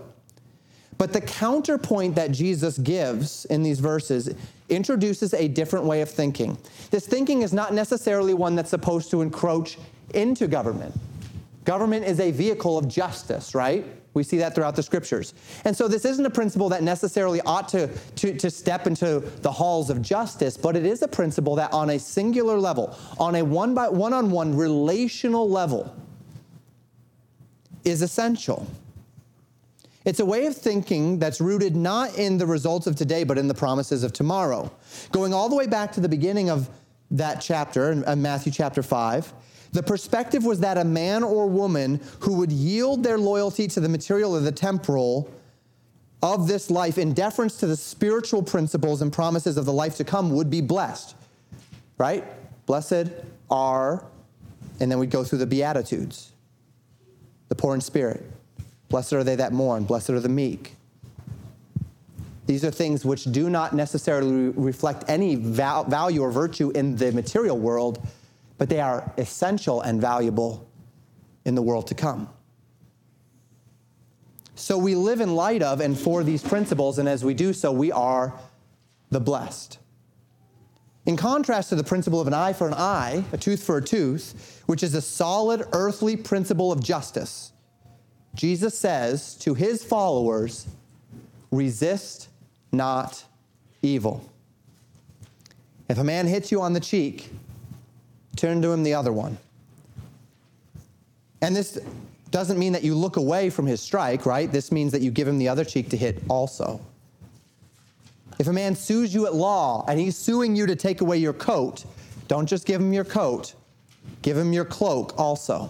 But 0.97 1.13
the 1.13 1.21
counterpoint 1.21 2.15
that 2.15 2.31
Jesus 2.31 2.77
gives 2.77 3.45
in 3.45 3.63
these 3.63 3.79
verses 3.79 4.33
introduces 4.69 5.33
a 5.33 5.47
different 5.47 5.85
way 5.85 6.01
of 6.01 6.09
thinking. 6.09 6.57
This 6.91 7.07
thinking 7.07 7.41
is 7.41 7.53
not 7.53 7.73
necessarily 7.73 8.33
one 8.33 8.55
that's 8.55 8.69
supposed 8.69 9.11
to 9.11 9.21
encroach 9.21 9.77
into 10.13 10.47
government. 10.47 10.93
Government 11.65 12.05
is 12.05 12.19
a 12.19 12.31
vehicle 12.31 12.77
of 12.77 12.87
justice, 12.87 13.55
right? 13.55 13.85
We 14.13 14.23
see 14.23 14.37
that 14.37 14.53
throughout 14.53 14.75
the 14.75 14.83
scriptures. 14.83 15.33
And 15.65 15.75
so 15.75 15.87
this 15.87 16.05
isn't 16.05 16.25
a 16.25 16.29
principle 16.29 16.69
that 16.69 16.83
necessarily 16.83 17.41
ought 17.41 17.67
to, 17.69 17.87
to, 17.87 18.37
to 18.37 18.51
step 18.51 18.85
into 18.85 19.19
the 19.41 19.51
halls 19.51 19.89
of 19.89 20.01
justice, 20.01 20.55
but 20.55 20.75
it 20.75 20.85
is 20.85 21.01
a 21.01 21.07
principle 21.07 21.55
that 21.55 21.73
on 21.73 21.91
a 21.91 21.99
singular 21.99 22.59
level, 22.59 22.95
on 23.19 23.35
a 23.35 23.41
one 23.43 23.73
by 23.73 23.89
one 23.89 24.13
on 24.13 24.29
one 24.29 24.55
relational 24.55 25.49
level, 25.49 25.95
is 27.83 28.01
essential. 28.01 28.67
It's 30.05 30.19
a 30.19 30.25
way 30.25 30.45
of 30.45 30.55
thinking 30.55 31.17
that's 31.17 31.39
rooted 31.39 31.75
not 31.75 32.17
in 32.17 32.37
the 32.37 32.45
results 32.45 32.87
of 32.87 32.95
today, 32.95 33.23
but 33.23 33.37
in 33.37 33.47
the 33.47 33.53
promises 33.53 34.03
of 34.03 34.11
tomorrow. 34.11 34.71
Going 35.11 35.33
all 35.33 35.47
the 35.47 35.55
way 35.55 35.67
back 35.67 35.93
to 35.93 36.01
the 36.01 36.09
beginning 36.09 36.49
of 36.49 36.69
that 37.11 37.39
chapter, 37.41 37.91
in 37.91 38.03
uh, 38.05 38.15
Matthew 38.15 38.51
chapter 38.51 38.83
5, 38.83 39.33
the 39.71 39.81
perspective 39.81 40.43
was 40.43 40.59
that 40.59 40.77
a 40.77 40.83
man 40.83 41.23
or 41.23 41.47
woman 41.47 42.01
who 42.19 42.33
would 42.35 42.51
yield 42.51 43.03
their 43.03 43.17
loyalty 43.17 43.67
to 43.69 43.79
the 43.79 43.89
material 43.89 44.35
or 44.35 44.41
the 44.41 44.51
temporal 44.51 45.31
of 46.21 46.47
this 46.47 46.69
life 46.69 46.97
in 46.97 47.13
deference 47.13 47.57
to 47.57 47.67
the 47.67 47.75
spiritual 47.75 48.43
principles 48.43 49.01
and 49.01 49.11
promises 49.11 49.57
of 49.57 49.65
the 49.65 49.73
life 49.73 49.97
to 49.97 50.03
come 50.03 50.31
would 50.31 50.49
be 50.49 50.61
blessed. 50.61 51.15
Right? 51.97 52.25
Blessed 52.65 53.09
are, 53.49 54.05
and 54.79 54.91
then 54.91 54.99
we'd 54.99 55.11
go 55.11 55.23
through 55.23 55.39
the 55.39 55.47
Beatitudes 55.47 56.33
the 57.53 57.61
poor 57.61 57.75
in 57.75 57.81
spirit, 57.81 58.23
Blessed 58.93 59.13
are 59.13 59.23
they 59.23 59.37
that 59.37 59.53
mourn. 59.53 59.85
Blessed 59.85 60.11
are 60.11 60.19
the 60.19 60.29
meek. 60.29 60.75
These 62.45 62.63
are 62.63 62.69
things 62.69 63.03
which 63.03 63.23
do 63.23 63.49
not 63.49 63.73
necessarily 63.73 64.49
reflect 64.49 65.05
any 65.07 65.33
val- 65.33 65.85
value 65.85 66.21
or 66.21 66.29
virtue 66.29 66.69
in 66.75 66.95
the 66.95 67.11
material 67.11 67.57
world, 67.57 68.05
but 68.59 68.69
they 68.69 68.79
are 68.79 69.11
essential 69.17 69.81
and 69.81 69.99
valuable 69.99 70.69
in 71.43 71.55
the 71.55 71.61
world 71.63 71.87
to 71.87 71.95
come. 71.95 72.29
So 74.53 74.77
we 74.77 74.93
live 74.93 75.21
in 75.21 75.33
light 75.33 75.63
of 75.63 75.81
and 75.81 75.97
for 75.97 76.23
these 76.23 76.43
principles, 76.43 76.99
and 76.99 77.09
as 77.09 77.25
we 77.25 77.33
do 77.33 77.51
so, 77.51 77.71
we 77.71 77.91
are 77.91 78.39
the 79.09 79.19
blessed. 79.19 79.79
In 81.07 81.17
contrast 81.17 81.69
to 81.69 81.75
the 81.75 81.83
principle 81.83 82.21
of 82.21 82.27
an 82.27 82.35
eye 82.35 82.53
for 82.53 82.67
an 82.67 82.75
eye, 82.75 83.23
a 83.33 83.37
tooth 83.37 83.63
for 83.63 83.77
a 83.77 83.81
tooth, 83.81 84.61
which 84.67 84.83
is 84.83 84.93
a 84.93 85.01
solid 85.01 85.65
earthly 85.71 86.15
principle 86.15 86.71
of 86.71 86.83
justice, 86.83 87.52
Jesus 88.35 88.77
says 88.77 89.35
to 89.35 89.53
his 89.53 89.83
followers, 89.83 90.67
resist 91.51 92.29
not 92.71 93.23
evil. 93.81 94.27
If 95.87 95.97
a 95.97 96.03
man 96.03 96.25
hits 96.25 96.51
you 96.51 96.61
on 96.61 96.73
the 96.73 96.79
cheek, 96.79 97.29
turn 98.35 98.61
to 98.61 98.71
him 98.71 98.83
the 98.83 98.93
other 98.93 99.13
one. 99.13 99.37
And 101.41 101.55
this 101.55 101.77
doesn't 102.31 102.57
mean 102.57 102.73
that 102.73 102.83
you 102.83 102.95
look 102.95 103.17
away 103.17 103.49
from 103.49 103.67
his 103.67 103.81
strike, 103.81 104.25
right? 104.25 104.51
This 104.51 104.71
means 104.71 104.91
that 104.93 105.01
you 105.01 105.11
give 105.11 105.27
him 105.27 105.37
the 105.37 105.49
other 105.49 105.63
cheek 105.63 105.89
to 105.89 105.97
hit 105.97 106.23
also. 106.29 106.81
If 108.39 108.47
a 108.47 108.53
man 108.53 108.75
sues 108.75 109.13
you 109.13 109.27
at 109.27 109.35
law 109.35 109.85
and 109.87 109.99
he's 109.99 110.17
suing 110.17 110.55
you 110.55 110.65
to 110.65 110.75
take 110.75 111.01
away 111.01 111.17
your 111.17 111.33
coat, 111.33 111.85
don't 112.27 112.47
just 112.47 112.65
give 112.65 112.81
him 112.81 112.91
your 112.91 113.03
coat, 113.03 113.53
give 114.23 114.35
him 114.35 114.51
your 114.53 114.65
cloak 114.65 115.19
also. 115.19 115.69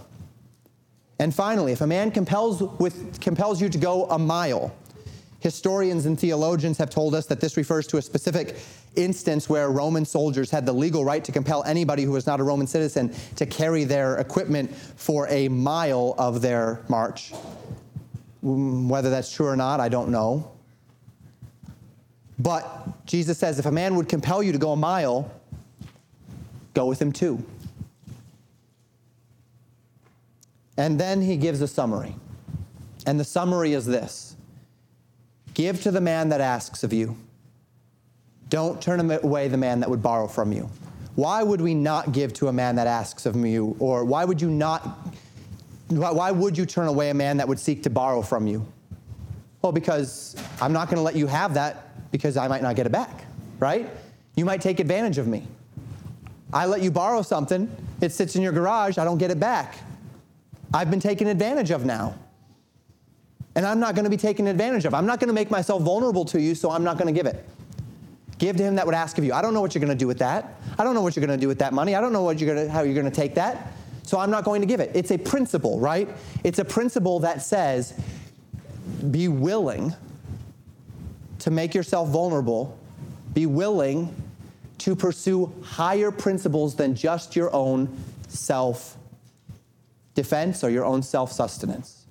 And 1.20 1.34
finally, 1.34 1.72
if 1.72 1.82
a 1.82 1.88
man 1.88 2.12
compels, 2.12 2.62
with, 2.80 3.20
compels 3.22 3.62
you 3.62 3.70
to 3.70 3.78
go 3.78 4.06
a 4.06 4.18
mile, 4.18 4.74
historians 5.40 6.06
and 6.06 6.20
theologians 6.20 6.78
have 6.78 6.90
told 6.90 7.14
us 7.14 7.26
that 7.28 7.40
this 7.40 7.58
refers 7.58 7.86
to 7.88 7.98
a 7.98 8.02
specific 8.02 8.56
instance 8.96 9.50
where 9.50 9.70
Roman 9.70 10.06
soldiers 10.06 10.50
had 10.50 10.66
the 10.66 10.74
legal 10.74 11.04
right 11.04 11.24
to 11.24 11.32
compel 11.32 11.64
anybody 11.64 12.04
who 12.04 12.12
was 12.12 12.26
not 12.26 12.40
a 12.40 12.44
Roman 12.44 12.68
citizen 12.68 13.14
to 13.36 13.46
carry 13.46 13.84
their 13.84 14.18
equipment 14.18 14.74
for 14.74 15.28
a 15.30 15.48
mile 15.50 16.16
of 16.18 16.42
their 16.42 16.82
march. 16.88 17.34
Mm, 18.44 18.88
whether 18.88 19.10
that's 19.10 19.34
true 19.34 19.48
or 19.48 19.56
not, 19.56 19.80
I 19.80 19.90
don't 19.90 20.10
know. 20.10 20.52
But 22.40 23.06
Jesus 23.06 23.38
says 23.38 23.60
if 23.60 23.66
a 23.66 23.72
man 23.72 23.96
would 23.96 24.10
compel 24.10 24.44
you 24.44 24.52
to 24.52 24.58
go 24.58 24.72
a 24.72 24.76
mile, 24.76 25.32
go 26.74 26.86
with 26.86 27.02
him 27.02 27.12
too. 27.12 27.44
And 30.78 31.00
then 31.00 31.22
he 31.22 31.38
gives 31.38 31.62
a 31.62 31.68
summary. 31.68 32.16
And 33.06 33.20
the 33.20 33.24
summary 33.24 33.74
is 33.74 33.86
this 33.86 34.36
Give 35.54 35.82
to 35.84 35.92
the 35.92 36.02
man 36.02 36.30
that 36.30 36.42
asks 36.42 36.84
of 36.84 36.94
you. 36.94 37.16
Don't 38.50 38.82
turn 38.82 39.12
away 39.12 39.48
the 39.48 39.58
man 39.58 39.80
that 39.80 39.90
would 39.90 40.02
borrow 40.02 40.28
from 40.28 40.52
you. 40.52 40.70
Why 41.16 41.44
would 41.44 41.62
we 41.62 41.74
not 41.74 42.12
give 42.12 42.34
to 42.34 42.48
a 42.48 42.54
man 42.54 42.76
that 42.76 42.88
asks 42.88 43.26
of 43.26 43.36
you? 43.36 43.76
Or 43.80 44.04
why 44.04 44.26
would 44.26 44.42
you 44.42 44.50
not, 44.50 44.82
why 45.90 46.32
would 46.32 46.58
you 46.58 46.66
turn 46.66 46.88
away 46.88 47.10
a 47.10 47.14
man 47.14 47.38
that 47.38 47.48
would 47.48 47.60
seek 47.60 47.84
to 47.84 47.90
borrow 47.90 48.22
from 48.22 48.48
you? 48.48 48.66
Well, 49.62 49.72
because 49.72 50.36
I'm 50.60 50.74
not 50.74 50.88
going 50.88 50.98
to 50.98 51.04
let 51.04 51.16
you 51.16 51.28
have 51.28 51.54
that 51.54 52.12
because 52.12 52.36
I 52.36 52.48
might 52.48 52.62
not 52.62 52.76
get 52.76 52.86
it 52.86 52.92
back, 52.92 53.26
right? 53.60 53.90
You 54.36 54.46
might 54.46 54.62
take 54.62 54.80
advantage 54.80 55.18
of 55.18 55.28
me. 55.28 55.48
I 56.52 56.66
let 56.66 56.82
you 56.82 56.92
borrow 56.92 57.22
something, 57.22 57.76
it 58.02 58.12
sits 58.12 58.36
in 58.36 58.42
your 58.42 58.52
garage, 58.52 58.98
I 58.98 59.06
don't 59.06 59.18
get 59.18 59.32
it 59.32 59.40
back. 59.40 59.78
I've 60.74 60.90
been 60.90 61.00
taken 61.00 61.28
advantage 61.28 61.72
of 61.72 61.86
now. 61.86 62.16
And 63.56 63.66
I'm 63.66 63.80
not 63.80 63.94
going 63.94 64.06
to 64.06 64.10
be 64.10 64.18
taken 64.18 64.48
advantage 64.48 64.86
of. 64.86 64.94
I'm 64.94 65.06
not 65.06 65.20
going 65.20 65.28
to 65.28 65.34
make 65.34 65.52
myself 65.52 65.84
vulnerable 65.84 66.26
to 66.26 66.42
you, 66.42 66.56
so 66.56 66.72
I'm 66.72 66.84
not 66.84 66.98
going 66.98 67.14
to 67.14 67.18
give 67.18 67.28
it. 67.28 67.48
Give 68.40 68.56
to 68.58 68.64
him 68.64 68.76
that 68.76 68.86
would 68.86 68.96
ask 68.96 69.18
of 69.20 69.24
you. 69.24 69.34
I 69.34 69.44
don't 69.44 69.54
know 69.54 69.62
what 69.62 69.76
you're 69.76 69.80
going 69.86 69.96
to 69.96 70.00
do 70.00 70.08
with 70.08 70.18
that. 70.20 70.60
I 70.80 70.84
don't 70.84 70.96
know 70.96 71.04
what 71.04 71.16
you're 71.16 71.26
going 71.26 71.38
to 71.38 71.42
do 71.42 71.48
with 71.48 71.60
that 71.60 71.72
money. 71.72 71.96
I 71.96 72.02
don't 72.02 72.12
know 72.12 72.24
what 72.24 72.40
you're 72.40 72.54
going 72.54 72.66
to, 72.66 72.72
how 72.72 72.82
you're 72.82 72.96
going 72.96 73.06
to 73.06 73.12
take 73.12 73.36
that. 73.36 73.74
So 74.02 74.20
I'm 74.20 74.32
not 74.32 74.44
going 74.44 74.62
to 74.62 74.68
give 74.68 74.80
it. 74.80 74.92
It's 74.96 75.12
a 75.12 75.18
principle, 75.18 75.80
right? 75.80 76.10
It's 76.44 76.60
a 76.60 76.66
principle 76.66 77.20
that 77.20 77.42
says 77.44 77.94
be 79.12 79.28
willing 79.28 79.94
to 81.40 81.52
make 81.52 81.76
yourself 81.76 82.10
vulnerable 82.10 82.78
be 83.34 83.46
willing 83.46 84.16
to 84.80 84.96
pursue 84.96 85.52
higher 85.64 86.12
principles 86.12 86.76
than 86.76 86.96
just 86.96 87.36
your 87.36 87.54
own 87.54 87.90
self 88.28 88.98
defense 90.16 90.64
or 90.64 90.70
your 90.70 90.86
own 90.86 91.04
self 91.04 91.32
sustenance. 91.32 92.06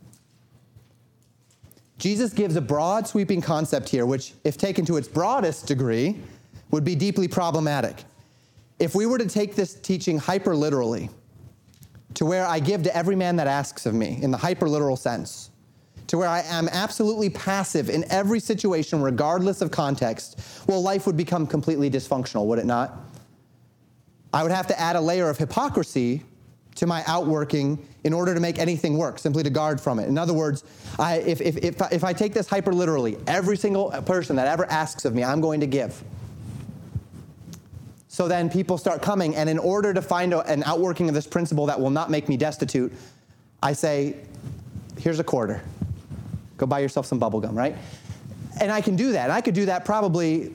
Jesus 1.99 2.33
gives 2.33 2.57
a 2.57 2.61
broad, 2.61 3.07
sweeping 3.07 3.41
concept 3.41 3.89
here, 3.89 4.07
which, 4.07 4.35
if 4.43 4.59
taken 4.59 4.85
to 4.87 4.97
its 4.97 5.07
broadest 5.07 5.67
degree, 5.67 6.19
would 6.73 6.85
be 6.85 6.97
deeply 6.97 7.29
problematic. 7.29 8.05
If 8.81 8.95
we 8.95 9.07
were 9.07 9.19
to 9.19 9.29
take 9.29 9.55
this 9.55 9.75
teaching 9.75 10.19
hyper 10.19 10.57
literally, 10.57 11.11
to 12.15 12.27
where 12.27 12.45
I 12.45 12.59
give 12.59 12.83
to 12.83 12.97
every 12.97 13.15
man 13.15 13.37
that 13.37 13.47
asks 13.47 13.87
of 13.87 13.95
me, 13.95 14.19
in 14.21 14.33
the 14.33 14.37
hyper 14.37 14.69
literal 14.69 14.97
sense, 14.97 15.51
to 16.09 16.19
where 16.19 16.29
I 16.29 16.41
am 16.41 16.69
absolutely 16.73 17.31
passive 17.31 17.89
in 17.89 18.05
every 18.11 18.41
situation, 18.41 19.01
regardless 19.01 19.61
of 19.61 19.71
context, 19.71 20.41
well, 20.67 20.83
life 20.83 21.07
would 21.07 21.17
become 21.17 21.47
completely 21.47 21.89
dysfunctional, 21.89 22.47
would 22.47 22.59
it 22.59 22.67
not? 22.67 22.99
I 24.35 24.43
would 24.43 24.53
have 24.53 24.67
to 24.67 24.81
add 24.81 24.97
a 24.97 25.01
layer 25.01 25.29
of 25.29 25.39
hypocrisy 25.39 26.25
to 26.77 26.87
my 26.87 27.03
outworking 27.07 27.79
in 28.05 28.13
order 28.13 28.35
to 28.35 28.41
make 28.41 28.59
anything 28.59 28.97
work, 28.97 29.19
simply 29.19 29.43
to 29.43 29.51
guard 29.51 29.81
from 29.81 29.99
it. 29.99 30.09
In 30.09 30.19
other 30.19 30.33
words, 30.33 30.65
I, 30.99 31.17
if, 31.17 31.41
if, 31.41 31.57
if, 31.59 31.93
if 31.93 32.05
I 32.05 32.13
take 32.13 32.33
this 32.33 32.49
hyper 32.49 32.73
literally, 32.73 33.17
every 33.27 33.57
single 33.57 33.91
person 34.03 34.37
that 34.37 34.47
ever 34.47 34.67
asks 34.67 35.05
of 35.05 35.15
me, 35.15 35.23
I'm 35.23 35.41
going 35.41 35.61
to 35.61 35.67
give. 35.67 36.03
So 38.09 38.29
then 38.29 38.51
people 38.51 38.77
start 38.77 39.01
coming, 39.01 39.35
and 39.37 39.49
in 39.49 39.59
order 39.59 39.95
to 39.95 40.03
find 40.03 40.35
a, 40.35 40.41
an 40.41 40.63
outworking 40.65 41.09
of 41.09 41.15
this 41.15 41.27
principle 41.27 41.67
that 41.67 41.81
will 41.81 41.91
not 41.91 42.11
make 42.11 42.29
me 42.29 42.37
destitute, 42.37 42.93
I 43.63 43.73
say, 43.73 44.17
here's 44.99 45.19
a 45.19 45.25
quarter. 45.25 45.63
Go 46.57 46.67
buy 46.67 46.81
yourself 46.81 47.07
some 47.07 47.19
bubble 47.19 47.41
gum, 47.41 47.57
right? 47.57 47.77
And 48.61 48.71
I 48.71 48.81
can 48.81 48.97
do 48.97 49.13
that. 49.13 49.31
I 49.31 49.41
could 49.41 49.55
do 49.55 49.67
that 49.67 49.85
probably 49.85 50.53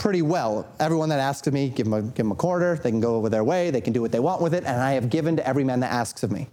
pretty 0.00 0.22
well. 0.22 0.66
Everyone 0.80 1.10
that 1.10 1.20
asks 1.20 1.46
of 1.46 1.52
me, 1.52 1.68
give 1.68 1.84
them, 1.84 1.92
a, 1.92 2.00
give 2.00 2.16
them 2.16 2.32
a 2.32 2.34
quarter. 2.34 2.74
They 2.74 2.90
can 2.90 3.00
go 3.00 3.16
over 3.16 3.28
their 3.28 3.44
way. 3.44 3.70
They 3.70 3.82
can 3.82 3.92
do 3.92 4.00
what 4.00 4.10
they 4.10 4.18
want 4.18 4.40
with 4.40 4.54
it. 4.54 4.64
And 4.64 4.80
I 4.80 4.92
have 4.92 5.10
given 5.10 5.36
to 5.36 5.46
every 5.46 5.62
man 5.62 5.80
that 5.80 5.92
asks 5.92 6.22
of 6.22 6.32
me. 6.32 6.48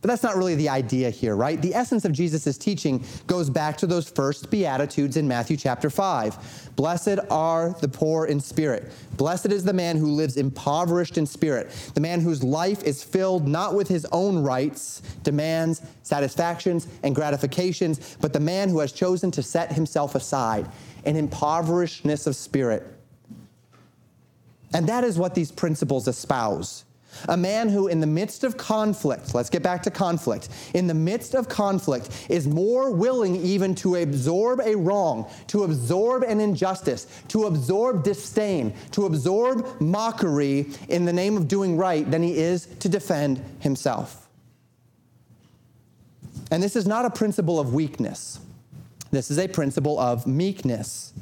But 0.00 0.08
that's 0.08 0.22
not 0.22 0.36
really 0.36 0.54
the 0.54 0.70
idea 0.70 1.10
here, 1.10 1.36
right? 1.36 1.60
The 1.60 1.74
essence 1.74 2.06
of 2.06 2.12
Jesus' 2.12 2.56
teaching 2.56 3.04
goes 3.26 3.50
back 3.50 3.76
to 3.78 3.86
those 3.86 4.08
first 4.08 4.50
Beatitudes 4.50 5.18
in 5.18 5.28
Matthew 5.28 5.58
chapter 5.58 5.90
5. 5.90 6.70
Blessed 6.74 7.18
are 7.30 7.76
the 7.82 7.88
poor 7.88 8.24
in 8.24 8.40
spirit. 8.40 8.90
Blessed 9.18 9.52
is 9.52 9.62
the 9.62 9.74
man 9.74 9.98
who 9.98 10.06
lives 10.06 10.38
impoverished 10.38 11.18
in 11.18 11.26
spirit, 11.26 11.70
the 11.92 12.00
man 12.00 12.20
whose 12.20 12.42
life 12.42 12.82
is 12.82 13.04
filled 13.04 13.46
not 13.46 13.74
with 13.74 13.88
his 13.88 14.06
own 14.06 14.38
rights, 14.38 15.02
demands, 15.22 15.82
satisfactions, 16.02 16.88
and 17.02 17.14
gratifications, 17.14 18.16
but 18.22 18.32
the 18.32 18.40
man 18.40 18.70
who 18.70 18.78
has 18.78 18.92
chosen 18.92 19.30
to 19.32 19.42
set 19.42 19.70
himself 19.70 20.14
aside, 20.14 20.66
an 21.04 21.16
impoverishedness 21.16 22.26
of 22.26 22.36
spirit. 22.36 22.86
And 24.72 24.88
that 24.88 25.04
is 25.04 25.18
what 25.18 25.34
these 25.34 25.50
principles 25.50 26.06
espouse. 26.06 26.84
A 27.28 27.36
man 27.36 27.68
who, 27.68 27.88
in 27.88 28.00
the 28.00 28.06
midst 28.06 28.44
of 28.44 28.56
conflict, 28.56 29.34
let's 29.34 29.50
get 29.50 29.64
back 29.64 29.82
to 29.82 29.90
conflict, 29.90 30.48
in 30.74 30.86
the 30.86 30.94
midst 30.94 31.34
of 31.34 31.48
conflict, 31.48 32.08
is 32.28 32.46
more 32.46 32.92
willing 32.92 33.34
even 33.36 33.74
to 33.76 33.96
absorb 33.96 34.60
a 34.60 34.76
wrong, 34.76 35.28
to 35.48 35.64
absorb 35.64 36.22
an 36.22 36.40
injustice, 36.40 37.08
to 37.28 37.46
absorb 37.46 38.04
disdain, 38.04 38.72
to 38.92 39.06
absorb 39.06 39.80
mockery 39.80 40.66
in 40.88 41.04
the 41.04 41.12
name 41.12 41.36
of 41.36 41.48
doing 41.48 41.76
right 41.76 42.08
than 42.08 42.22
he 42.22 42.38
is 42.38 42.66
to 42.78 42.88
defend 42.88 43.44
himself. 43.58 44.28
And 46.52 46.62
this 46.62 46.76
is 46.76 46.86
not 46.86 47.04
a 47.04 47.10
principle 47.10 47.58
of 47.58 47.74
weakness, 47.74 48.38
this 49.10 49.30
is 49.30 49.38
a 49.38 49.48
principle 49.48 49.98
of 49.98 50.26
meekness. 50.26 51.12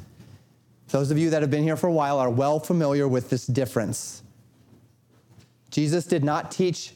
Those 0.89 1.11
of 1.11 1.17
you 1.17 1.29
that 1.29 1.41
have 1.41 1.51
been 1.51 1.63
here 1.63 1.77
for 1.77 1.87
a 1.87 1.93
while 1.93 2.19
are 2.19 2.29
well 2.29 2.59
familiar 2.59 3.07
with 3.07 3.29
this 3.29 3.45
difference. 3.45 4.23
Jesus 5.69 6.05
did 6.05 6.23
not 6.23 6.51
teach 6.51 6.93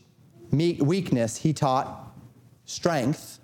weakness, 0.52 1.38
he 1.38 1.54
taught 1.54 2.12
strength. 2.66 3.40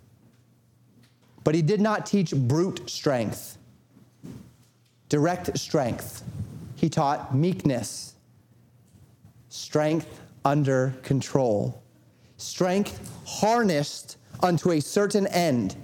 But 1.44 1.56
he 1.56 1.62
did 1.62 1.82
not 1.82 2.06
teach 2.06 2.36
brute 2.36 2.90
strength, 2.90 3.58
direct 5.08 5.58
strength. 5.58 6.24
He 6.76 6.90
taught 6.90 7.36
meekness, 7.36 8.14
strength 9.50 10.22
under 10.46 10.94
control, 11.02 11.82
strength 12.38 13.12
harnessed 13.26 14.18
unto 14.42 14.72
a 14.72 14.80
certain 14.80 15.28
end. 15.28 15.76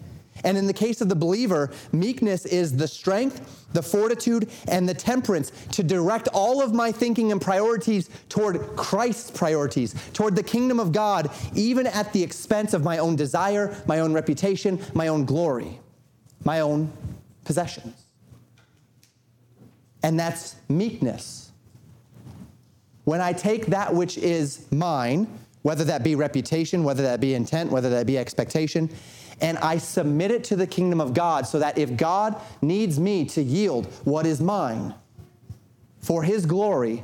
And 0.45 0.57
in 0.57 0.67
the 0.67 0.73
case 0.73 1.01
of 1.01 1.09
the 1.09 1.15
believer, 1.15 1.71
meekness 1.91 2.45
is 2.45 2.77
the 2.77 2.87
strength, 2.87 3.67
the 3.73 3.81
fortitude, 3.81 4.49
and 4.67 4.87
the 4.87 4.93
temperance 4.93 5.51
to 5.71 5.83
direct 5.83 6.29
all 6.33 6.61
of 6.61 6.71
my 6.71 6.91
thinking 6.91 7.31
and 7.31 7.41
priorities 7.41 8.09
toward 8.29 8.61
Christ's 8.77 9.31
priorities, 9.31 9.95
toward 10.13 10.35
the 10.35 10.43
kingdom 10.43 10.79
of 10.79 10.91
God, 10.91 11.31
even 11.55 11.87
at 11.87 12.13
the 12.13 12.21
expense 12.21 12.73
of 12.73 12.83
my 12.83 12.99
own 12.99 13.15
desire, 13.15 13.75
my 13.87 13.99
own 13.99 14.13
reputation, 14.13 14.79
my 14.93 15.07
own 15.07 15.25
glory, 15.25 15.79
my 16.43 16.59
own 16.59 16.93
possessions. 17.43 18.03
And 20.03 20.19
that's 20.19 20.55
meekness. 20.69 21.51
When 23.05 23.19
I 23.19 23.33
take 23.33 23.65
that 23.67 23.93
which 23.93 24.19
is 24.19 24.71
mine, 24.71 25.27
whether 25.63 25.83
that 25.85 26.03
be 26.03 26.13
reputation, 26.13 26.83
whether 26.83 27.01
that 27.01 27.19
be 27.19 27.33
intent, 27.33 27.71
whether 27.71 27.89
that 27.89 28.05
be 28.05 28.19
expectation, 28.19 28.87
and 29.41 29.57
I 29.57 29.77
submit 29.77 30.31
it 30.31 30.43
to 30.45 30.55
the 30.55 30.67
kingdom 30.67 31.01
of 31.01 31.13
God 31.13 31.45
so 31.45 31.59
that 31.59 31.77
if 31.77 31.97
God 31.97 32.39
needs 32.61 32.99
me 32.99 33.25
to 33.25 33.41
yield 33.41 33.87
what 34.03 34.25
is 34.25 34.41
mine 34.41 34.93
for 35.99 36.23
his 36.23 36.45
glory, 36.45 37.03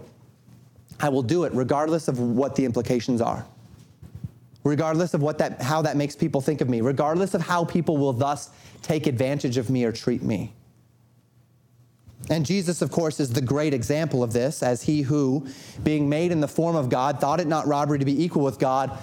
I 1.00 1.10
will 1.10 1.24
do 1.24 1.44
it 1.44 1.54
regardless 1.54 2.08
of 2.08 2.20
what 2.20 2.56
the 2.56 2.66
implications 2.66 3.22
are. 3.22 3.46
Regardless 4.64 5.16
of 5.16 5.24
what 5.24 5.40
that, 5.40 5.62
how 5.62 5.82
that 5.82 5.98
makes 5.98 6.16
people 6.16 6.40
think 6.40 6.62
of 6.62 6.70
me, 6.70 6.82
regardless 6.82 7.34
of 7.34 7.42
how 7.42 7.66
people 7.66 7.98
will 7.98 8.14
thus 8.14 8.52
take 8.84 9.08
advantage 9.08 9.58
of 9.58 9.70
me 9.70 9.84
or 9.84 9.92
treat 9.92 10.22
me. 10.22 10.54
And 12.30 12.46
Jesus, 12.46 12.84
of 12.84 12.92
course, 12.92 13.20
is 13.20 13.34
the 13.34 13.42
great 13.42 13.74
example 13.74 14.22
of 14.22 14.32
this, 14.32 14.62
as 14.62 14.84
he 14.84 15.02
who, 15.02 15.48
being 15.84 16.08
made 16.08 16.32
in 16.32 16.40
the 16.40 16.48
form 16.48 16.76
of 16.76 16.90
God, 16.90 17.20
thought 17.20 17.40
it 17.40 17.48
not 17.48 17.66
robbery 17.66 17.98
to 17.98 18.06
be 18.06 18.24
equal 18.24 18.44
with 18.44 18.60
God, 18.60 18.96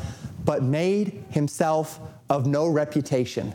but 0.45 0.63
made 0.63 1.25
himself 1.31 2.01
of 2.31 2.47
no 2.47 2.67
reputation 2.67 3.55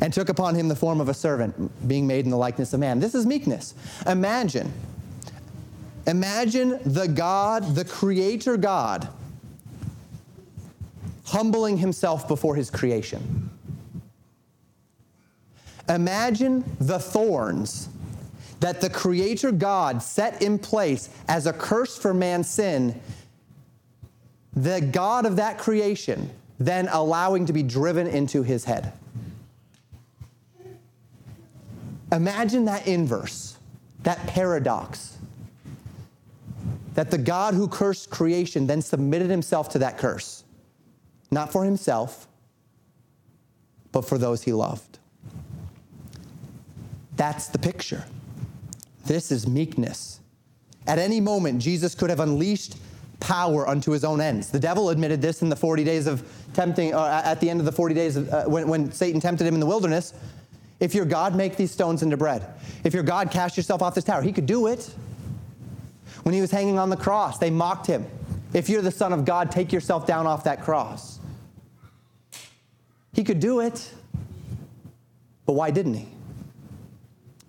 and 0.00 0.12
took 0.12 0.28
upon 0.28 0.54
him 0.54 0.68
the 0.68 0.76
form 0.76 1.00
of 1.00 1.08
a 1.08 1.14
servant, 1.14 1.88
being 1.88 2.06
made 2.06 2.24
in 2.24 2.30
the 2.30 2.36
likeness 2.36 2.72
of 2.72 2.80
man. 2.80 3.00
This 3.00 3.14
is 3.14 3.26
meekness. 3.26 3.74
Imagine, 4.06 4.72
imagine 6.06 6.78
the 6.84 7.08
God, 7.08 7.74
the 7.74 7.84
creator 7.84 8.56
God, 8.56 9.08
humbling 11.24 11.78
himself 11.78 12.28
before 12.28 12.54
his 12.54 12.70
creation. 12.70 13.50
Imagine 15.88 16.64
the 16.78 16.98
thorns 16.98 17.88
that 18.60 18.80
the 18.80 18.90
creator 18.90 19.50
God 19.50 20.02
set 20.02 20.42
in 20.42 20.58
place 20.58 21.08
as 21.28 21.46
a 21.46 21.52
curse 21.52 21.98
for 21.98 22.14
man's 22.14 22.48
sin. 22.48 23.00
The 24.52 24.80
God 24.80 25.26
of 25.26 25.36
that 25.36 25.58
creation 25.58 26.30
then 26.60 26.88
allowing 26.92 27.46
to 27.46 27.52
be 27.54 27.62
driven 27.62 28.06
into 28.06 28.42
his 28.42 28.64
head. 28.64 28.92
Imagine 32.12 32.66
that 32.66 32.86
inverse, 32.86 33.56
that 34.02 34.24
paradox. 34.26 35.16
That 36.94 37.10
the 37.10 37.18
God 37.18 37.54
who 37.54 37.66
cursed 37.66 38.10
creation 38.10 38.66
then 38.66 38.82
submitted 38.82 39.30
himself 39.30 39.70
to 39.70 39.78
that 39.78 39.96
curse, 39.96 40.44
not 41.30 41.50
for 41.50 41.64
himself, 41.64 42.28
but 43.90 44.02
for 44.02 44.18
those 44.18 44.42
he 44.42 44.52
loved. 44.52 44.98
That's 47.16 47.46
the 47.46 47.58
picture. 47.58 48.04
This 49.06 49.32
is 49.32 49.46
meekness. 49.46 50.20
At 50.86 50.98
any 50.98 51.20
moment, 51.20 51.62
Jesus 51.62 51.94
could 51.94 52.10
have 52.10 52.20
unleashed 52.20 52.76
power 53.20 53.68
unto 53.68 53.92
his 53.92 54.04
own 54.04 54.20
ends. 54.20 54.50
The 54.50 54.58
devil 54.58 54.90
admitted 54.90 55.22
this 55.22 55.42
in 55.42 55.48
the 55.48 55.56
40 55.56 55.84
days 55.84 56.06
of 56.06 56.26
tempting, 56.54 56.94
or 56.94 56.98
uh, 56.98 57.22
at 57.22 57.40
the 57.40 57.48
end 57.48 57.60
of 57.60 57.66
the 57.66 57.72
40 57.72 57.94
days 57.94 58.16
of, 58.16 58.28
uh, 58.30 58.44
when, 58.44 58.66
when 58.66 58.90
Satan 58.90 59.20
tempted 59.20 59.46
him 59.46 59.54
in 59.54 59.60
the 59.60 59.66
wilderness. 59.66 60.14
If 60.80 60.94
you're 60.94 61.04
God, 61.04 61.36
make 61.36 61.56
these 61.56 61.70
stones 61.70 62.02
into 62.02 62.16
bread. 62.16 62.46
If 62.84 62.94
you're 62.94 63.02
God, 63.02 63.30
cast 63.30 63.56
yourself 63.56 63.82
off 63.82 63.94
this 63.94 64.04
tower. 64.04 64.22
He 64.22 64.32
could 64.32 64.46
do 64.46 64.66
it. 64.66 64.90
When 66.22 66.34
he 66.34 66.40
was 66.40 66.50
hanging 66.50 66.78
on 66.78 66.90
the 66.90 66.96
cross, 66.96 67.38
they 67.38 67.50
mocked 67.50 67.86
him. 67.86 68.06
If 68.52 68.68
you're 68.68 68.82
the 68.82 68.90
Son 68.90 69.12
of 69.12 69.24
God, 69.24 69.50
take 69.50 69.72
yourself 69.72 70.06
down 70.06 70.26
off 70.26 70.44
that 70.44 70.62
cross. 70.62 71.20
He 73.12 73.22
could 73.24 73.40
do 73.40 73.60
it. 73.60 73.92
But 75.46 75.52
why 75.52 75.70
didn't 75.70 75.94
he? 75.94 76.08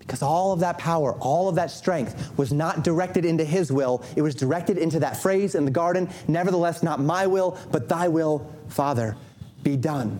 Because 0.02 0.22
all 0.22 0.52
of 0.52 0.60
that 0.60 0.78
power, 0.78 1.14
all 1.20 1.48
of 1.48 1.56
that 1.56 1.72
strength 1.72 2.38
was 2.38 2.52
not 2.52 2.84
directed 2.84 3.24
into 3.24 3.46
his 3.46 3.72
will. 3.72 4.04
It 4.16 4.22
was 4.22 4.36
directed 4.36 4.78
into 4.78 5.00
that 5.00 5.16
phrase 5.16 5.56
in 5.56 5.64
the 5.64 5.72
garden 5.72 6.10
Nevertheless, 6.28 6.84
not 6.84 7.00
my 7.00 7.28
will, 7.28 7.58
but 7.72 7.88
thy 7.88 8.08
will, 8.08 8.50
Father, 8.68 9.16
be 9.64 9.78
done. 9.78 10.20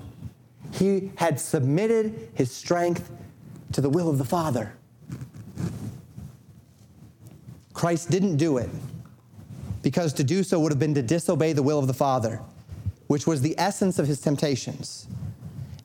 He 0.72 1.12
had 1.16 1.40
submitted 1.40 2.30
his 2.34 2.52
strength 2.52 3.12
to 3.74 3.82
the 3.82 3.90
will 3.90 4.10
of 4.10 4.18
the 4.18 4.26
Father. 4.26 4.74
Christ 7.74 8.10
didn't 8.10 8.38
do 8.38 8.58
it 8.58 8.70
because 9.82 10.14
to 10.14 10.24
do 10.24 10.44
so 10.44 10.60
would 10.60 10.72
have 10.72 10.80
been 10.80 10.94
to 10.94 11.02
disobey 11.02 11.54
the 11.54 11.64
will 11.64 11.80
of 11.80 11.88
the 11.88 11.94
Father, 11.94 12.40
which 13.08 13.26
was 13.26 13.42
the 13.42 13.56
essence 13.58 13.98
of 13.98 14.08
his 14.08 14.20
temptations. 14.22 15.08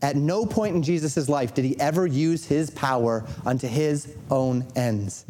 At 0.03 0.17
no 0.17 0.45
point 0.45 0.77
in 0.77 0.83
Jesus' 0.83 1.29
life 1.29 1.55
did 1.55 1.65
he 1.65 1.79
ever 1.81 2.07
use 2.07 2.45
his 2.45 2.71
power 2.71 3.25
unto 3.45 3.67
his 3.67 4.15
own 4.31 4.67
ends. 4.77 5.25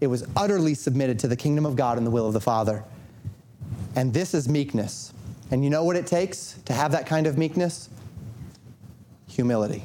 It 0.00 0.08
was 0.08 0.26
utterly 0.36 0.74
submitted 0.74 1.18
to 1.20 1.28
the 1.28 1.36
kingdom 1.36 1.64
of 1.64 1.76
God 1.76 1.96
and 1.96 2.06
the 2.06 2.10
will 2.10 2.26
of 2.26 2.32
the 2.32 2.40
Father. 2.40 2.84
And 3.96 4.12
this 4.12 4.34
is 4.34 4.48
meekness. 4.48 5.12
And 5.50 5.62
you 5.62 5.70
know 5.70 5.84
what 5.84 5.96
it 5.96 6.06
takes 6.06 6.58
to 6.64 6.72
have 6.72 6.92
that 6.92 7.06
kind 7.06 7.26
of 7.26 7.38
meekness? 7.38 7.88
Humility. 9.28 9.84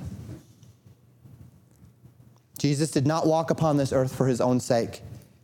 Jesus 2.58 2.90
did 2.92 3.06
not 3.06 3.28
walk 3.28 3.52
upon 3.52 3.78
this 3.78 3.94
earth 3.94 4.16
for 4.16 4.28
his 4.28 4.42
own 4.42 4.60
sake, 4.60 5.02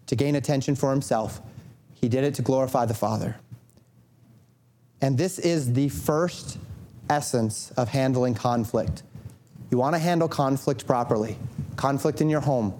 to 0.08 0.16
gain 0.16 0.36
attention 0.36 0.76
for 0.76 0.90
himself. 0.92 1.42
He 1.94 2.10
did 2.10 2.24
it 2.24 2.34
to 2.36 2.42
glorify 2.42 2.86
the 2.86 2.94
Father. 2.94 3.38
And 5.02 5.18
this 5.18 5.40
is 5.40 5.74
the 5.74 5.90
first 5.90 6.58
essence 7.14 7.72
of 7.78 7.90
handling 7.90 8.34
conflict. 8.34 9.04
You 9.70 9.78
want 9.78 9.94
to 9.94 10.00
handle 10.00 10.28
conflict 10.28 10.88
properly 10.88 11.38
conflict 11.76 12.22
in 12.22 12.30
your 12.30 12.42
home, 12.42 12.74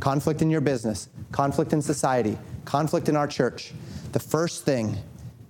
conflict 0.00 0.42
in 0.42 0.50
your 0.50 0.60
business, 0.60 1.08
conflict 1.30 1.72
in 1.72 1.80
society, 1.80 2.36
conflict 2.64 3.08
in 3.08 3.16
our 3.16 3.28
church. 3.28 3.72
The 4.12 4.18
first 4.18 4.64
thing 4.64 4.96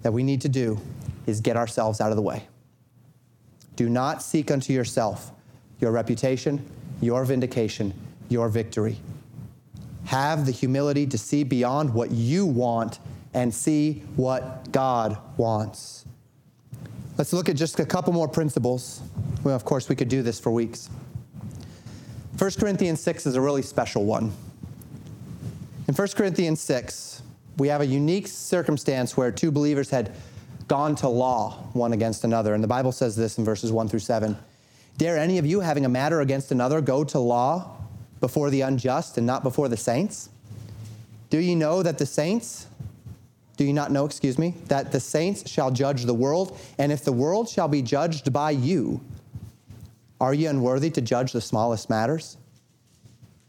that 0.03 0.13
we 0.13 0.23
need 0.23 0.41
to 0.43 0.49
do 0.49 0.79
is 1.27 1.41
get 1.41 1.57
ourselves 1.57 2.01
out 2.01 2.11
of 2.11 2.17
the 2.17 2.23
way. 2.23 2.47
Do 3.77 3.89
not 3.89 4.23
seek 4.23 4.51
unto 4.51 4.73
yourself 4.73 5.33
your 5.81 5.93
reputation, 5.93 6.63
your 7.01 7.25
vindication, 7.25 7.95
your 8.29 8.51
victory. 8.51 8.99
Have 10.05 10.45
the 10.45 10.53
humility 10.53 11.07
to 11.07 11.17
see 11.17 11.43
beyond 11.43 11.95
what 11.95 12.11
you 12.11 12.45
want 12.45 12.99
and 13.33 13.55
see 13.55 14.03
what 14.17 14.73
God 14.73 15.17
wants. 15.39 16.00
Let's 17.21 17.35
look 17.35 17.51
at 17.51 17.57
just 17.57 17.79
a 17.79 17.85
couple 17.85 18.15
more 18.15 18.29
principles. 18.29 19.03
Well, 19.45 19.55
of 19.55 19.63
course, 19.63 19.91
we 19.91 19.95
could 19.95 20.09
do 20.09 20.23
this 20.23 20.41
for 20.41 20.51
weeks. 20.51 20.89
1 22.39 22.51
Corinthians 22.59 22.99
6 23.03 23.27
is 23.27 23.35
a 23.37 23.41
really 23.43 23.61
special 23.61 24.07
one. 24.07 24.33
In 25.87 25.93
1 25.93 26.09
Corinthians 26.17 26.63
6, 26.63 27.21
we 27.59 27.69
have 27.69 27.83
a 27.83 27.87
unique 27.87 28.27
circumstance 28.27 29.19
where 29.19 29.31
two 29.31 29.53
believers 29.53 29.91
had 29.91 30.15
gone 30.67 30.95
to 30.95 31.09
law 31.09 31.69
one 31.75 31.93
against 31.93 32.25
another. 32.25 32.55
And 32.55 32.65
the 32.65 32.69
Bible 32.69 32.91
says 32.91 33.17
this 33.17 33.37
in 33.37 33.45
verses 33.45 33.71
1 33.71 33.89
through 33.89 33.99
7. 33.99 34.35
Dare 34.97 35.19
any 35.19 35.37
of 35.37 35.45
you, 35.45 35.61
having 35.61 35.85
a 35.85 35.91
matter 35.91 36.23
against 36.23 36.53
another, 36.53 36.81
go 36.81 37.05
to 37.05 37.19
law 37.19 37.77
before 38.23 38.49
the 38.49 38.63
unjust 38.63 39.19
and 39.19 39.27
not 39.27 39.43
before 39.43 39.69
the 39.69 39.77
saints? 39.77 40.31
Do 41.29 41.37
you 41.37 41.55
know 41.55 41.83
that 41.83 41.99
the 41.99 42.07
saints, 42.07 42.67
do 43.61 43.67
you 43.67 43.75
not 43.75 43.93
know, 43.93 44.07
excuse 44.07 44.39
me, 44.39 44.55
that 44.69 44.91
the 44.91 44.99
saints 44.99 45.47
shall 45.47 45.71
judge 45.71 46.07
the 46.07 46.15
world? 46.15 46.59
And 46.79 46.91
if 46.91 47.05
the 47.05 47.13
world 47.13 47.47
shall 47.47 47.69
be 47.69 47.83
judged 47.83 48.33
by 48.33 48.53
you, 48.53 49.03
are 50.19 50.33
ye 50.33 50.47
unworthy 50.47 50.89
to 50.93 51.03
judge 51.03 51.33
the 51.33 51.43
smallest 51.43 51.91
matters? 51.91 52.39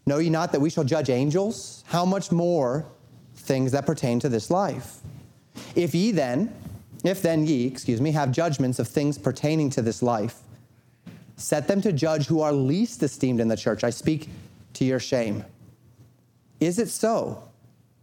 Know 0.05 0.17
ye 0.17 0.29
not 0.29 0.51
that 0.51 0.59
we 0.59 0.69
shall 0.69 0.83
judge 0.83 1.09
angels? 1.09 1.85
How 1.87 2.03
much 2.03 2.29
more 2.29 2.85
things 3.35 3.71
that 3.71 3.85
pertain 3.85 4.19
to 4.19 4.27
this 4.27 4.51
life? 4.51 4.97
If 5.75 5.95
ye 5.95 6.11
then, 6.11 6.53
if 7.05 7.21
then 7.21 7.45
ye, 7.45 7.65
excuse 7.65 8.01
me, 8.01 8.11
have 8.11 8.33
judgments 8.33 8.79
of 8.79 8.89
things 8.89 9.17
pertaining 9.17 9.69
to 9.69 9.81
this 9.81 10.03
life, 10.03 10.39
set 11.37 11.69
them 11.69 11.79
to 11.83 11.93
judge 11.93 12.27
who 12.27 12.41
are 12.41 12.51
least 12.51 13.01
esteemed 13.01 13.39
in 13.39 13.47
the 13.47 13.55
church. 13.55 13.85
I 13.85 13.91
speak 13.91 14.27
to 14.73 14.83
your 14.83 14.99
shame. 14.99 15.45
Is 16.59 16.79
it 16.79 16.89
so 16.89 17.45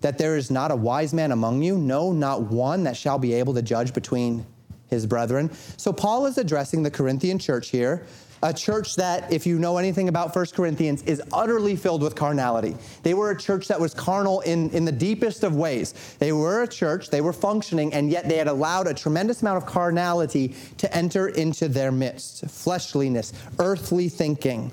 that 0.01 0.19
there 0.19 0.37
is 0.37 0.51
not 0.51 0.71
a 0.71 0.77
wise 0.77 1.13
man 1.13 1.33
among 1.33 1.63
you? 1.63 1.79
No, 1.79 2.13
not 2.13 2.43
one 2.43 2.85
that 2.85 2.97
shall 2.97 3.19
be 3.19 3.35
able 3.35 3.55
to 3.55 3.63
judge 3.63 3.93
between 3.93 4.47
his 4.89 5.07
brethren. 5.07 5.51
So 5.77 5.93
Paul 5.93 6.27
is 6.27 6.39
addressing 6.39 6.83
the 6.83 6.91
Corinthian 6.91 7.39
church 7.39 7.69
here 7.69 8.07
a 8.43 8.53
church 8.53 8.97
that, 8.97 9.33
if 9.33 9.47
you 9.47 9.59
know 9.59 9.79
anything 9.79 10.09
about 10.09 10.35
1 10.35 10.47
Corinthians, 10.55 11.03
is 11.03 11.23
utterly 11.33 11.77
filled 11.77 12.03
with 12.03 12.15
carnality. 12.15 12.77
They 13.03 13.15
were 13.15 13.31
a 13.31 13.37
church 13.37 13.69
that 13.69 13.81
was 13.81 13.95
carnal 13.95 14.41
in, 14.41 14.71
in 14.71 14.85
the 14.85 14.93
deepest 14.93 15.43
of 15.43 15.57
ways. 15.57 16.17
They 16.19 16.33
were 16.33 16.63
a 16.63 16.69
church, 16.69 17.11
they 17.11 17.21
were 17.21 17.33
functioning, 17.33 17.93
and 17.93 18.11
yet 18.11 18.29
they 18.29 18.37
had 18.37 18.49
allowed 18.49 18.87
a 18.87 18.95
tremendous 18.95 19.43
amount 19.43 19.63
of 19.63 19.67
carnality 19.67 20.55
to 20.79 20.97
enter 20.97 21.29
into 21.29 21.69
their 21.69 21.91
midst 21.91 22.49
fleshliness, 22.49 23.33
earthly 23.59 24.09
thinking. 24.09 24.71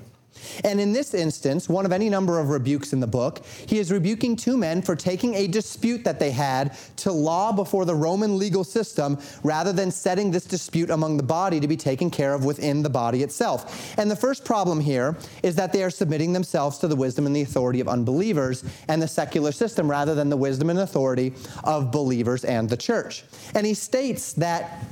And 0.64 0.80
in 0.80 0.92
this 0.92 1.14
instance, 1.14 1.68
one 1.68 1.86
of 1.86 1.92
any 1.92 2.08
number 2.08 2.38
of 2.38 2.50
rebukes 2.50 2.92
in 2.92 3.00
the 3.00 3.06
book, 3.06 3.44
he 3.66 3.78
is 3.78 3.92
rebuking 3.92 4.36
two 4.36 4.56
men 4.56 4.82
for 4.82 4.96
taking 4.96 5.34
a 5.34 5.46
dispute 5.46 6.04
that 6.04 6.18
they 6.18 6.30
had 6.30 6.76
to 6.96 7.12
law 7.12 7.52
before 7.52 7.84
the 7.84 7.94
Roman 7.94 8.38
legal 8.38 8.64
system 8.64 9.18
rather 9.42 9.72
than 9.72 9.90
setting 9.90 10.30
this 10.30 10.44
dispute 10.44 10.90
among 10.90 11.16
the 11.16 11.22
body 11.22 11.60
to 11.60 11.68
be 11.68 11.76
taken 11.76 12.10
care 12.10 12.34
of 12.34 12.44
within 12.44 12.82
the 12.82 12.90
body 12.90 13.22
itself. 13.22 13.96
And 13.98 14.10
the 14.10 14.16
first 14.16 14.44
problem 14.44 14.80
here 14.80 15.16
is 15.42 15.56
that 15.56 15.72
they 15.72 15.82
are 15.82 15.90
submitting 15.90 16.32
themselves 16.32 16.78
to 16.78 16.88
the 16.88 16.96
wisdom 16.96 17.26
and 17.26 17.34
the 17.34 17.42
authority 17.42 17.80
of 17.80 17.88
unbelievers 17.88 18.64
and 18.88 19.00
the 19.00 19.08
secular 19.08 19.52
system 19.52 19.90
rather 19.90 20.14
than 20.14 20.28
the 20.28 20.36
wisdom 20.36 20.70
and 20.70 20.78
authority 20.78 21.32
of 21.64 21.90
believers 21.90 22.44
and 22.44 22.68
the 22.68 22.76
church. 22.76 23.24
And 23.54 23.66
he 23.66 23.74
states 23.74 24.32
that 24.34 24.84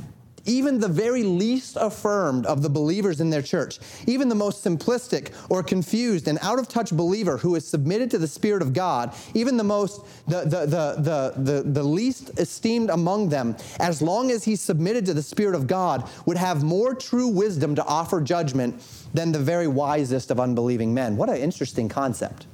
even 0.47 0.81
the 0.81 0.89
very 0.89 1.23
least 1.23 1.77
affirmed 1.81 2.47
of 2.47 2.63
the 2.63 2.69
believers 2.69 3.21
in 3.21 3.31
their 3.31 3.43
church, 3.43 3.79
even 4.07 4.29
the 4.29 4.35
most 4.35 4.65
simplistic 4.65 5.33
or 5.49 5.63
confused 5.63 6.29
and 6.29 6.39
out 6.43 6.59
of 6.59 6.69
touch 6.69 6.91
believer 6.91 7.39
who 7.39 7.55
is 7.55 7.67
submitted 7.67 8.11
to 8.11 8.19
the 8.19 8.29
Spirit 8.29 8.63
of 8.63 8.73
God, 8.73 9.15
even 9.35 9.57
the 9.57 9.65
most, 9.65 10.03
the, 10.29 10.41
the, 10.41 10.67
the, 10.67 10.95
the, 10.99 11.53
the, 11.53 11.63
the 11.63 11.83
least 11.83 12.31
esteemed 12.39 12.91
among 12.91 13.29
them, 13.29 13.57
as 13.81 14.03
long 14.03 14.31
as 14.31 14.45
he's 14.45 14.61
submitted 14.61 15.07
to 15.07 15.15
the 15.15 15.23
Spirit 15.23 15.55
of 15.55 15.67
God, 15.67 16.09
would 16.27 16.37
have 16.37 16.63
more 16.63 16.95
true 16.95 17.29
wisdom 17.29 17.75
to 17.75 17.85
offer 17.85 18.21
judgment 18.21 18.83
than 19.15 19.33
the 19.33 19.39
very 19.39 19.69
wisest 19.69 20.31
of 20.31 20.41
unbelieving 20.41 20.93
men. 20.93 21.17
What 21.17 21.29
an 21.29 21.37
interesting 21.37 21.89
concept. 21.89 22.47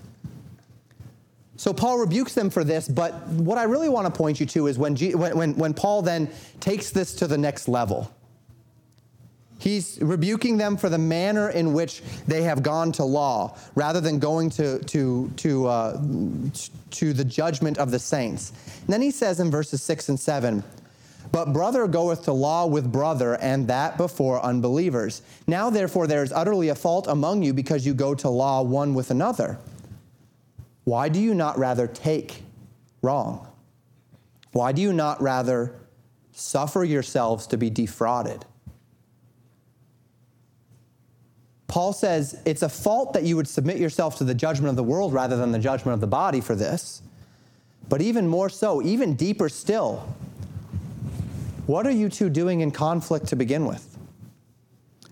So 1.61 1.75
Paul 1.75 1.99
rebukes 1.99 2.33
them 2.33 2.49
for 2.49 2.65
this, 2.65 2.89
but 2.89 3.13
what 3.29 3.59
I 3.59 3.65
really 3.65 3.91
want 3.91 4.07
to 4.07 4.11
point 4.11 4.41
you 4.41 4.47
to 4.47 4.67
is 4.67 4.79
when, 4.79 4.97
G, 4.97 5.15
when, 5.15 5.55
when 5.57 5.75
Paul 5.75 6.01
then 6.01 6.31
takes 6.59 6.89
this 6.89 7.15
to 7.17 7.27
the 7.27 7.37
next 7.37 7.69
level. 7.69 8.11
He's 9.59 9.99
rebuking 10.01 10.57
them 10.57 10.79
for 10.79 10.89
the 10.89 10.97
manner 10.97 11.51
in 11.51 11.75
which 11.75 12.01
they 12.27 12.45
have 12.45 12.63
gone 12.63 12.93
to 12.93 13.05
law 13.05 13.59
rather 13.75 14.01
than 14.01 14.19
going 14.19 14.49
to, 14.53 14.79
to, 14.85 15.31
to, 15.37 15.67
uh, 15.67 16.01
to 16.93 17.13
the 17.13 17.27
judgment 17.27 17.77
of 17.77 17.91
the 17.91 17.99
saints. 17.99 18.53
And 18.79 18.89
then 18.89 19.03
he 19.03 19.11
says 19.11 19.39
in 19.39 19.51
verses 19.51 19.83
6 19.83 20.09
and 20.09 20.19
7 20.19 20.65
But 21.31 21.53
brother 21.53 21.87
goeth 21.87 22.25
to 22.25 22.33
law 22.33 22.65
with 22.65 22.91
brother, 22.91 23.35
and 23.35 23.69
that 23.69 23.99
before 23.99 24.43
unbelievers. 24.43 25.21
Now 25.47 25.69
therefore 25.69 26.07
there 26.07 26.23
is 26.23 26.33
utterly 26.33 26.71
a 26.71 26.75
fault 26.75 27.07
among 27.07 27.43
you 27.43 27.53
because 27.53 27.85
you 27.85 27.93
go 27.93 28.15
to 28.15 28.31
law 28.31 28.63
one 28.63 28.95
with 28.95 29.11
another. 29.11 29.59
Why 30.91 31.09
do 31.09 31.21
you 31.21 31.35
not 31.35 31.57
rather 31.57 31.87
take 31.87 32.43
wrong? 33.01 33.47
Why 34.51 34.73
do 34.73 34.83
you 34.83 34.93
not 34.93 35.23
rather 35.23 35.73
suffer 36.33 36.83
yourselves 36.83 37.47
to 37.47 37.57
be 37.57 37.71
defrauded? 37.71 38.45
Paul 41.69 41.93
says 41.93 42.43
it's 42.45 42.63
a 42.63 42.69
fault 42.69 43.13
that 43.13 43.23
you 43.23 43.37
would 43.37 43.47
submit 43.47 43.77
yourself 43.77 44.19
to 44.19 44.25
the 44.25 44.35
judgment 44.35 44.69
of 44.69 44.75
the 44.75 44.83
world 44.83 45.13
rather 45.13 45.37
than 45.37 45.53
the 45.53 45.61
judgment 45.61 45.95
of 45.95 46.01
the 46.01 46.09
body 46.09 46.41
for 46.41 46.57
this. 46.57 47.03
But 47.89 48.03
even 48.03 48.27
more 48.27 48.49
so, 48.49 48.83
even 48.83 49.15
deeper 49.15 49.49
still, 49.49 50.13
what 51.67 51.87
are 51.87 51.93
you 51.93 52.09
two 52.09 52.29
doing 52.29 52.63
in 52.63 52.73
conflict 52.73 53.29
to 53.29 53.37
begin 53.37 53.65
with? 53.65 53.97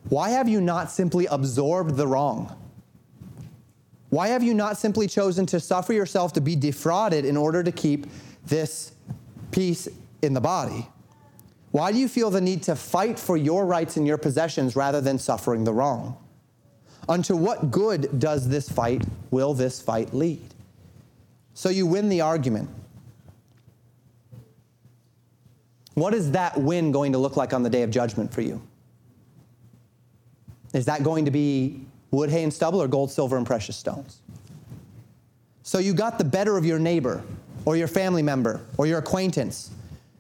Why 0.09 0.31
have 0.31 0.49
you 0.49 0.61
not 0.61 0.91
simply 0.91 1.27
absorbed 1.27 1.95
the 1.95 2.09
wrong? 2.09 2.68
Why 4.11 4.29
have 4.29 4.43
you 4.43 4.55
not 4.55 4.79
simply 4.79 5.07
chosen 5.07 5.45
to 5.47 5.61
suffer 5.61 5.93
yourself 5.93 6.33
to 6.35 6.41
be 6.41 6.57
defrauded 6.57 7.25
in 7.25 7.37
order 7.37 7.63
to 7.63 7.73
keep 7.73 8.07
this 8.47 8.93
peace 9.51 9.89
in 10.23 10.33
the 10.33 10.41
body? 10.41 10.89
Why 11.71 11.93
do 11.93 11.99
you 11.99 12.09
feel 12.09 12.31
the 12.31 12.41
need 12.41 12.63
to 12.65 12.75
fight 12.75 13.19
for 13.19 13.37
your 13.37 13.67
rights 13.67 13.97
and 13.97 14.07
your 14.07 14.17
possessions 14.17 14.75
rather 14.75 15.01
than 15.01 15.19
suffering 15.19 15.65
the 15.65 15.73
wrong? 15.73 16.17
Unto 17.09 17.37
what 17.37 17.71
good 17.71 18.19
does 18.19 18.49
this 18.49 18.69
fight, 18.69 19.03
will 19.31 19.55
this 19.55 19.81
fight 19.81 20.15
lead? 20.15 20.55
So 21.55 21.69
you 21.69 21.87
win 21.87 22.09
the 22.09 22.21
argument. 22.21 22.71
What 25.95 26.15
is 26.15 26.31
that 26.31 26.59
win 26.59 26.93
going 26.93 27.13
to 27.13 27.19
look 27.19 27.37
like 27.37 27.53
on 27.53 27.63
the 27.63 27.71
day 27.71 27.83
of 27.83 27.91
judgment 27.91 28.33
for 28.33 28.41
you? 28.41 28.63
Is 30.73 30.85
that 30.87 31.03
going 31.03 31.25
to 31.25 31.31
be 31.31 31.85
wood, 32.11 32.31
hay, 32.31 32.43
and 32.43 32.53
stubble, 32.53 32.83
or 32.83 32.89
gold, 32.89 33.11
silver, 33.11 33.37
and 33.37 33.47
precious 33.47 33.77
stones. 33.77 34.21
So 35.63 35.79
you 35.79 35.93
got 35.93 36.19
the 36.19 36.25
better 36.25 36.57
of 36.57 36.65
your 36.65 36.79
neighbor, 36.79 37.23
or 37.65 37.77
your 37.77 37.89
family 37.89 38.23
member, 38.23 38.61
or 38.77 38.87
your 38.87 38.99
acquaintance. 38.99 39.71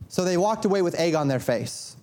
So 0.09 0.24
they 0.24 0.36
walked 0.36 0.64
away 0.64 0.82
with 0.82 0.95
egg 0.95 1.14
on 1.14 1.28
their 1.28 1.41
face. 1.41 1.97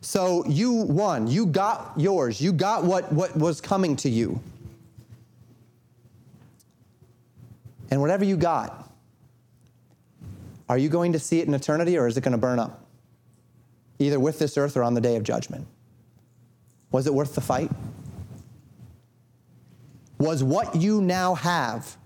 So 0.00 0.46
you 0.46 0.72
won. 0.72 1.26
You 1.26 1.46
got 1.46 1.92
yours. 1.96 2.40
You 2.40 2.52
got 2.52 2.84
what, 2.84 3.12
what 3.12 3.36
was 3.36 3.60
coming 3.60 3.96
to 3.96 4.08
you. 4.08 4.40
And 7.90 8.00
whatever 8.00 8.24
you 8.24 8.36
got, 8.36 8.88
Are 10.68 10.76
you 10.76 10.90
going 10.90 11.12
to 11.12 11.18
see 11.18 11.40
it 11.40 11.48
in 11.48 11.54
eternity 11.54 11.96
or 11.96 12.06
is 12.06 12.16
it 12.16 12.20
going 12.20 12.32
to 12.32 12.38
burn 12.38 12.58
up? 12.58 12.84
Either 13.98 14.20
with 14.20 14.38
this 14.38 14.58
earth 14.58 14.76
or 14.76 14.82
on 14.82 14.94
the 14.94 15.00
day 15.00 15.16
of 15.16 15.22
judgment. 15.22 15.66
Was 16.90 17.06
it 17.06 17.14
worth 17.14 17.34
the 17.34 17.40
fight? 17.40 17.70
Was 20.18 20.42
what 20.42 20.74
you 20.74 21.00
now 21.00 21.34
have 21.34 21.96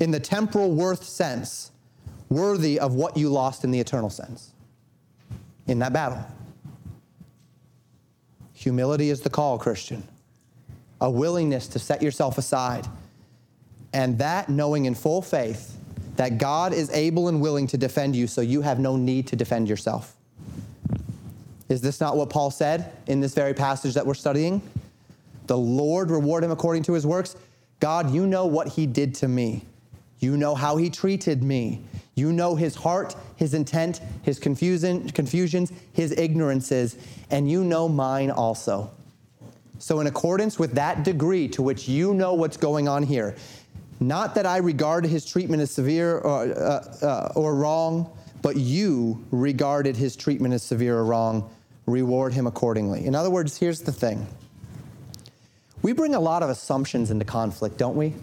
in 0.00 0.10
the 0.10 0.20
temporal 0.20 0.72
worth 0.72 1.04
sense 1.04 1.70
worthy 2.28 2.78
of 2.78 2.94
what 2.94 3.16
you 3.16 3.28
lost 3.28 3.64
in 3.64 3.70
the 3.70 3.80
eternal 3.80 4.10
sense 4.10 4.52
in 5.66 5.78
that 5.80 5.92
battle? 5.92 6.24
Humility 8.54 9.10
is 9.10 9.20
the 9.20 9.30
call, 9.30 9.58
Christian. 9.58 10.06
A 11.00 11.10
willingness 11.10 11.66
to 11.68 11.80
set 11.80 12.00
yourself 12.00 12.38
aside. 12.38 12.86
And 13.92 14.18
that 14.18 14.48
knowing 14.48 14.84
in 14.84 14.94
full 14.94 15.20
faith 15.20 15.76
that 16.16 16.38
God 16.38 16.72
is 16.72 16.90
able 16.90 17.28
and 17.28 17.40
willing 17.40 17.66
to 17.68 17.76
defend 17.76 18.14
you 18.14 18.26
so 18.26 18.40
you 18.40 18.62
have 18.62 18.78
no 18.78 18.96
need 18.96 19.26
to 19.28 19.36
defend 19.36 19.68
yourself. 19.68 20.14
Is 21.68 21.80
this 21.80 22.00
not 22.00 22.16
what 22.16 22.30
Paul 22.30 22.50
said 22.50 22.92
in 23.06 23.20
this 23.20 23.34
very 23.34 23.54
passage 23.54 23.94
that 23.94 24.06
we're 24.06 24.14
studying? 24.14 24.62
The 25.46 25.56
Lord 25.56 26.10
reward 26.10 26.44
him 26.44 26.50
according 26.50 26.84
to 26.84 26.92
his 26.92 27.06
works. 27.06 27.36
God, 27.80 28.12
you 28.12 28.26
know 28.26 28.46
what 28.46 28.68
he 28.68 28.86
did 28.86 29.14
to 29.16 29.28
me. 29.28 29.64
You 30.18 30.36
know 30.36 30.54
how 30.54 30.76
he 30.76 30.88
treated 30.88 31.42
me. 31.42 31.82
You 32.14 32.32
know 32.32 32.54
his 32.54 32.76
heart, 32.76 33.16
his 33.36 33.54
intent, 33.54 34.00
his 34.22 34.38
confusion, 34.38 35.08
confusions, 35.10 35.72
his 35.92 36.12
ignorances, 36.12 36.96
and 37.30 37.50
you 37.50 37.64
know 37.64 37.88
mine 37.88 38.30
also. 38.30 38.90
So, 39.78 39.98
in 39.98 40.06
accordance 40.06 40.60
with 40.60 40.74
that 40.74 41.02
degree 41.02 41.48
to 41.48 41.62
which 41.62 41.88
you 41.88 42.14
know 42.14 42.34
what's 42.34 42.56
going 42.56 42.86
on 42.86 43.02
here, 43.02 43.34
not 43.98 44.34
that 44.36 44.46
I 44.46 44.58
regard 44.58 45.04
his 45.04 45.24
treatment 45.24 45.62
as 45.62 45.70
severe 45.70 46.18
or, 46.18 46.44
uh, 46.44 46.96
uh, 47.02 47.32
or 47.34 47.56
wrong, 47.56 48.16
but 48.42 48.56
you 48.56 49.24
regarded 49.30 49.96
his 49.96 50.14
treatment 50.14 50.54
as 50.54 50.62
severe 50.62 50.98
or 50.98 51.04
wrong, 51.04 51.50
reward 51.86 52.32
him 52.32 52.46
accordingly. 52.46 53.06
In 53.06 53.14
other 53.14 53.30
words, 53.30 53.56
here's 53.56 53.80
the 53.80 53.92
thing 53.92 54.26
we 55.82 55.92
bring 55.92 56.14
a 56.14 56.20
lot 56.20 56.42
of 56.42 56.50
assumptions 56.50 57.10
into 57.10 57.24
conflict, 57.24 57.76
don't 57.76 57.96
we? 57.96 58.14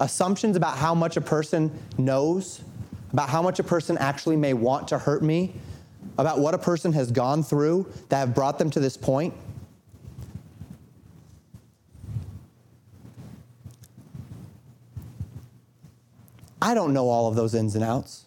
Assumptions 0.00 0.56
about 0.56 0.78
how 0.78 0.94
much 0.94 1.16
a 1.16 1.20
person 1.20 1.76
knows, 1.98 2.62
about 3.12 3.28
how 3.28 3.42
much 3.42 3.58
a 3.58 3.64
person 3.64 3.98
actually 3.98 4.36
may 4.36 4.52
want 4.52 4.88
to 4.88 4.98
hurt 4.98 5.22
me, 5.22 5.54
about 6.18 6.38
what 6.38 6.54
a 6.54 6.58
person 6.58 6.92
has 6.92 7.10
gone 7.10 7.42
through 7.42 7.90
that 8.08 8.18
have 8.18 8.34
brought 8.34 8.58
them 8.58 8.70
to 8.70 8.80
this 8.80 8.96
point. 8.96 9.34
I 16.60 16.74
don't 16.74 16.92
know 16.92 17.08
all 17.08 17.28
of 17.28 17.34
those 17.36 17.54
ins 17.54 17.74
and 17.74 17.84
outs. 17.84 18.24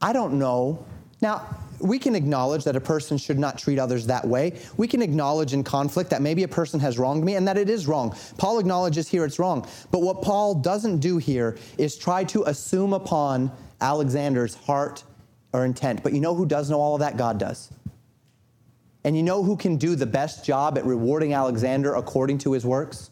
I 0.00 0.12
don't 0.12 0.38
know. 0.38 0.84
Now, 1.20 1.46
we 1.80 1.98
can 1.98 2.14
acknowledge 2.14 2.64
that 2.64 2.76
a 2.76 2.80
person 2.80 3.18
should 3.18 3.38
not 3.38 3.58
treat 3.58 3.78
others 3.78 4.06
that 4.06 4.26
way. 4.26 4.58
We 4.76 4.88
can 4.88 5.02
acknowledge 5.02 5.52
in 5.52 5.64
conflict 5.64 6.10
that 6.10 6.22
maybe 6.22 6.42
a 6.42 6.48
person 6.48 6.80
has 6.80 6.98
wronged 6.98 7.24
me 7.24 7.34
and 7.34 7.46
that 7.48 7.58
it 7.58 7.68
is 7.68 7.86
wrong. 7.86 8.16
Paul 8.38 8.58
acknowledges 8.58 9.08
here 9.08 9.24
it's 9.24 9.38
wrong. 9.38 9.66
But 9.90 10.02
what 10.02 10.22
Paul 10.22 10.54
doesn't 10.54 10.98
do 10.98 11.18
here 11.18 11.56
is 11.78 11.96
try 11.96 12.24
to 12.24 12.44
assume 12.44 12.92
upon 12.92 13.50
Alexander's 13.80 14.54
heart 14.54 15.04
or 15.52 15.64
intent. 15.64 16.02
But 16.02 16.12
you 16.12 16.20
know 16.20 16.34
who 16.34 16.46
does 16.46 16.70
know 16.70 16.80
all 16.80 16.94
of 16.94 17.00
that? 17.00 17.16
God 17.16 17.38
does. 17.38 17.70
And 19.04 19.16
you 19.16 19.22
know 19.22 19.42
who 19.42 19.56
can 19.56 19.76
do 19.76 19.94
the 19.96 20.06
best 20.06 20.44
job 20.44 20.78
at 20.78 20.84
rewarding 20.84 21.34
Alexander 21.34 21.94
according 21.94 22.38
to 22.38 22.52
his 22.52 22.64
works? 22.64 23.10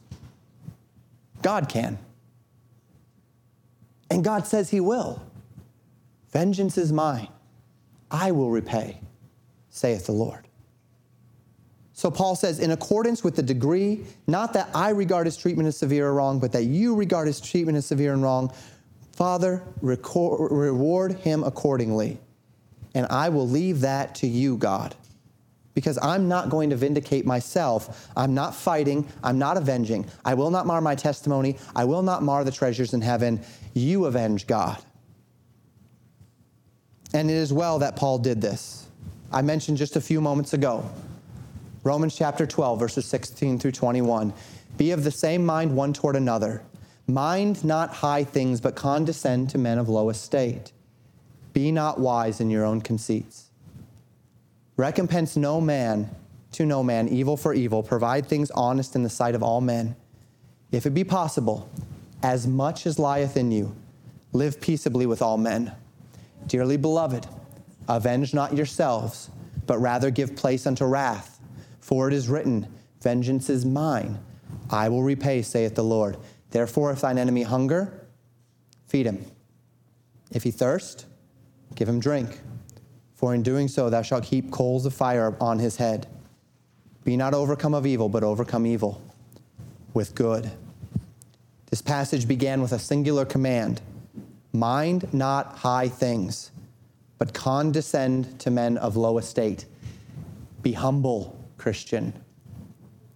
God 1.42 1.68
can. 1.68 1.98
And 4.10 4.24
God 4.24 4.46
says 4.46 4.70
he 4.70 4.80
will. 4.80 5.22
Vengeance 6.30 6.78
is 6.78 6.92
mine. 6.92 7.28
I 8.12 8.30
will 8.30 8.50
repay, 8.50 9.00
saith 9.70 10.06
the 10.06 10.12
Lord. 10.12 10.46
So 11.94 12.10
Paul 12.10 12.36
says, 12.36 12.58
in 12.58 12.70
accordance 12.70 13.24
with 13.24 13.36
the 13.36 13.42
degree, 13.42 14.04
not 14.26 14.52
that 14.52 14.68
I 14.74 14.90
regard 14.90 15.26
his 15.26 15.36
treatment 15.36 15.66
as 15.66 15.76
severe 15.76 16.08
or 16.08 16.14
wrong, 16.14 16.38
but 16.40 16.52
that 16.52 16.64
you 16.64 16.94
regard 16.94 17.26
his 17.26 17.40
treatment 17.40 17.78
as 17.78 17.86
severe 17.86 18.12
and 18.12 18.22
wrong, 18.22 18.52
Father, 19.12 19.62
record, 19.82 20.50
reward 20.50 21.14
him 21.14 21.44
accordingly. 21.44 22.18
And 22.94 23.06
I 23.08 23.28
will 23.28 23.48
leave 23.48 23.80
that 23.80 24.14
to 24.16 24.26
you, 24.26 24.56
God. 24.56 24.94
Because 25.74 25.98
I'm 26.02 26.28
not 26.28 26.50
going 26.50 26.70
to 26.70 26.76
vindicate 26.76 27.24
myself. 27.24 28.10
I'm 28.16 28.34
not 28.34 28.54
fighting. 28.54 29.06
I'm 29.22 29.38
not 29.38 29.56
avenging. 29.56 30.06
I 30.24 30.34
will 30.34 30.50
not 30.50 30.66
mar 30.66 30.80
my 30.80 30.94
testimony. 30.94 31.56
I 31.74 31.84
will 31.84 32.02
not 32.02 32.22
mar 32.22 32.44
the 32.44 32.50
treasures 32.50 32.92
in 32.92 33.00
heaven. 33.00 33.42
You 33.72 34.04
avenge, 34.06 34.46
God. 34.46 34.78
And 37.14 37.30
it 37.30 37.34
is 37.34 37.52
well 37.52 37.78
that 37.80 37.96
Paul 37.96 38.18
did 38.18 38.40
this. 38.40 38.86
I 39.32 39.42
mentioned 39.42 39.78
just 39.78 39.96
a 39.96 40.00
few 40.00 40.20
moments 40.20 40.52
ago 40.52 40.90
Romans 41.84 42.14
chapter 42.16 42.46
12, 42.46 42.78
verses 42.78 43.06
16 43.06 43.58
through 43.58 43.72
21. 43.72 44.32
Be 44.78 44.92
of 44.92 45.02
the 45.02 45.10
same 45.10 45.44
mind 45.44 45.74
one 45.74 45.92
toward 45.92 46.14
another. 46.14 46.62
Mind 47.08 47.64
not 47.64 47.90
high 47.90 48.22
things, 48.22 48.60
but 48.60 48.76
condescend 48.76 49.50
to 49.50 49.58
men 49.58 49.78
of 49.78 49.88
low 49.88 50.08
estate. 50.08 50.70
Be 51.52 51.72
not 51.72 51.98
wise 51.98 52.40
in 52.40 52.50
your 52.50 52.64
own 52.64 52.82
conceits. 52.82 53.50
Recompense 54.76 55.36
no 55.36 55.60
man 55.60 56.08
to 56.52 56.64
no 56.64 56.84
man 56.84 57.08
evil 57.08 57.36
for 57.36 57.52
evil. 57.52 57.82
Provide 57.82 58.26
things 58.26 58.50
honest 58.52 58.94
in 58.94 59.02
the 59.02 59.10
sight 59.10 59.34
of 59.34 59.42
all 59.42 59.60
men. 59.60 59.96
If 60.70 60.86
it 60.86 60.90
be 60.90 61.04
possible, 61.04 61.68
as 62.22 62.46
much 62.46 62.86
as 62.86 62.98
lieth 62.98 63.36
in 63.36 63.50
you, 63.50 63.74
live 64.32 64.60
peaceably 64.60 65.04
with 65.04 65.20
all 65.20 65.36
men. 65.36 65.72
Dearly 66.46 66.76
beloved, 66.76 67.26
avenge 67.88 68.34
not 68.34 68.56
yourselves, 68.56 69.30
but 69.66 69.78
rather 69.78 70.10
give 70.10 70.36
place 70.36 70.66
unto 70.66 70.84
wrath. 70.84 71.40
For 71.80 72.08
it 72.08 72.14
is 72.14 72.28
written, 72.28 72.66
Vengeance 73.00 73.50
is 73.50 73.64
mine, 73.64 74.18
I 74.70 74.88
will 74.88 75.02
repay, 75.02 75.42
saith 75.42 75.74
the 75.74 75.84
Lord. 75.84 76.16
Therefore, 76.50 76.92
if 76.92 77.00
thine 77.00 77.18
enemy 77.18 77.42
hunger, 77.42 78.06
feed 78.86 79.06
him. 79.06 79.24
If 80.30 80.42
he 80.44 80.50
thirst, 80.50 81.06
give 81.74 81.88
him 81.88 82.00
drink. 82.00 82.40
For 83.14 83.34
in 83.34 83.42
doing 83.42 83.68
so, 83.68 83.90
thou 83.90 84.02
shalt 84.02 84.26
heap 84.26 84.50
coals 84.50 84.86
of 84.86 84.94
fire 84.94 85.36
on 85.40 85.58
his 85.58 85.76
head. 85.76 86.06
Be 87.04 87.16
not 87.16 87.34
overcome 87.34 87.74
of 87.74 87.86
evil, 87.86 88.08
but 88.08 88.24
overcome 88.24 88.66
evil 88.66 89.02
with 89.94 90.14
good. 90.14 90.50
This 91.70 91.82
passage 91.82 92.28
began 92.28 92.60
with 92.62 92.72
a 92.72 92.78
singular 92.78 93.24
command 93.24 93.80
Mind 94.52 95.12
not 95.14 95.58
high 95.58 95.88
things, 95.88 96.50
but 97.18 97.32
condescend 97.32 98.38
to 98.40 98.50
men 98.50 98.76
of 98.76 98.96
low 98.96 99.18
estate. 99.18 99.64
Be 100.62 100.72
humble, 100.72 101.38
Christian. 101.56 102.12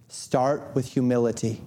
Start 0.07 0.71
with 0.73 0.87
humility. 0.87 1.61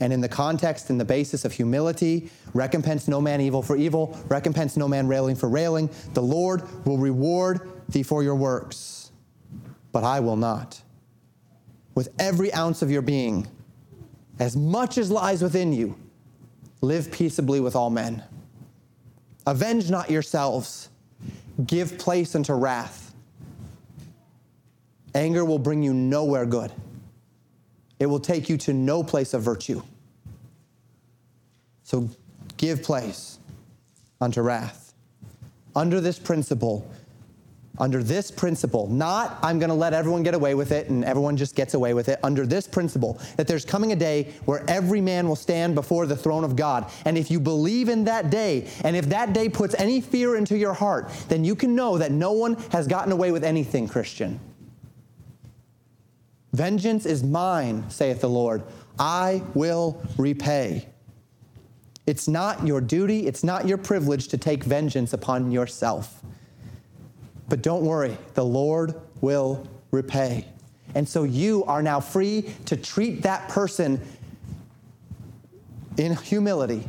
And 0.00 0.14
in 0.14 0.22
the 0.22 0.28
context 0.28 0.88
and 0.88 0.98
the 0.98 1.04
basis 1.04 1.44
of 1.44 1.52
humility, 1.52 2.30
recompense 2.54 3.06
no 3.06 3.20
man 3.20 3.42
evil 3.42 3.60
for 3.60 3.76
evil, 3.76 4.18
recompense 4.28 4.76
no 4.78 4.88
man 4.88 5.06
railing 5.08 5.36
for 5.36 5.48
railing. 5.48 5.90
The 6.14 6.22
Lord 6.22 6.62
will 6.86 6.96
reward 6.96 7.60
thee 7.90 8.02
for 8.02 8.22
your 8.22 8.34
works, 8.34 9.12
but 9.92 10.04
I 10.04 10.20
will 10.20 10.36
not. 10.36 10.80
With 11.94 12.08
every 12.18 12.52
ounce 12.54 12.80
of 12.80 12.90
your 12.90 13.02
being, 13.02 13.46
as 14.38 14.56
much 14.56 14.96
as 14.96 15.10
lies 15.10 15.42
within 15.42 15.74
you, 15.74 15.96
live 16.80 17.12
peaceably 17.12 17.60
with 17.60 17.76
all 17.76 17.90
men. 17.90 18.24
Avenge 19.46 19.90
not 19.90 20.10
yourselves, 20.10 20.88
give 21.66 21.98
place 21.98 22.34
unto 22.34 22.52
wrath. 22.52 23.14
Anger 25.14 25.44
will 25.44 25.58
bring 25.58 25.82
you 25.82 25.92
nowhere 25.92 26.46
good, 26.46 26.72
it 27.98 28.06
will 28.06 28.20
take 28.20 28.48
you 28.48 28.56
to 28.58 28.72
no 28.72 29.02
place 29.02 29.34
of 29.34 29.42
virtue. 29.42 29.82
So 31.82 32.08
give 32.56 32.82
place 32.82 33.38
unto 34.20 34.42
wrath. 34.42 34.94
Under 35.74 36.00
this 36.00 36.18
principle, 36.18 36.88
under 37.80 38.02
this 38.02 38.30
principle, 38.30 38.86
not 38.88 39.38
I'm 39.42 39.58
going 39.58 39.70
to 39.70 39.74
let 39.74 39.94
everyone 39.94 40.22
get 40.22 40.34
away 40.34 40.54
with 40.54 40.70
it 40.70 40.90
and 40.90 41.04
everyone 41.04 41.36
just 41.36 41.56
gets 41.56 41.74
away 41.74 41.94
with 41.94 42.08
it, 42.08 42.20
under 42.22 42.46
this 42.46 42.68
principle, 42.68 43.18
that 43.36 43.46
there's 43.46 43.64
coming 43.64 43.92
a 43.92 43.96
day 43.96 44.34
where 44.44 44.62
every 44.68 45.00
man 45.00 45.26
will 45.26 45.36
stand 45.36 45.74
before 45.74 46.06
the 46.06 46.16
throne 46.16 46.44
of 46.44 46.54
God. 46.54 46.90
And 47.06 47.16
if 47.16 47.30
you 47.30 47.40
believe 47.40 47.88
in 47.88 48.04
that 48.04 48.30
day, 48.30 48.68
and 48.84 48.94
if 48.94 49.08
that 49.08 49.32
day 49.32 49.48
puts 49.48 49.74
any 49.74 50.00
fear 50.00 50.36
into 50.36 50.56
your 50.56 50.74
heart, 50.74 51.10
then 51.28 51.44
you 51.44 51.56
can 51.56 51.74
know 51.74 51.98
that 51.98 52.12
no 52.12 52.32
one 52.32 52.56
has 52.70 52.86
gotten 52.86 53.12
away 53.12 53.32
with 53.32 53.42
anything, 53.42 53.88
Christian. 53.88 54.38
Vengeance 56.52 57.06
is 57.06 57.22
mine, 57.22 57.88
saith 57.88 58.20
the 58.20 58.28
Lord. 58.28 58.62
I 58.98 59.42
will 59.54 60.02
repay. 60.18 60.86
It's 62.06 62.26
not 62.26 62.66
your 62.66 62.80
duty, 62.80 63.26
it's 63.26 63.44
not 63.44 63.66
your 63.66 63.78
privilege 63.78 64.28
to 64.28 64.36
take 64.36 64.64
vengeance 64.64 65.12
upon 65.12 65.52
yourself. 65.52 66.22
But 67.50 67.62
don't 67.62 67.84
worry, 67.84 68.16
the 68.34 68.44
Lord 68.44 68.94
will 69.20 69.66
repay. 69.90 70.46
And 70.94 71.06
so 71.06 71.24
you 71.24 71.64
are 71.64 71.82
now 71.82 72.00
free 72.00 72.54
to 72.66 72.76
treat 72.76 73.22
that 73.22 73.48
person 73.48 74.00
in 75.98 76.14
humility 76.16 76.88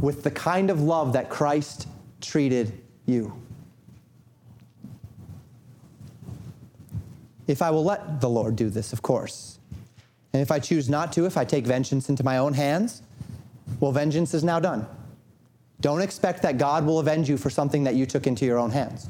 with 0.00 0.24
the 0.24 0.30
kind 0.30 0.70
of 0.70 0.82
love 0.82 1.12
that 1.12 1.30
Christ 1.30 1.86
treated 2.20 2.72
you. 3.06 3.32
If 7.46 7.62
I 7.62 7.70
will 7.70 7.84
let 7.84 8.20
the 8.20 8.28
Lord 8.28 8.56
do 8.56 8.68
this, 8.68 8.92
of 8.92 9.02
course. 9.02 9.60
And 10.32 10.42
if 10.42 10.50
I 10.50 10.58
choose 10.58 10.90
not 10.90 11.12
to, 11.12 11.26
if 11.26 11.36
I 11.36 11.44
take 11.44 11.64
vengeance 11.64 12.08
into 12.08 12.24
my 12.24 12.38
own 12.38 12.54
hands, 12.54 13.02
well, 13.78 13.92
vengeance 13.92 14.34
is 14.34 14.42
now 14.42 14.58
done. 14.58 14.84
Don't 15.80 16.00
expect 16.00 16.42
that 16.42 16.58
God 16.58 16.84
will 16.84 16.98
avenge 16.98 17.28
you 17.28 17.36
for 17.36 17.50
something 17.50 17.84
that 17.84 17.94
you 17.94 18.04
took 18.04 18.26
into 18.26 18.44
your 18.44 18.58
own 18.58 18.70
hands. 18.70 19.08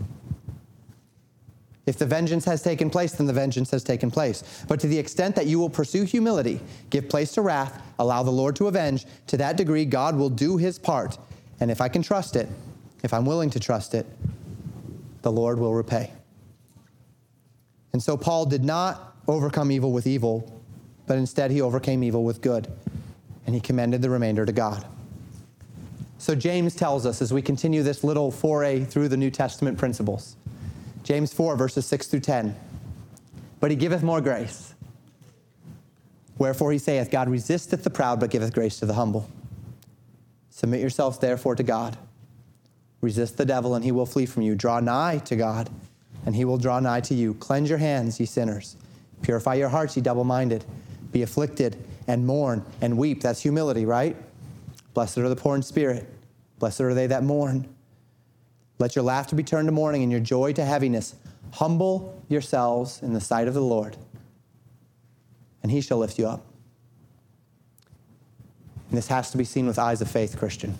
If 1.86 1.98
the 1.98 2.06
vengeance 2.06 2.44
has 2.46 2.62
taken 2.62 2.90
place, 2.90 3.12
then 3.12 3.28
the 3.28 3.32
vengeance 3.32 3.70
has 3.70 3.84
taken 3.84 4.10
place. 4.10 4.64
But 4.66 4.80
to 4.80 4.88
the 4.88 4.98
extent 4.98 5.36
that 5.36 5.46
you 5.46 5.60
will 5.60 5.70
pursue 5.70 6.02
humility, 6.02 6.60
give 6.90 7.08
place 7.08 7.32
to 7.34 7.42
wrath, 7.42 7.80
allow 8.00 8.24
the 8.24 8.32
Lord 8.32 8.56
to 8.56 8.66
avenge, 8.66 9.06
to 9.28 9.36
that 9.36 9.56
degree, 9.56 9.84
God 9.84 10.16
will 10.16 10.28
do 10.28 10.56
his 10.56 10.80
part. 10.80 11.16
And 11.60 11.70
if 11.70 11.80
I 11.80 11.88
can 11.88 12.02
trust 12.02 12.34
it, 12.34 12.48
if 13.04 13.14
I'm 13.14 13.24
willing 13.24 13.50
to 13.50 13.60
trust 13.60 13.94
it, 13.94 14.04
the 15.22 15.30
Lord 15.30 15.60
will 15.60 15.74
repay. 15.74 16.12
And 17.92 18.02
so 18.02 18.16
Paul 18.16 18.46
did 18.46 18.64
not 18.64 19.16
overcome 19.28 19.70
evil 19.70 19.92
with 19.92 20.08
evil, 20.08 20.60
but 21.06 21.18
instead 21.18 21.52
he 21.52 21.60
overcame 21.60 22.02
evil 22.02 22.24
with 22.24 22.42
good, 22.42 22.66
and 23.46 23.54
he 23.54 23.60
commended 23.60 24.02
the 24.02 24.10
remainder 24.10 24.44
to 24.44 24.52
God. 24.52 24.84
So 26.18 26.34
James 26.34 26.74
tells 26.74 27.06
us 27.06 27.22
as 27.22 27.32
we 27.32 27.42
continue 27.42 27.84
this 27.84 28.02
little 28.02 28.32
foray 28.32 28.84
through 28.84 29.08
the 29.08 29.16
New 29.16 29.30
Testament 29.30 29.78
principles 29.78 30.36
James 31.06 31.32
4, 31.32 31.54
verses 31.54 31.86
6 31.86 32.08
through 32.08 32.18
10. 32.18 32.56
But 33.60 33.70
he 33.70 33.76
giveth 33.76 34.02
more 34.02 34.20
grace. 34.20 34.74
Wherefore 36.36 36.72
he 36.72 36.78
saith, 36.78 37.12
God 37.12 37.28
resisteth 37.28 37.84
the 37.84 37.90
proud, 37.90 38.18
but 38.18 38.30
giveth 38.30 38.52
grace 38.52 38.80
to 38.80 38.86
the 38.86 38.94
humble. 38.94 39.30
Submit 40.50 40.80
yourselves 40.80 41.18
therefore 41.18 41.54
to 41.54 41.62
God. 41.62 41.96
Resist 43.02 43.36
the 43.36 43.44
devil, 43.44 43.76
and 43.76 43.84
he 43.84 43.92
will 43.92 44.04
flee 44.04 44.26
from 44.26 44.42
you. 44.42 44.56
Draw 44.56 44.80
nigh 44.80 45.18
to 45.26 45.36
God, 45.36 45.70
and 46.26 46.34
he 46.34 46.44
will 46.44 46.58
draw 46.58 46.80
nigh 46.80 47.02
to 47.02 47.14
you. 47.14 47.34
Cleanse 47.34 47.70
your 47.70 47.78
hands, 47.78 48.18
ye 48.18 48.26
sinners. 48.26 48.74
Purify 49.22 49.54
your 49.54 49.68
hearts, 49.68 49.96
ye 49.96 50.02
double 50.02 50.24
minded. 50.24 50.64
Be 51.12 51.22
afflicted, 51.22 51.76
and 52.08 52.26
mourn, 52.26 52.64
and 52.80 52.98
weep. 52.98 53.20
That's 53.22 53.40
humility, 53.40 53.86
right? 53.86 54.16
Blessed 54.92 55.18
are 55.18 55.28
the 55.28 55.36
poor 55.36 55.54
in 55.54 55.62
spirit. 55.62 56.04
Blessed 56.58 56.80
are 56.80 56.94
they 56.94 57.06
that 57.06 57.22
mourn 57.22 57.68
let 58.78 58.94
your 58.94 59.04
laughter 59.04 59.36
be 59.36 59.42
turned 59.42 59.68
to 59.68 59.72
mourning 59.72 60.02
and 60.02 60.12
your 60.12 60.20
joy 60.20 60.52
to 60.54 60.64
heaviness. 60.64 61.14
Humble 61.52 62.22
yourselves 62.28 63.02
in 63.02 63.12
the 63.12 63.20
sight 63.20 63.48
of 63.48 63.54
the 63.54 63.62
Lord, 63.62 63.96
and 65.62 65.72
he 65.72 65.80
shall 65.80 65.98
lift 65.98 66.18
you 66.18 66.26
up. 66.26 66.44
And 68.90 68.98
this 68.98 69.08
has 69.08 69.30
to 69.30 69.38
be 69.38 69.44
seen 69.44 69.66
with 69.66 69.78
eyes 69.78 70.00
of 70.00 70.10
faith, 70.10 70.36
Christian. 70.38 70.74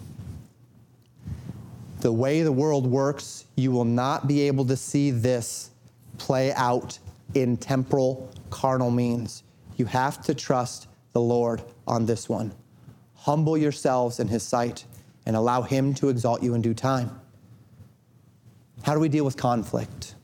The 2.01 2.13
way 2.13 2.43
the 2.43 2.53
world 2.53 2.87
works, 2.87 3.47
you 3.57 3.73
will 3.73 3.85
not 3.85 4.29
be 4.29 4.43
able 4.43 4.65
to 4.67 4.77
see 4.77 5.11
this 5.11 5.71
play 6.19 6.53
out 6.53 6.99
in 7.35 7.57
temporal, 7.57 8.31
carnal 8.51 8.91
means. 8.91 9.43
You 9.77 9.87
have 9.87 10.23
to 10.23 10.35
trust 10.35 10.89
the 11.13 11.21
Lord 11.21 11.63
on 11.87 12.07
this 12.07 12.29
one. 12.29 12.53
Humble 13.15 13.59
yourselves 13.59 14.21
in 14.21 14.29
his 14.29 14.43
sight 14.43 14.85
and 15.25 15.35
allow 15.35 15.63
him 15.63 15.95
to 15.95 16.09
exalt 16.09 16.43
you 16.43 16.55
in 16.55 16.63
due 16.63 16.75
time. 16.75 17.21
How 18.87 18.95
do 18.95 19.01
we 19.01 19.09
deal 19.09 19.25
with 19.25 19.37
conflict? 19.37 20.15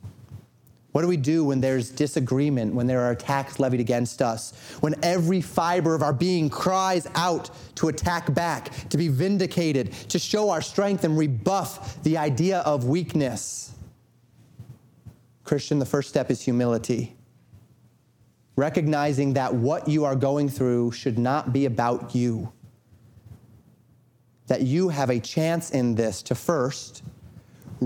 What 0.93 1.03
do 1.03 1.09
we 1.09 1.17
do 1.17 1.45
when 1.45 1.61
there's 1.61 1.91
disagreement, 1.91 2.73
when 2.73 2.87
there 2.87 3.01
are 3.01 3.11
attacks 3.11 3.59
levied 3.59 3.81
against 3.81 4.23
us, 4.23 4.53
when 4.79 4.95
every 5.03 5.41
fiber 5.41 5.97
of 5.97 6.03
our 6.05 6.13
being 6.13 6.49
cries 6.49 7.09
out 7.17 7.51
to 7.75 7.89
attack 7.89 8.33
back, 8.33 8.89
to 8.91 8.97
be 8.97 9.09
vindicated, 9.09 9.91
to 10.11 10.17
show 10.17 10.49
our 10.49 10.63
strength 10.63 11.03
and 11.03 11.19
rebuff 11.19 12.01
the 12.05 12.17
idea 12.17 12.61
of 12.61 12.85
weakness? 12.85 13.75
Christian, 15.43 15.81
the 15.81 15.85
first 15.85 16.09
step 16.09 16.31
is 16.31 16.41
humility. 16.41 17.17
Recognizing 18.55 19.33
that 19.33 19.53
what 19.53 19.89
you 19.89 20.05
are 20.05 20.15
going 20.15 20.49
through 20.49 20.93
should 20.93 21.19
not 21.19 21.53
be 21.53 21.65
about 21.65 22.15
you. 22.15 22.53
That 24.47 24.63
you 24.63 24.89
have 24.89 25.11
a 25.11 25.19
chance 25.19 25.71
in 25.71 25.97
this 25.97 26.23
to 26.23 26.37
first 26.37 27.03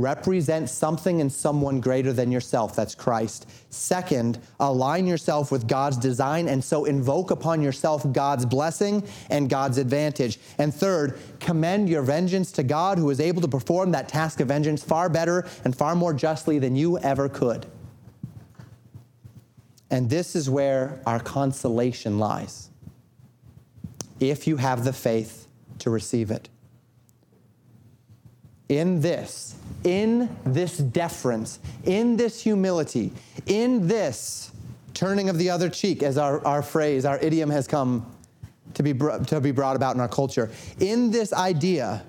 represent 0.01 0.69
something 0.69 1.21
and 1.21 1.33
someone 1.33 1.81
greater 1.81 2.13
than 2.13 2.31
yourself. 2.31 2.77
That's 2.77 2.95
Christ. 2.95 3.49
Second, 3.71 4.39
align 4.61 5.07
yourself 5.07 5.51
with 5.51 5.67
God's 5.67 5.97
design 5.97 6.49
and 6.49 6.63
so 6.63 6.85
invoke 6.85 7.31
upon 7.31 7.63
yourself 7.63 8.11
God's 8.13 8.47
blessing 8.47 9.03
and 9.31 9.49
God's 9.49 9.79
advantage. 9.79 10.39
And 10.59 10.75
third, 10.75 11.19
commend 11.41 11.89
your 11.89 12.03
vengeance 12.03 12.53
to 12.53 12.63
God 12.63 12.99
who 12.99 13.11
is 13.11 13.21
able 13.21 13.43
to 13.43 13.49
perform 13.49 13.91
that 13.93 14.09
task 14.09 14.41
of 14.41 14.49
vengeance 14.49 14.83
far 14.83 15.09
better 15.09 15.47
and 15.65 15.77
far 15.77 15.95
more 15.95 16.15
justly 16.15 16.59
than 16.59 16.77
you 16.77 16.99
ever 16.99 17.29
could. 17.29 17.67
And 19.91 20.11
this 20.11 20.35
is 20.35 20.51
where 20.51 21.01
our 21.07 21.21
consolation 21.21 22.19
lies. 22.19 22.71
If 24.19 24.47
you 24.47 24.57
have 24.57 24.85
the 24.85 24.93
faith 24.93 25.47
to 25.79 25.91
receive 25.91 26.31
it. 26.31 26.49
In 28.69 29.01
this, 29.01 29.55
in 29.85 30.35
this 30.45 30.79
deference, 30.79 31.61
in 31.85 32.17
this 32.17 32.43
humility, 32.43 33.13
in 33.47 33.87
this 33.87 34.51
turning 34.93 35.29
of 35.29 35.39
the 35.39 35.51
other 35.51 35.69
cheek, 35.69 36.03
as 36.03 36.19
our, 36.19 36.45
our 36.45 36.63
phrase, 36.63 37.05
our 37.05 37.19
idiom 37.19 37.51
has 37.51 37.69
come 37.69 38.05
to 38.75 38.83
be, 38.83 38.93
to 38.93 39.41
be 39.41 39.53
brought 39.53 39.77
about 39.77 39.95
in 39.95 40.01
our 40.01 40.09
culture, 40.09 40.51
in 40.81 41.11
this 41.11 41.33
idea 41.33 42.05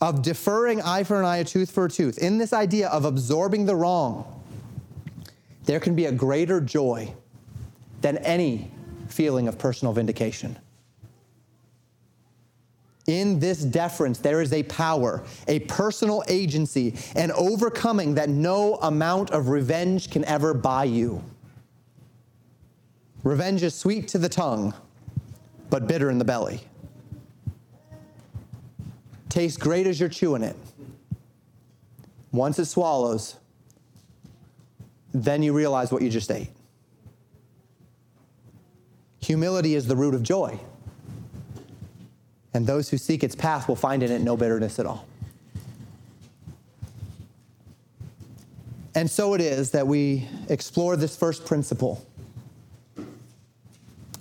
of 0.00 0.22
deferring 0.22 0.80
eye 0.80 1.04
for 1.04 1.18
an 1.18 1.26
eye, 1.26 1.38
a 1.38 1.44
tooth 1.44 1.70
for 1.70 1.84
a 1.84 1.90
tooth, 1.90 2.18
in 2.18 2.38
this 2.38 2.52
idea 2.52 2.88
of 2.88 3.04
absorbing 3.04 3.66
the 3.66 3.76
wrong, 3.76 4.42
there 5.64 5.78
can 5.78 5.94
be 5.94 6.06
a 6.06 6.12
greater 6.12 6.60
joy 6.60 7.12
than 8.00 8.16
any 8.18 8.70
feeling 9.08 9.46
of 9.46 9.58
personal 9.58 9.92
vindication. 9.92 10.58
In 13.10 13.40
this 13.40 13.64
deference, 13.64 14.18
there 14.18 14.40
is 14.40 14.52
a 14.52 14.62
power, 14.62 15.24
a 15.48 15.58
personal 15.60 16.22
agency, 16.28 16.94
an 17.16 17.32
overcoming 17.32 18.14
that 18.14 18.28
no 18.28 18.76
amount 18.76 19.32
of 19.32 19.48
revenge 19.48 20.12
can 20.12 20.24
ever 20.26 20.54
buy 20.54 20.84
you. 20.84 21.20
Revenge 23.24 23.64
is 23.64 23.74
sweet 23.74 24.06
to 24.08 24.18
the 24.18 24.28
tongue, 24.28 24.72
but 25.70 25.88
bitter 25.88 26.08
in 26.08 26.18
the 26.18 26.24
belly. 26.24 26.60
Tastes 29.28 29.58
great 29.58 29.88
as 29.88 29.98
you're 29.98 30.08
chewing 30.08 30.44
it. 30.44 30.54
Once 32.30 32.60
it 32.60 32.66
swallows, 32.66 33.38
then 35.12 35.42
you 35.42 35.52
realize 35.52 35.90
what 35.90 36.00
you 36.00 36.10
just 36.10 36.30
ate. 36.30 36.50
Humility 39.18 39.74
is 39.74 39.88
the 39.88 39.96
root 39.96 40.14
of 40.14 40.22
joy 40.22 40.60
and 42.54 42.66
those 42.66 42.90
who 42.90 42.98
seek 42.98 43.22
its 43.22 43.34
path 43.34 43.68
will 43.68 43.76
find 43.76 44.02
in 44.02 44.10
it 44.10 44.20
no 44.20 44.36
bitterness 44.36 44.78
at 44.78 44.86
all. 44.86 45.06
And 48.94 49.08
so 49.08 49.34
it 49.34 49.40
is 49.40 49.70
that 49.70 49.86
we 49.86 50.26
explore 50.48 50.96
this 50.96 51.16
first 51.16 51.46
principle 51.46 52.04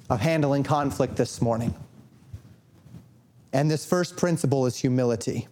of 0.10 0.20
handling 0.20 0.64
conflict 0.64 1.16
this 1.16 1.42
morning. 1.42 1.74
And 3.52 3.70
this 3.70 3.86
first 3.86 4.16
principle 4.16 4.68
is 4.68 4.78
humility. 4.78 5.48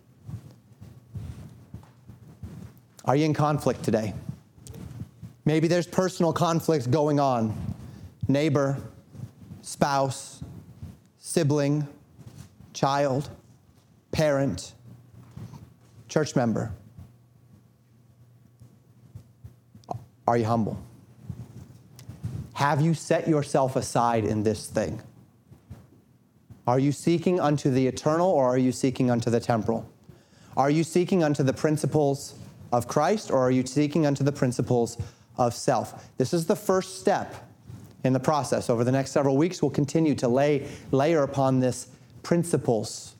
Are 3.05 3.15
you 3.15 3.25
in 3.25 3.33
conflict 3.33 3.83
today? 3.83 4.13
Maybe 5.45 5.67
there's 5.67 5.87
personal 5.87 6.33
conflict 6.33 6.91
going 6.91 7.19
on 7.19 7.55
neighbor, 8.27 8.77
spouse, 9.61 10.43
sibling, 11.17 11.87
child, 12.77 13.31
parent, 14.11 14.73
church 16.09 16.35
member? 16.35 16.71
Are 20.27 20.37
you 20.37 20.45
humble? 20.45 20.77
Have 22.53 22.79
you 22.81 22.93
set 22.93 23.27
yourself 23.27 23.75
aside 23.75 24.25
in 24.25 24.43
this 24.43 24.67
thing? 24.67 25.01
Are 26.67 26.77
you 26.77 26.91
seeking 26.91 27.39
unto 27.39 27.71
the 27.71 27.87
eternal 27.87 28.29
or 28.29 28.45
are 28.45 28.59
you 28.59 28.71
seeking 28.71 29.09
unto 29.09 29.31
the 29.31 29.39
temporal? 29.39 29.89
Are 30.55 30.69
you 30.69 30.83
seeking 30.83 31.23
unto 31.23 31.41
the 31.41 31.53
principles 31.53 32.35
of 32.71 32.87
Christ 32.87 33.31
or 33.31 33.39
are 33.39 33.51
you 33.51 33.65
seeking 33.65 34.05
unto 34.05 34.23
the 34.23 34.31
principles 34.31 34.99
of 35.39 35.55
self? 35.55 36.15
This 36.17 36.31
is 36.31 36.45
the 36.45 36.55
first 36.55 36.99
step 36.99 37.49
in 38.03 38.13
the 38.13 38.19
process. 38.19 38.69
Over 38.69 38.83
the 38.83 38.91
next 38.91 39.11
several 39.11 39.35
weeks, 39.35 39.63
we'll 39.63 39.71
continue 39.71 40.13
to 40.13 40.27
lay, 40.27 40.67
layer 40.91 41.23
upon 41.23 41.59
this 41.59 41.87
principles 42.27 43.15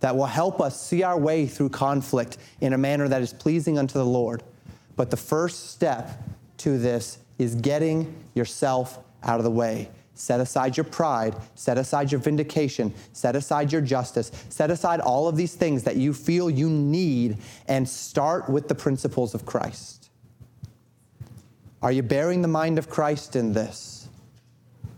that 0.00 0.16
will 0.16 0.26
help 0.26 0.60
us 0.60 0.80
see 0.80 1.04
our 1.04 1.16
way 1.16 1.46
through 1.46 1.68
conflict 1.68 2.38
in 2.60 2.72
a 2.72 2.78
manner 2.78 3.06
that 3.06 3.22
is 3.22 3.32
pleasing 3.32 3.78
unto 3.78 3.94
the 3.94 4.04
Lord. 4.04 4.42
But 4.96 5.10
the 5.12 5.16
first 5.16 5.70
step 5.70 6.20
to 6.56 6.76
this 6.76 7.18
is 7.38 7.54
getting 7.54 8.12
yourself 8.34 8.98
out 9.22 9.38
of 9.38 9.44
the 9.44 9.50
way, 9.52 9.88
Set 10.14 10.40
aside 10.40 10.76
your 10.76 10.84
pride, 10.84 11.36
set 11.54 11.78
aside 11.78 12.10
your 12.10 12.20
vindication, 12.20 12.92
set 13.12 13.36
aside 13.36 13.70
your 13.70 13.80
justice, 13.80 14.32
set 14.48 14.72
aside 14.72 14.98
all 14.98 15.28
of 15.28 15.36
these 15.36 15.54
things 15.54 15.84
that 15.84 15.96
you 15.96 16.12
feel 16.12 16.50
you 16.50 16.68
need, 16.68 17.38
and 17.68 17.88
start 17.88 18.48
with 18.50 18.66
the 18.66 18.74
principles 18.74 19.34
of 19.34 19.46
Christ. 19.46 20.10
Are 21.80 21.92
you 21.92 22.02
bearing 22.02 22.42
the 22.42 22.48
mind 22.48 22.76
of 22.78 22.90
Christ 22.90 23.36
in 23.36 23.52
this? 23.52 24.08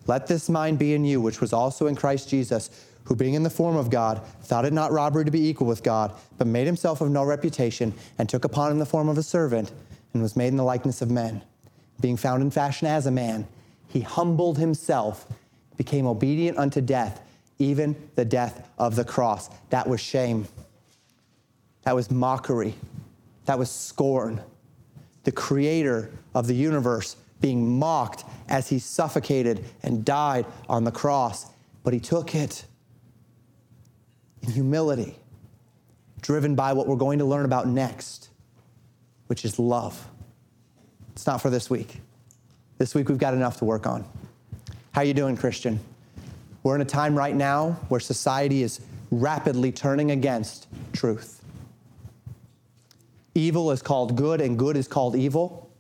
Let 0.06 0.26
this 0.26 0.48
mind 0.48 0.78
be 0.78 0.94
in 0.94 1.04
you, 1.04 1.20
which 1.20 1.40
was 1.40 1.52
also 1.52 1.86
in 1.86 1.94
Christ 1.94 2.28
Jesus, 2.28 2.70
who 3.04 3.14
being 3.14 3.34
in 3.34 3.42
the 3.42 3.50
form 3.50 3.76
of 3.76 3.90
God, 3.90 4.22
thought 4.42 4.64
it 4.64 4.72
not 4.72 4.92
robbery 4.92 5.24
to 5.24 5.30
be 5.30 5.48
equal 5.48 5.66
with 5.66 5.82
God, 5.82 6.12
but 6.38 6.46
made 6.46 6.66
himself 6.66 7.00
of 7.00 7.10
no 7.10 7.24
reputation, 7.24 7.92
and 8.18 8.28
took 8.28 8.44
upon 8.44 8.72
him 8.72 8.78
the 8.78 8.86
form 8.86 9.08
of 9.08 9.18
a 9.18 9.22
servant, 9.22 9.72
and 10.12 10.22
was 10.22 10.36
made 10.36 10.48
in 10.48 10.56
the 10.56 10.64
likeness 10.64 11.02
of 11.02 11.10
men. 11.10 11.42
Being 12.00 12.16
found 12.16 12.42
in 12.42 12.50
fashion 12.50 12.88
as 12.88 13.06
a 13.06 13.10
man, 13.10 13.46
he 13.88 14.00
humbled 14.00 14.58
himself, 14.58 15.26
became 15.76 16.06
obedient 16.06 16.58
unto 16.58 16.80
death, 16.80 17.20
even 17.58 17.96
the 18.14 18.24
death 18.24 18.68
of 18.78 18.96
the 18.96 19.04
cross. 19.04 19.50
That 19.70 19.88
was 19.88 20.00
shame. 20.00 20.48
That 21.82 21.94
was 21.94 22.10
mockery. 22.10 22.74
That 23.44 23.58
was 23.58 23.70
scorn. 23.70 24.40
The 25.24 25.32
creator 25.32 26.10
of 26.34 26.46
the 26.46 26.54
universe 26.54 27.16
being 27.40 27.78
mocked 27.78 28.24
as 28.48 28.68
he 28.68 28.78
suffocated 28.78 29.64
and 29.82 30.04
died 30.04 30.46
on 30.68 30.84
the 30.84 30.90
cross. 30.90 31.46
But 31.82 31.92
he 31.92 32.00
took 32.00 32.34
it 32.34 32.64
in 34.44 34.52
humility, 34.52 35.16
driven 36.20 36.54
by 36.54 36.72
what 36.72 36.86
we're 36.86 36.96
going 36.96 37.18
to 37.18 37.24
learn 37.24 37.44
about 37.44 37.66
next, 37.66 38.28
which 39.28 39.44
is 39.44 39.58
love. 39.58 40.06
It's 41.12 41.26
not 41.26 41.40
for 41.40 41.48
this 41.48 41.70
week. 41.70 42.00
This 42.76 42.94
week 42.94 43.08
we've 43.08 43.18
got 43.18 43.34
enough 43.34 43.58
to 43.58 43.64
work 43.64 43.86
on. 43.86 44.04
How 44.92 45.02
you 45.02 45.14
doing, 45.14 45.36
Christian? 45.36 45.80
We're 46.62 46.74
in 46.74 46.80
a 46.80 46.86
time 46.86 47.16
right 47.16 47.34
now 47.34 47.72
where 47.88 48.00
society 48.00 48.62
is 48.62 48.80
rapidly 49.10 49.72
turning 49.72 50.10
against 50.10 50.66
truth. 50.92 51.42
Evil 53.34 53.70
is 53.70 53.80
called 53.80 54.16
good 54.16 54.40
and 54.40 54.58
good 54.58 54.76
is 54.76 54.86
called 54.86 55.16
evil. 55.16 55.70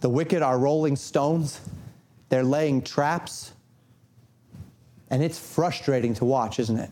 The 0.00 0.08
wicked 0.08 0.42
are 0.42 0.58
rolling 0.58 0.96
stones. 0.96 1.60
They're 2.28 2.42
laying 2.44 2.82
traps. 2.82 3.52
And 5.12 5.22
it's 5.22 5.38
frustrating 5.38 6.14
to 6.14 6.24
watch, 6.24 6.58
isn't 6.58 6.78
it? 6.78 6.90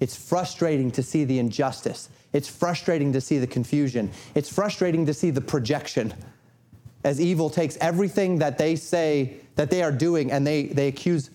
It's 0.00 0.16
frustrating 0.16 0.90
to 0.92 1.02
see 1.02 1.24
the 1.24 1.38
injustice. 1.38 2.08
It's 2.32 2.48
frustrating 2.48 3.12
to 3.12 3.20
see 3.20 3.38
the 3.38 3.46
confusion. 3.46 4.10
It's 4.34 4.48
frustrating 4.48 5.04
to 5.06 5.12
see 5.12 5.30
the 5.30 5.40
projection 5.40 6.14
as 7.04 7.20
evil 7.20 7.50
takes 7.50 7.76
everything 7.80 8.38
that 8.38 8.58
they 8.58 8.76
say 8.76 9.36
that 9.56 9.70
they 9.70 9.82
are 9.82 9.92
doing 9.92 10.30
and 10.30 10.46
they, 10.46 10.64
they 10.64 10.88
accuse 10.88 11.30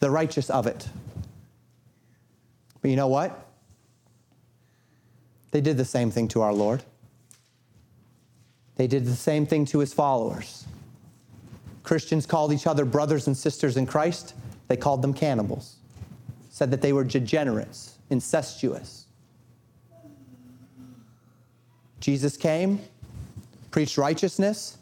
the 0.00 0.10
righteous 0.10 0.50
of 0.50 0.66
it. 0.66 0.88
But 2.80 2.90
you 2.90 2.96
know 2.96 3.08
what? 3.08 3.46
They 5.50 5.60
did 5.60 5.76
the 5.76 5.84
same 5.84 6.10
thing 6.10 6.28
to 6.28 6.40
our 6.40 6.52
Lord. 6.52 6.82
They 8.76 8.86
did 8.86 9.04
the 9.04 9.14
same 9.14 9.44
thing 9.44 9.66
to 9.66 9.78
his 9.80 9.92
followers. 9.92 10.64
Christians 11.82 12.24
called 12.24 12.52
each 12.52 12.66
other 12.66 12.86
brothers 12.86 13.26
and 13.26 13.36
sisters 13.36 13.76
in 13.76 13.86
Christ. 13.86 14.34
They 14.72 14.76
called 14.78 15.02
them 15.02 15.12
cannibals, 15.12 15.76
said 16.48 16.70
that 16.70 16.80
they 16.80 16.94
were 16.94 17.04
degenerates, 17.04 17.98
incestuous. 18.08 19.04
Jesus 22.00 22.38
came, 22.38 22.80
preached 23.70 23.98
righteousness, 23.98 24.78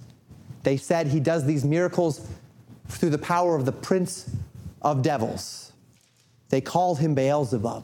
they 0.62 0.76
said 0.76 1.08
he 1.08 1.18
does 1.18 1.44
these 1.44 1.64
miracles 1.64 2.24
through 2.86 3.10
the 3.10 3.18
power 3.18 3.56
of 3.56 3.64
the 3.64 3.72
prince 3.72 4.30
of 4.80 5.02
devils. 5.02 5.72
They 6.50 6.60
called 6.60 7.00
him 7.00 7.16
Beelzebub. 7.16 7.82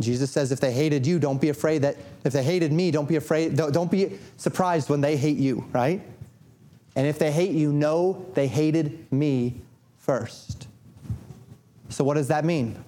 Jesus 0.00 0.30
says, 0.30 0.52
if 0.52 0.58
they 0.58 0.72
hated 0.72 1.06
you, 1.06 1.18
don't 1.18 1.38
be 1.38 1.50
afraid 1.50 1.82
that, 1.82 1.98
if 2.24 2.32
they 2.32 2.42
hated 2.42 2.72
me, 2.72 2.90
don't 2.90 3.10
be 3.10 3.16
afraid, 3.16 3.56
don't 3.56 3.90
be 3.90 4.18
surprised 4.38 4.88
when 4.88 5.02
they 5.02 5.18
hate 5.18 5.36
you, 5.36 5.66
right? 5.70 6.00
And 6.96 7.06
if 7.06 7.18
they 7.18 7.32
hate 7.32 7.52
you, 7.52 7.72
know 7.72 8.24
they 8.34 8.46
hated 8.46 9.10
me 9.12 9.60
first. 9.98 10.68
So, 11.88 12.04
what 12.04 12.14
does 12.14 12.28
that 12.28 12.44
mean? 12.44 12.82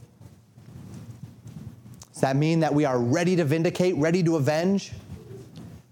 Does 2.13 2.21
that 2.23 2.37
mean 2.37 2.61
that 2.61 2.73
we 2.73 2.85
are 2.85 2.99
ready 2.99 3.37
to 3.37 3.45
vindicate, 3.45 3.97
ready 3.97 4.23
to 4.23 4.37
avenge? 4.37 4.93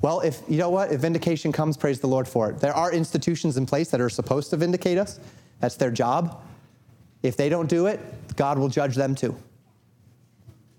Well, 0.00 0.20
if 0.20 0.42
you 0.48 0.58
know 0.58 0.70
what, 0.70 0.92
if 0.92 1.00
vindication 1.00 1.50
comes, 1.52 1.76
praise 1.76 2.00
the 2.00 2.06
Lord 2.06 2.28
for 2.28 2.50
it. 2.50 2.60
There 2.60 2.74
are 2.74 2.92
institutions 2.92 3.56
in 3.56 3.66
place 3.66 3.90
that 3.90 4.00
are 4.00 4.10
supposed 4.10 4.50
to 4.50 4.56
vindicate 4.56 4.98
us. 4.98 5.18
That's 5.60 5.76
their 5.76 5.90
job. 5.90 6.42
If 7.22 7.36
they 7.36 7.48
don't 7.48 7.68
do 7.68 7.86
it, 7.86 8.00
God 8.36 8.58
will 8.58 8.68
judge 8.68 8.96
them 8.96 9.14
too. 9.14 9.36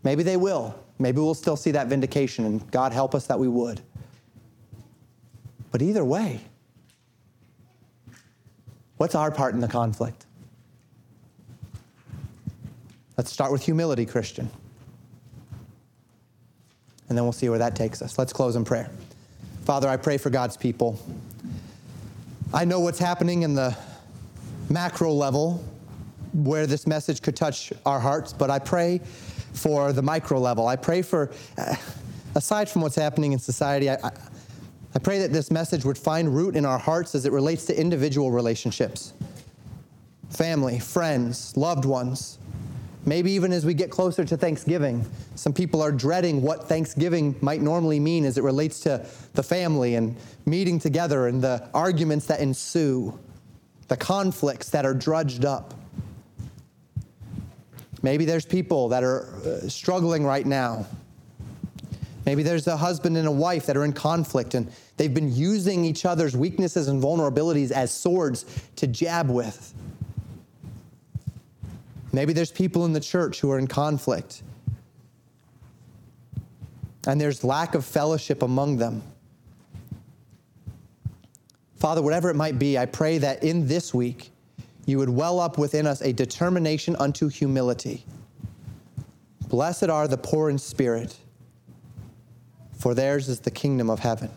Maybe 0.03 0.21
they 0.23 0.37
will. 0.37 0.75
Maybe 0.99 1.19
we'll 1.19 1.33
still 1.33 1.57
see 1.57 1.71
that 1.71 1.87
vindication, 1.87 2.45
and 2.45 2.71
God 2.71 2.93
help 2.93 3.15
us 3.15 3.25
that 3.27 3.39
we 3.39 3.47
would. 3.47 3.81
But 5.71 5.81
either 5.81 6.05
way, 6.05 6.41
what's 8.97 9.15
our 9.15 9.31
part 9.31 9.53
in 9.53 9.59
the 9.59 9.67
conflict? 9.67 10.25
Let's 13.17 13.31
start 13.31 13.51
with 13.51 13.63
humility, 13.63 14.05
Christian. 14.05 14.49
And 17.07 17.17
then 17.17 17.23
we'll 17.23 17.33
see 17.33 17.49
where 17.49 17.59
that 17.59 17.75
takes 17.75 18.01
us. 18.01 18.17
Let's 18.17 18.33
close 18.33 18.55
in 18.55 18.65
prayer. 18.65 18.89
Father, 19.63 19.87
I 19.87 19.97
pray 19.97 20.17
for 20.17 20.29
God's 20.29 20.57
people. 20.57 20.99
I 22.53 22.65
know 22.65 22.79
what's 22.79 22.99
happening 22.99 23.43
in 23.43 23.55
the 23.55 23.75
macro 24.69 25.11
level 25.11 25.63
where 26.33 26.67
this 26.67 26.85
message 26.85 27.21
could 27.21 27.35
touch 27.35 27.71
our 27.85 27.99
hearts, 27.99 28.33
but 28.33 28.49
I 28.49 28.59
pray 28.59 28.99
for 29.53 29.93
the 29.93 30.01
micro 30.01 30.39
level. 30.39 30.67
I 30.67 30.75
pray 30.75 31.01
for, 31.01 31.31
aside 32.35 32.69
from 32.69 32.81
what's 32.81 32.95
happening 32.95 33.31
in 33.31 33.39
society, 33.39 33.89
I, 33.89 33.95
I, 34.03 34.11
I 34.95 34.99
pray 34.99 35.19
that 35.19 35.33
this 35.33 35.51
message 35.51 35.83
would 35.83 35.97
find 35.97 36.33
root 36.33 36.55
in 36.55 36.65
our 36.65 36.79
hearts 36.79 37.15
as 37.15 37.25
it 37.25 37.33
relates 37.33 37.65
to 37.65 37.79
individual 37.79 38.31
relationships 38.31 39.13
family, 40.29 40.79
friends, 40.79 41.55
loved 41.55 41.85
ones. 41.85 42.39
Maybe 43.05 43.31
even 43.31 43.53
as 43.53 43.65
we 43.65 43.73
get 43.73 43.91
closer 43.91 44.25
to 44.25 44.35
Thanksgiving, 44.35 45.05
some 45.35 45.53
people 45.53 45.81
are 45.81 45.91
dreading 45.91 46.41
what 46.41 46.67
Thanksgiving 46.67 47.35
might 47.39 47.61
normally 47.61 47.99
mean 47.99 48.25
as 48.25 48.37
it 48.37 48.43
relates 48.43 48.79
to 48.81 49.05
the 49.33 49.43
family 49.43 49.95
and 49.95 50.15
meeting 50.45 50.79
together 50.79 51.27
and 51.27 51.41
the 51.41 51.69
arguments 51.73 52.25
that 52.25 52.39
ensue, 52.39 53.17
the 53.87 53.95
conflicts 53.95 54.71
that 54.71 54.85
are 54.85 54.93
drudged 54.93 55.45
up. 55.45 55.75
Maybe 58.01 58.25
there's 58.25 58.45
people 58.45 58.89
that 58.89 59.03
are 59.03 59.27
uh, 59.45 59.69
struggling 59.69 60.25
right 60.25 60.45
now. 60.45 60.87
Maybe 62.25 62.41
there's 62.41 62.67
a 62.67 62.77
husband 62.77 63.17
and 63.17 63.27
a 63.27 63.31
wife 63.31 63.67
that 63.67 63.77
are 63.77 63.85
in 63.85 63.93
conflict 63.93 64.55
and 64.55 64.71
they've 64.97 65.13
been 65.13 65.33
using 65.33 65.85
each 65.85 66.05
other's 66.05 66.35
weaknesses 66.35 66.87
and 66.87 67.01
vulnerabilities 67.01 67.71
as 67.71 67.91
swords 67.91 68.45
to 68.77 68.87
jab 68.87 69.29
with. 69.29 69.73
Maybe 72.11 72.33
there's 72.33 72.51
people 72.51 72.85
in 72.85 72.93
the 72.93 72.99
church 72.99 73.41
who 73.41 73.51
are 73.51 73.59
in 73.59 73.67
conflict. 73.67 74.41
And 77.07 77.21
there's 77.21 77.43
lack 77.43 77.75
of 77.75 77.85
fellowship 77.85 78.41
among 78.41 78.77
them. 78.77 79.03
Father, 81.75 82.01
whatever 82.01 82.29
it 82.29 82.35
might 82.35 82.57
be, 82.57 82.77
I 82.79 82.85
pray 82.85 83.17
that 83.19 83.43
in 83.43 83.67
this 83.67 83.93
week, 83.93 84.31
you 84.85 84.97
would 84.97 85.09
well 85.09 85.39
up 85.39 85.57
within 85.57 85.85
us 85.85 86.01
a 86.01 86.13
determination 86.13 86.95
unto 86.95 87.27
humility. 87.27 88.05
Blessed 89.47 89.89
are 89.89 90.07
the 90.07 90.17
poor 90.17 90.49
in 90.49 90.57
spirit, 90.57 91.17
for 92.77 92.93
theirs 92.93 93.29
is 93.29 93.39
the 93.39 93.51
kingdom 93.51 93.89
of 93.89 93.99
heaven. 93.99 94.29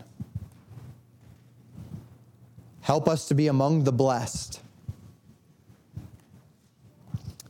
Help 2.80 3.08
us 3.08 3.28
to 3.28 3.34
be 3.34 3.48
among 3.48 3.84
the 3.84 3.92
blessed. 3.92 4.60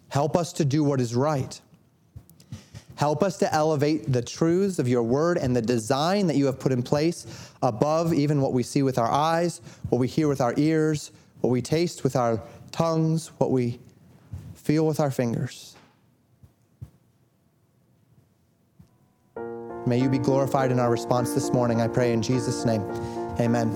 Help 0.09 0.37
us 0.37 0.53
to 0.55 0.65
do 0.65 0.83
what 0.83 1.01
is 1.01 1.15
right. 1.15 1.61
Help 2.97 3.23
us 3.23 3.37
to 3.37 3.55
elevate 3.55 4.13
the 4.13 4.21
truths 4.21 4.81
of 4.81 4.89
your 4.89 5.05
word 5.05 5.39
and 5.39 5.55
the 5.55 5.63
design 5.63 6.27
that 6.27 6.35
you 6.35 6.47
have 6.47 6.59
put 6.59 6.73
in 6.73 6.83
place 6.83 7.53
above 7.63 8.13
even 8.13 8.41
what 8.41 8.53
we 8.53 8.65
see 8.65 8.83
with 8.83 8.99
our 8.99 9.09
eyes, 9.09 9.61
what 9.91 9.99
we 9.99 10.09
hear 10.09 10.27
with 10.27 10.41
our 10.41 10.55
ears, 10.57 11.13
what 11.41 11.51
we 11.51 11.63
taste 11.63 12.03
with 12.03 12.17
our 12.17 12.43
tongues, 12.73 13.29
what 13.39 13.53
we 13.53 13.79
feel 14.55 14.85
with 14.85 14.99
our 14.99 15.13
fingers. 15.13 15.77
May 19.89 19.99
you 19.99 20.09
be 20.11 20.19
glorified 20.19 20.71
in 20.71 20.79
our 20.79 20.91
response 20.91 21.33
this 21.33 21.51
morning, 21.53 21.81
I 21.81 21.89
pray 21.89 22.13
in 22.13 22.21
Jesus' 22.21 22.67
name. 22.67 22.83
Amen. 23.41 23.73